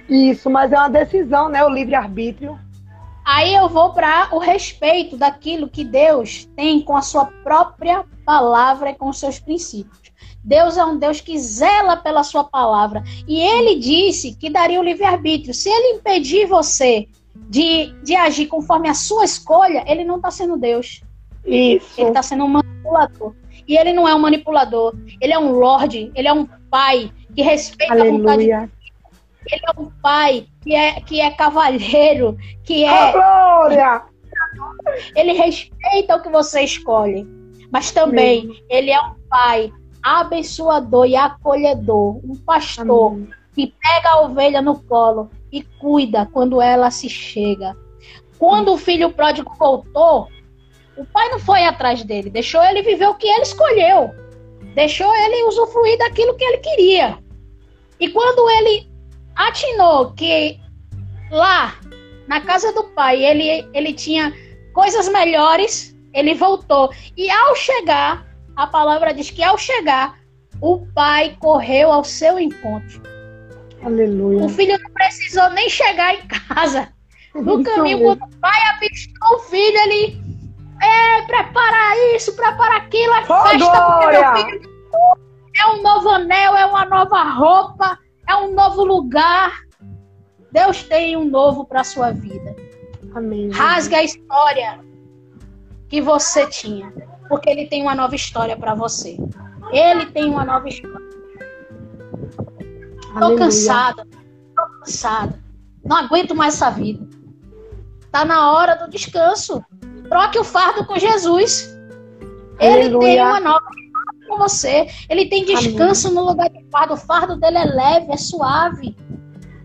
Isso, 0.08 0.50
mas 0.50 0.72
é 0.72 0.78
uma 0.78 0.88
decisão, 0.88 1.48
né? 1.48 1.64
O 1.64 1.68
livre-arbítrio. 1.68 2.58
Aí 3.24 3.54
eu 3.54 3.68
vou 3.68 3.92
para 3.92 4.28
o 4.32 4.38
respeito 4.38 5.16
daquilo 5.16 5.68
que 5.68 5.84
Deus 5.84 6.48
tem 6.56 6.80
com 6.80 6.96
a 6.96 7.02
sua 7.02 7.26
própria 7.26 8.04
palavra 8.24 8.90
e 8.90 8.94
com 8.94 9.08
os 9.08 9.18
seus 9.18 9.38
princípios. 9.38 10.02
Deus 10.44 10.76
é 10.76 10.84
um 10.84 10.98
Deus 10.98 11.20
que 11.20 11.38
zela 11.38 11.96
pela 11.96 12.24
sua 12.24 12.42
palavra. 12.42 13.02
E 13.28 13.38
ele 13.40 13.78
disse 13.78 14.34
que 14.34 14.50
daria 14.50 14.80
o 14.80 14.82
livre-arbítrio. 14.82 15.54
Se 15.54 15.68
ele 15.68 15.98
impedir 15.98 16.46
você 16.46 17.08
de, 17.48 17.92
de 18.02 18.16
agir 18.16 18.46
conforme 18.46 18.88
a 18.88 18.94
sua 18.94 19.24
escolha, 19.24 19.84
ele 19.86 20.04
não 20.04 20.16
está 20.16 20.30
sendo 20.30 20.56
Deus. 20.56 21.00
Isso. 21.46 22.00
Ele 22.00 22.08
está 22.08 22.22
sendo 22.22 22.44
um 22.44 22.48
manipulador. 22.48 23.34
E 23.68 23.76
ele 23.76 23.92
não 23.92 24.08
é 24.08 24.14
um 24.14 24.18
manipulador. 24.18 24.94
Ele 25.20 25.32
é 25.32 25.38
um 25.38 25.52
Lorde. 25.52 26.10
Ele 26.14 26.26
é 26.26 26.32
um 26.32 26.46
pai 26.68 27.12
que 27.34 27.42
respeita 27.42 27.92
Aleluia. 27.92 28.14
a 28.14 28.18
vontade 28.18 28.44
de 28.44 28.81
ele 29.50 29.62
é 29.66 29.80
um 29.80 29.90
pai 30.02 30.46
que 30.62 30.74
é, 30.74 31.00
que 31.00 31.20
é 31.20 31.30
cavalheiro, 31.30 32.36
que 32.64 32.84
é. 32.84 33.10
Oh, 33.10 33.12
glória! 33.12 34.04
Ele 35.16 35.32
respeita 35.32 36.16
o 36.16 36.22
que 36.22 36.28
você 36.28 36.62
escolhe. 36.62 37.26
Mas 37.70 37.90
também 37.90 38.44
Amém. 38.44 38.64
ele 38.68 38.90
é 38.90 39.00
um 39.00 39.14
pai 39.30 39.72
abençoador 40.02 41.06
e 41.06 41.16
acolhedor, 41.16 42.20
um 42.22 42.36
pastor 42.36 43.12
Amém. 43.12 43.28
que 43.54 43.74
pega 43.80 44.10
a 44.10 44.20
ovelha 44.22 44.60
no 44.60 44.78
colo 44.82 45.30
e 45.50 45.62
cuida 45.62 46.28
quando 46.32 46.60
ela 46.60 46.90
se 46.90 47.08
chega. 47.08 47.74
Quando 48.38 48.72
o 48.72 48.76
filho 48.76 49.10
pródigo 49.10 49.54
voltou, 49.58 50.28
o 50.96 51.04
pai 51.06 51.30
não 51.30 51.38
foi 51.38 51.64
atrás 51.64 52.02
dele, 52.02 52.28
deixou 52.28 52.62
ele 52.62 52.82
viver 52.82 53.06
o 53.06 53.14
que 53.14 53.26
ele 53.26 53.42
escolheu, 53.42 54.10
deixou 54.74 55.14
ele 55.14 55.44
usufruir 55.44 55.96
daquilo 55.96 56.34
que 56.34 56.44
ele 56.44 56.58
queria. 56.58 57.18
E 57.98 58.08
quando 58.08 58.50
ele 58.50 58.91
atinou 59.36 60.12
que 60.12 60.60
lá 61.30 61.74
na 62.28 62.40
casa 62.40 62.72
do 62.72 62.84
pai 62.84 63.24
ele, 63.24 63.68
ele 63.72 63.92
tinha 63.92 64.32
coisas 64.72 65.08
melhores, 65.08 65.96
ele 66.12 66.34
voltou. 66.34 66.90
E 67.16 67.30
ao 67.30 67.54
chegar, 67.56 68.26
a 68.56 68.66
palavra 68.66 69.12
diz 69.12 69.30
que 69.30 69.42
ao 69.42 69.58
chegar, 69.58 70.18
o 70.60 70.86
pai 70.94 71.36
correu 71.40 71.90
ao 71.90 72.04
seu 72.04 72.38
encontro. 72.38 73.02
Aleluia. 73.84 74.44
O 74.44 74.48
filho 74.48 74.78
não 74.80 74.92
precisou 74.92 75.50
nem 75.50 75.68
chegar 75.68 76.14
em 76.14 76.26
casa. 76.26 76.88
No 77.34 77.64
caminho, 77.64 77.98
quando 78.00 78.24
o 78.24 78.38
pai 78.40 78.60
avistou 78.74 79.36
o 79.36 79.38
filho, 79.38 79.78
ele 79.78 80.20
é, 80.82 81.22
prepara 81.22 82.14
isso, 82.14 82.36
prepara 82.36 82.76
aquilo, 82.76 83.10
é 83.14 83.20
oh, 83.20 83.42
festa 83.42 83.56
glória! 83.56 84.32
porque 84.32 84.44
meu 84.44 84.58
filho 84.58 84.72
é 85.56 85.66
um 85.70 85.82
novo 85.82 86.10
anel, 86.10 86.54
é 86.54 86.66
uma 86.66 86.84
nova 86.84 87.22
roupa, 87.22 87.98
é 88.32 88.36
um 88.36 88.54
novo 88.54 88.84
lugar. 88.84 89.60
Deus 90.50 90.82
tem 90.82 91.16
um 91.16 91.24
novo 91.24 91.64
para 91.64 91.84
sua 91.84 92.10
vida. 92.10 92.56
Amém. 93.14 93.50
Rasga 93.50 93.98
a 93.98 94.02
história 94.02 94.80
que 95.88 96.00
você 96.00 96.46
tinha, 96.46 96.92
porque 97.28 97.50
ele 97.50 97.66
tem 97.66 97.82
uma 97.82 97.94
nova 97.94 98.14
história 98.14 98.56
para 98.56 98.74
você. 98.74 99.18
Ele 99.70 100.06
tem 100.06 100.30
uma 100.30 100.44
nova 100.44 100.68
história. 100.68 101.12
Tô 103.18 103.36
cansada, 103.36 104.06
tô 104.56 104.66
cansada. 104.78 105.38
Não 105.84 105.96
aguento 105.96 106.34
mais 106.34 106.54
essa 106.54 106.70
vida. 106.70 107.06
Tá 108.10 108.24
na 108.24 108.52
hora 108.52 108.74
do 108.76 108.90
descanso. 108.90 109.62
Troque 110.08 110.38
o 110.38 110.44
fardo 110.44 110.86
com 110.86 110.98
Jesus. 110.98 111.74
Ele 112.58 112.84
Aleluia. 112.84 113.00
tem 113.00 113.20
uma 113.20 113.40
nova 113.40 113.66
com 114.26 114.38
você. 114.38 114.86
Ele 115.08 115.26
tem 115.26 115.44
descanso 115.44 116.08
Amém. 116.08 116.18
no 116.18 116.28
lugar 116.28 116.48
de 116.50 116.64
fardo. 116.70 116.94
O 116.94 116.96
fardo 116.96 117.36
dele 117.36 117.58
é 117.58 117.64
leve, 117.64 118.12
é 118.12 118.16
suave. 118.16 118.96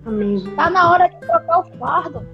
Amém. 0.05 0.43
Tá 0.55 0.70
na 0.70 0.91
hora 0.91 1.08
de 1.08 1.20
trocar 1.20 1.60
o 1.60 1.78
fardo. 1.78 2.26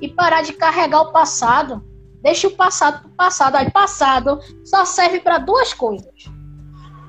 E 0.00 0.08
parar 0.08 0.42
de 0.42 0.52
carregar 0.52 1.02
o 1.02 1.12
passado. 1.12 1.84
Deixa 2.22 2.48
o 2.48 2.52
passado 2.52 3.02
pro 3.02 3.10
passado. 3.10 3.56
Aí 3.56 3.70
passado 3.70 4.40
só 4.64 4.84
serve 4.84 5.20
para 5.20 5.38
duas 5.38 5.72
coisas. 5.72 6.30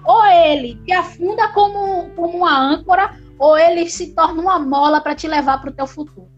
Ou 0.06 0.26
ele 0.26 0.76
te 0.86 0.94
afunda 0.94 1.50
como, 1.50 2.10
como 2.16 2.38
uma 2.38 2.58
âncora, 2.58 3.20
ou 3.38 3.58
ele 3.58 3.90
se 3.90 4.14
torna 4.14 4.42
uma 4.42 4.58
mola 4.58 5.02
para 5.02 5.14
te 5.14 5.28
levar 5.28 5.60
para 5.60 5.70
o 5.70 5.74
teu 5.74 5.86
futuro. 5.86 6.30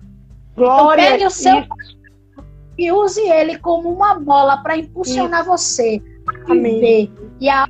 Glória 0.56 1.02
então 1.02 1.12
pegue 1.12 1.26
o 1.26 1.30
seu 1.30 1.68
e 2.80 2.94
use 2.94 3.22
ele 3.22 3.58
como 3.58 3.92
uma 3.92 4.18
mola 4.18 4.58
para 4.58 4.78
impulsionar 4.78 5.42
Isso. 5.42 5.50
você 5.50 6.02
a 6.48 6.54
viver 6.54 7.12
e 7.42 7.50
a 7.50 7.68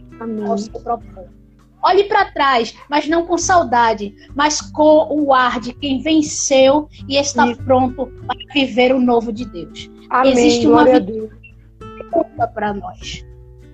ao 0.47 0.57
seu 0.57 0.80
propósito. 0.80 1.39
Olhe 1.82 2.03
para 2.05 2.32
trás, 2.32 2.76
mas 2.89 3.07
não 3.07 3.26
com 3.26 3.38
saudade, 3.38 4.13
mas 4.36 4.59
com 4.59 5.07
o 5.09 5.34
ar 5.34 5.59
de 5.59 5.74
quem 5.74 6.01
venceu 6.01 6.89
e 7.07 7.15
está 7.15 7.47
Isso. 7.47 7.63
pronto 7.63 8.07
para 8.28 8.53
viver 8.53 8.93
o 8.93 8.99
novo 8.99 9.32
de 9.32 9.45
Deus. 9.45 9.89
Amém. 10.09 10.34
Existe 10.34 10.67
uma 10.67 10.84
vitória 10.84 11.30
para 12.53 12.74
nós. 12.74 13.26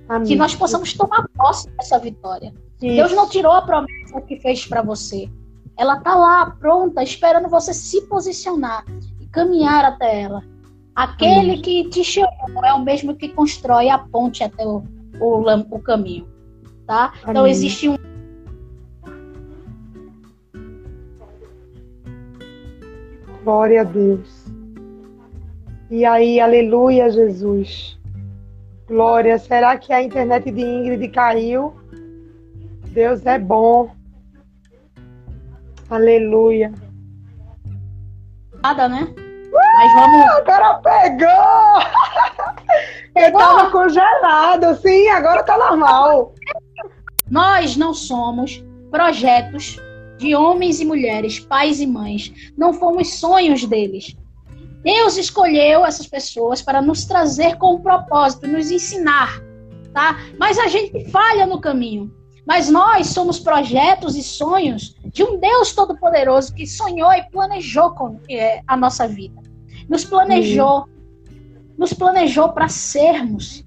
Amém. 0.07 0.27
Que 0.27 0.35
nós 0.35 0.53
possamos 0.53 0.93
tomar 0.93 1.27
posse 1.35 1.67
dessa 1.71 1.97
vitória. 1.97 2.53
Isso. 2.81 2.95
Deus 2.95 3.11
não 3.13 3.27
tirou 3.27 3.51
a 3.51 3.63
promessa 3.63 4.21
que 4.21 4.39
fez 4.39 4.67
para 4.67 4.83
você. 4.83 5.27
Ela 5.77 5.97
está 5.97 6.13
lá, 6.13 6.51
pronta, 6.51 7.01
esperando 7.01 7.49
você 7.49 7.73
se 7.73 8.01
posicionar 8.03 8.85
e 9.19 9.25
caminhar 9.27 9.83
até 9.83 10.21
ela. 10.21 10.43
Aquele 10.95 11.53
Amém. 11.53 11.61
que 11.61 11.89
te 11.89 12.03
chamou 12.03 12.63
é 12.63 12.71
o 12.73 12.83
mesmo 12.83 13.15
que 13.15 13.29
constrói 13.29 13.89
a 13.89 13.97
ponte 13.97 14.43
até 14.43 14.65
o, 14.65 14.83
o, 15.19 15.41
o 15.71 15.79
caminho 15.79 16.34
tá? 16.85 17.13
Então, 17.17 17.29
Amém. 17.29 17.31
Então 17.31 17.47
existe 17.47 17.89
um 17.89 17.95
Glória 23.43 23.81
a 23.81 23.83
Deus. 23.83 24.45
E 25.91 26.03
aí, 26.03 26.39
aleluia, 26.39 27.11
Jesus. 27.11 27.95
Glória. 28.87 29.37
Será 29.37 29.77
que 29.77 29.93
a 29.93 30.01
internet 30.01 30.49
de 30.49 30.61
Ingrid 30.61 31.07
caiu? 31.09 31.75
Deus 32.87 33.23
é 33.25 33.37
bom. 33.37 33.91
Aleluia. 35.87 36.73
Nada, 38.63 38.89
né? 38.89 39.13
Mas 39.53 39.93
vamos. 39.93 40.25
Agora 40.31 40.73
pegou! 40.79 41.85
Eu 43.15 43.31
tava 43.31 43.69
congelado, 43.69 44.75
sim, 44.81 45.07
agora 45.09 45.43
tá 45.43 45.57
normal. 45.57 46.33
Nós 47.29 47.75
não 47.75 47.93
somos 47.93 48.63
projetos 48.91 49.77
de 50.17 50.35
homens 50.35 50.79
e 50.79 50.85
mulheres, 50.85 51.39
pais 51.39 51.79
e 51.79 51.87
mães. 51.87 52.31
Não 52.57 52.73
fomos 52.73 53.15
sonhos 53.15 53.65
deles. 53.65 54.15
Deus 54.83 55.17
escolheu 55.17 55.83
essas 55.83 56.05
pessoas 56.05 56.61
para 56.61 56.81
nos 56.81 57.05
trazer 57.05 57.57
com 57.57 57.73
o 57.73 57.79
propósito, 57.79 58.47
nos 58.47 58.69
ensinar, 58.69 59.41
tá? 59.91 60.19
Mas 60.37 60.59
a 60.59 60.67
gente 60.67 61.09
falha 61.09 61.45
no 61.47 61.59
caminho. 61.59 62.13
Mas 62.45 62.69
nós 62.69 63.07
somos 63.07 63.39
projetos 63.39 64.15
e 64.15 64.21
sonhos 64.21 64.95
de 65.11 65.23
um 65.23 65.39
Deus 65.39 65.73
Todo-Poderoso 65.73 66.53
que 66.53 66.67
sonhou 66.67 67.11
e 67.11 67.23
planejou 67.31 67.89
com, 67.95 68.19
é, 68.29 68.61
a 68.67 68.77
nossa 68.77 69.07
vida. 69.07 69.41
Nos 69.89 70.05
planejou, 70.05 70.87
nos 71.75 71.91
planejou 71.91 72.49
para 72.49 72.67
sermos, 72.67 73.64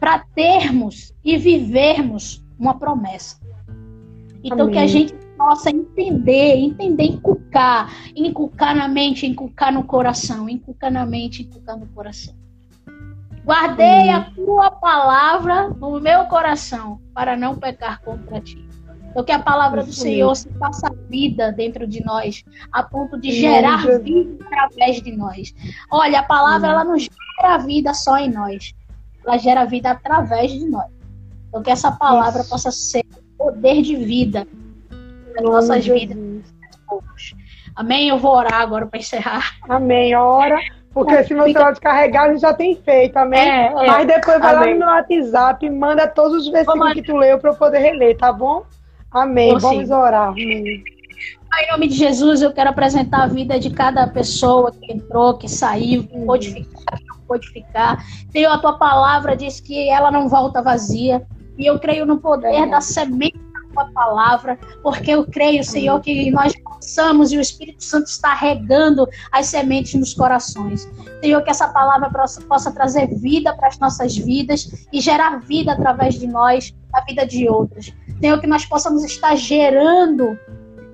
para 0.00 0.24
termos 0.34 1.14
e 1.22 1.36
vivermos 1.36 2.42
uma 2.58 2.78
promessa. 2.78 3.38
Então 4.42 4.62
Amém. 4.62 4.72
que 4.72 4.78
a 4.78 4.86
gente 4.86 5.14
possa 5.36 5.70
entender, 5.70 6.56
entender, 6.56 7.04
inculcar, 7.04 7.92
inculcar 8.16 8.74
na 8.74 8.88
mente, 8.88 9.26
inculcar 9.26 9.72
no 9.72 9.84
coração, 9.84 10.48
inculcar 10.48 10.90
na 10.90 11.04
mente, 11.04 11.42
inculcar 11.42 11.78
no 11.78 11.86
coração. 11.88 12.34
Guardei 13.44 14.08
Amém. 14.08 14.14
a 14.14 14.30
tua 14.34 14.70
palavra 14.70 15.68
no 15.68 16.00
meu 16.00 16.24
coração 16.26 17.00
para 17.14 17.36
não 17.36 17.56
pecar 17.56 18.00
contra 18.00 18.40
ti. 18.40 18.66
Então 19.10 19.24
que 19.24 19.32
a 19.32 19.40
palavra 19.40 19.82
do 19.82 19.92
Senhor 19.92 20.34
se 20.36 20.48
faça 20.54 20.88
vida 21.08 21.50
dentro 21.52 21.86
de 21.86 22.02
nós, 22.04 22.44
a 22.72 22.82
ponto 22.82 23.18
de 23.18 23.32
gerar 23.32 23.84
vida 24.00 24.44
através 24.46 25.02
de 25.02 25.16
nós. 25.16 25.52
Olha, 25.90 26.20
a 26.20 26.22
palavra 26.22 26.68
ela 26.68 26.84
não 26.84 26.96
gera 26.96 27.58
vida 27.58 27.92
só 27.92 28.18
em 28.18 28.30
nós, 28.30 28.72
ela 29.24 29.36
gera 29.38 29.64
vida 29.64 29.90
através 29.90 30.50
de 30.50 30.66
nós. 30.66 30.90
Então, 31.48 31.62
que 31.62 31.70
essa 31.70 31.92
palavra 31.92 32.40
Isso. 32.40 32.50
possa 32.50 32.70
ser 32.70 33.04
poder 33.36 33.82
de 33.82 33.96
vida 33.96 34.46
nas 35.34 35.44
nossas 35.44 35.86
vidas. 35.86 36.16
Amém? 37.74 38.08
Eu 38.08 38.18
vou 38.18 38.36
orar 38.36 38.60
agora 38.60 38.86
para 38.86 38.98
encerrar. 38.98 39.56
Amém. 39.68 40.14
Ora. 40.14 40.60
Porque 40.92 41.22
se 41.22 41.32
meu 41.32 41.44
celular 41.44 41.70
descarregar, 41.70 42.24
a 42.24 42.28
gente 42.32 42.40
já 42.40 42.52
tem 42.52 42.74
feito, 42.74 43.16
amém? 43.16 43.40
É, 43.40 43.66
é. 43.66 43.72
Mas 43.72 44.06
depois 44.06 44.40
vai 44.40 44.54
amém. 44.54 44.68
lá 44.70 44.72
no 44.72 44.78
meu 44.78 44.88
WhatsApp, 44.88 45.70
manda 45.70 46.08
todos 46.08 46.46
os 46.46 46.52
versículos 46.52 46.92
que 46.94 47.02
tu 47.02 47.16
leu 47.16 47.38
para 47.38 47.50
eu 47.50 47.54
poder 47.54 47.78
reler, 47.78 48.16
tá 48.16 48.32
bom? 48.32 48.64
Amém. 49.10 49.56
Vamos 49.56 49.90
orar. 49.90 50.30
Amém. 50.30 50.82
Em 51.62 51.72
nome 51.72 51.88
de 51.88 51.94
Jesus, 51.94 52.42
eu 52.42 52.52
quero 52.52 52.70
apresentar 52.70 53.24
a 53.24 53.26
vida 53.26 53.58
de 53.58 53.70
cada 53.70 54.06
pessoa 54.06 54.72
que 54.72 54.92
entrou, 54.92 55.36
que 55.36 55.48
saiu, 55.48 56.04
que 56.04 56.18
pôde 56.24 56.52
ficar, 56.52 56.96
que 56.96 57.09
não 57.30 57.38
pôde 57.38 57.48
ficar. 57.48 58.04
Senhor, 58.30 58.50
a 58.50 58.58
tua 58.58 58.76
palavra 58.76 59.36
diz 59.36 59.60
que 59.60 59.88
ela 59.88 60.10
não 60.10 60.28
volta 60.28 60.60
vazia. 60.60 61.24
E 61.56 61.66
eu 61.66 61.78
creio 61.78 62.06
no 62.06 62.18
poder 62.18 62.68
da 62.68 62.80
semente 62.80 63.38
da 63.38 63.84
tua 63.84 63.92
palavra, 63.92 64.58
porque 64.82 65.10
eu 65.10 65.26
creio, 65.26 65.62
Senhor, 65.62 66.00
que 66.00 66.30
nós 66.30 66.54
possamos 66.56 67.30
e 67.32 67.36
o 67.36 67.40
Espírito 67.40 67.84
Santo 67.84 68.06
está 68.06 68.32
regando 68.32 69.06
as 69.30 69.46
sementes 69.46 69.94
nos 69.94 70.14
corações. 70.14 70.90
Senhor, 71.22 71.42
que 71.42 71.50
essa 71.50 71.68
palavra 71.68 72.10
possa 72.48 72.72
trazer 72.72 73.08
vida 73.08 73.54
para 73.54 73.68
as 73.68 73.78
nossas 73.78 74.16
vidas 74.16 74.86
e 74.90 75.00
gerar 75.00 75.38
vida 75.40 75.72
através 75.72 76.14
de 76.14 76.26
nós, 76.26 76.74
na 76.90 77.00
vida 77.02 77.26
de 77.26 77.46
outros. 77.48 77.92
Senhor, 78.20 78.40
que 78.40 78.46
nós 78.46 78.64
possamos 78.64 79.04
estar 79.04 79.36
gerando 79.36 80.38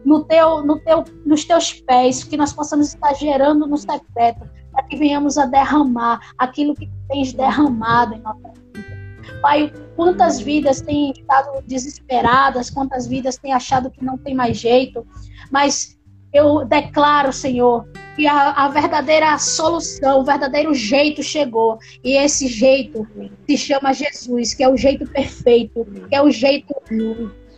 no 0.04 0.24
teu, 0.24 0.64
no 0.64 0.80
teu, 0.80 1.04
nos 1.24 1.44
teus 1.44 1.72
pés, 1.72 2.24
que 2.24 2.36
nós 2.36 2.52
possamos 2.52 2.88
estar 2.88 3.12
gerando 3.14 3.66
no 3.66 3.76
secreto, 3.76 4.48
para 4.76 4.84
que 4.84 4.96
venhamos 4.96 5.38
a 5.38 5.46
derramar 5.46 6.20
aquilo 6.36 6.74
que 6.74 6.86
tens 7.08 7.32
derramado 7.32 8.14
em 8.14 8.20
nossa 8.20 8.52
vida. 8.74 9.40
Pai, 9.40 9.72
quantas 9.96 10.38
vidas 10.38 10.82
têm 10.82 11.12
estado 11.12 11.62
desesperadas, 11.66 12.68
quantas 12.68 13.06
vidas 13.06 13.38
têm 13.38 13.54
achado 13.54 13.90
que 13.90 14.04
não 14.04 14.18
tem 14.18 14.34
mais 14.34 14.58
jeito, 14.58 15.06
mas 15.50 15.98
eu 16.30 16.66
declaro, 16.66 17.32
Senhor, 17.32 17.88
que 18.14 18.26
a, 18.26 18.50
a, 18.50 18.68
verdadeira 18.68 19.38
solução, 19.38 20.20
o 20.20 20.24
verdadeiro 20.24 20.74
jeito 20.74 21.22
chegou. 21.22 21.78
E 22.04 22.12
esse 22.12 22.46
jeito 22.46 23.06
se 23.46 23.56
chama 23.56 23.94
Jesus, 23.94 24.52
que 24.52 24.62
é 24.62 24.68
o 24.68 24.76
jeito 24.76 25.06
perfeito, 25.06 25.86
que 26.08 26.14
é 26.14 26.22
o 26.22 26.30
jeito 26.30 26.74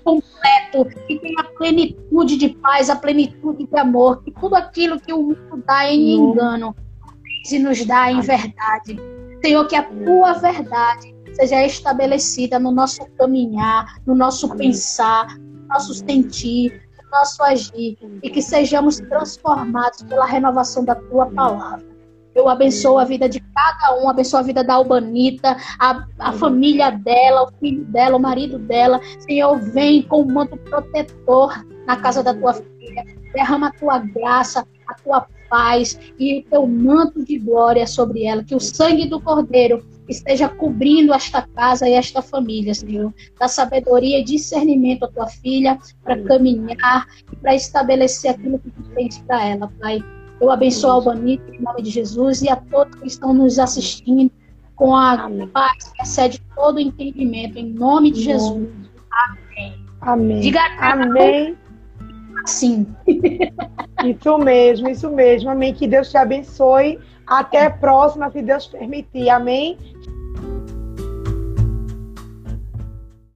completo, 0.04 0.84
que 1.06 1.18
tem 1.18 1.34
a 1.38 1.44
plenitude 1.44 2.36
de 2.36 2.50
paz, 2.50 2.88
a 2.88 2.96
plenitude 2.96 3.66
de 3.66 3.78
amor, 3.78 4.22
que 4.22 4.30
tudo 4.30 4.54
aquilo 4.54 5.00
que 5.00 5.12
o 5.12 5.22
mundo 5.22 5.62
dá 5.66 5.90
em 5.90 6.14
engano, 6.14 6.74
se 7.48 7.58
nos 7.58 7.82
dá 7.86 8.12
em 8.12 8.20
verdade. 8.20 9.00
Senhor, 9.42 9.66
que 9.66 9.74
a 9.74 9.82
tua 9.82 10.34
verdade 10.34 11.14
seja 11.32 11.64
estabelecida 11.64 12.58
no 12.58 12.70
nosso 12.70 13.06
caminhar, 13.16 14.00
no 14.06 14.14
nosso 14.14 14.54
pensar, 14.54 15.38
no 15.38 15.68
nosso 15.68 15.94
sentir, 15.94 16.82
no 17.02 17.10
nosso 17.10 17.42
agir, 17.42 17.96
e 18.22 18.28
que 18.28 18.42
sejamos 18.42 18.98
transformados 18.98 20.02
pela 20.02 20.26
renovação 20.26 20.84
da 20.84 20.94
tua 20.94 21.26
palavra. 21.26 21.86
Eu 22.34 22.48
abençoo 22.50 22.98
a 22.98 23.04
vida 23.04 23.26
de 23.28 23.40
cada 23.40 23.96
um, 23.98 24.10
abençoo 24.10 24.40
a 24.40 24.42
vida 24.42 24.62
da 24.62 24.74
Albanita, 24.74 25.56
a, 25.78 26.04
a 26.18 26.32
família 26.32 26.90
dela, 26.90 27.44
o 27.44 27.52
filho 27.58 27.84
dela, 27.86 28.16
o 28.16 28.20
marido 28.20 28.58
dela. 28.58 29.00
Senhor, 29.20 29.58
vem 29.58 30.02
com 30.02 30.20
o 30.20 30.30
manto 30.30 30.56
protetor 30.58 31.64
na 31.86 31.96
casa 31.96 32.22
da 32.22 32.34
tua 32.34 32.52
filha. 32.52 33.04
Derrama 33.32 33.68
a 33.68 33.72
tua 33.72 33.98
graça, 33.98 34.66
a 34.86 34.94
tua 34.94 35.26
paz 35.48 35.98
e 36.18 36.38
o 36.38 36.42
teu 36.44 36.66
manto 36.66 37.24
de 37.24 37.38
glória 37.38 37.86
sobre 37.86 38.24
ela. 38.24 38.44
Que 38.44 38.54
o 38.54 38.60
sangue 38.60 39.06
do 39.06 39.20
Cordeiro 39.20 39.84
esteja 40.08 40.48
cobrindo 40.48 41.12
esta 41.12 41.46
casa 41.54 41.88
e 41.88 41.92
esta 41.92 42.22
família, 42.22 42.74
Senhor. 42.74 43.12
Dá 43.38 43.48
sabedoria 43.48 44.20
e 44.20 44.24
discernimento 44.24 45.04
à 45.04 45.08
tua 45.08 45.26
filha 45.26 45.78
para 46.02 46.22
caminhar 46.24 47.06
e 47.32 47.36
para 47.36 47.54
estabelecer 47.54 48.30
aquilo 48.30 48.58
que 48.58 48.70
tu 48.70 48.82
tens 48.94 49.18
para 49.18 49.44
ela, 49.44 49.72
Pai. 49.80 50.02
Eu 50.40 50.50
abençoo 50.50 50.90
a 50.90 50.94
Albanita 50.94 51.54
em 51.54 51.60
nome 51.60 51.82
de 51.82 51.90
Jesus 51.90 52.42
e 52.42 52.48
a 52.48 52.56
todos 52.56 52.94
que 53.00 53.08
estão 53.08 53.34
nos 53.34 53.58
assistindo 53.58 54.30
com 54.76 54.94
a 54.94 55.24
Amém. 55.24 55.48
paz 55.48 55.90
que 55.92 56.02
excede 56.02 56.40
todo 56.54 56.78
entendimento, 56.78 57.58
em 57.58 57.72
nome 57.72 58.12
de 58.12 58.22
Jesus. 58.22 58.68
Amém. 59.10 59.74
Amém. 60.00 60.40
Diga 60.40 60.60
Amém. 60.78 61.56
Sim. 62.48 62.86
Isso 64.04 64.38
mesmo, 64.38 64.88
isso 64.88 65.10
mesmo. 65.10 65.50
Amém. 65.50 65.74
Que 65.74 65.86
Deus 65.86 66.10
te 66.10 66.16
abençoe. 66.16 66.98
Até 67.26 67.66
a 67.66 67.70
próxima, 67.70 68.30
se 68.30 68.40
Deus 68.40 68.66
permitir. 68.66 69.28
Amém. 69.28 69.76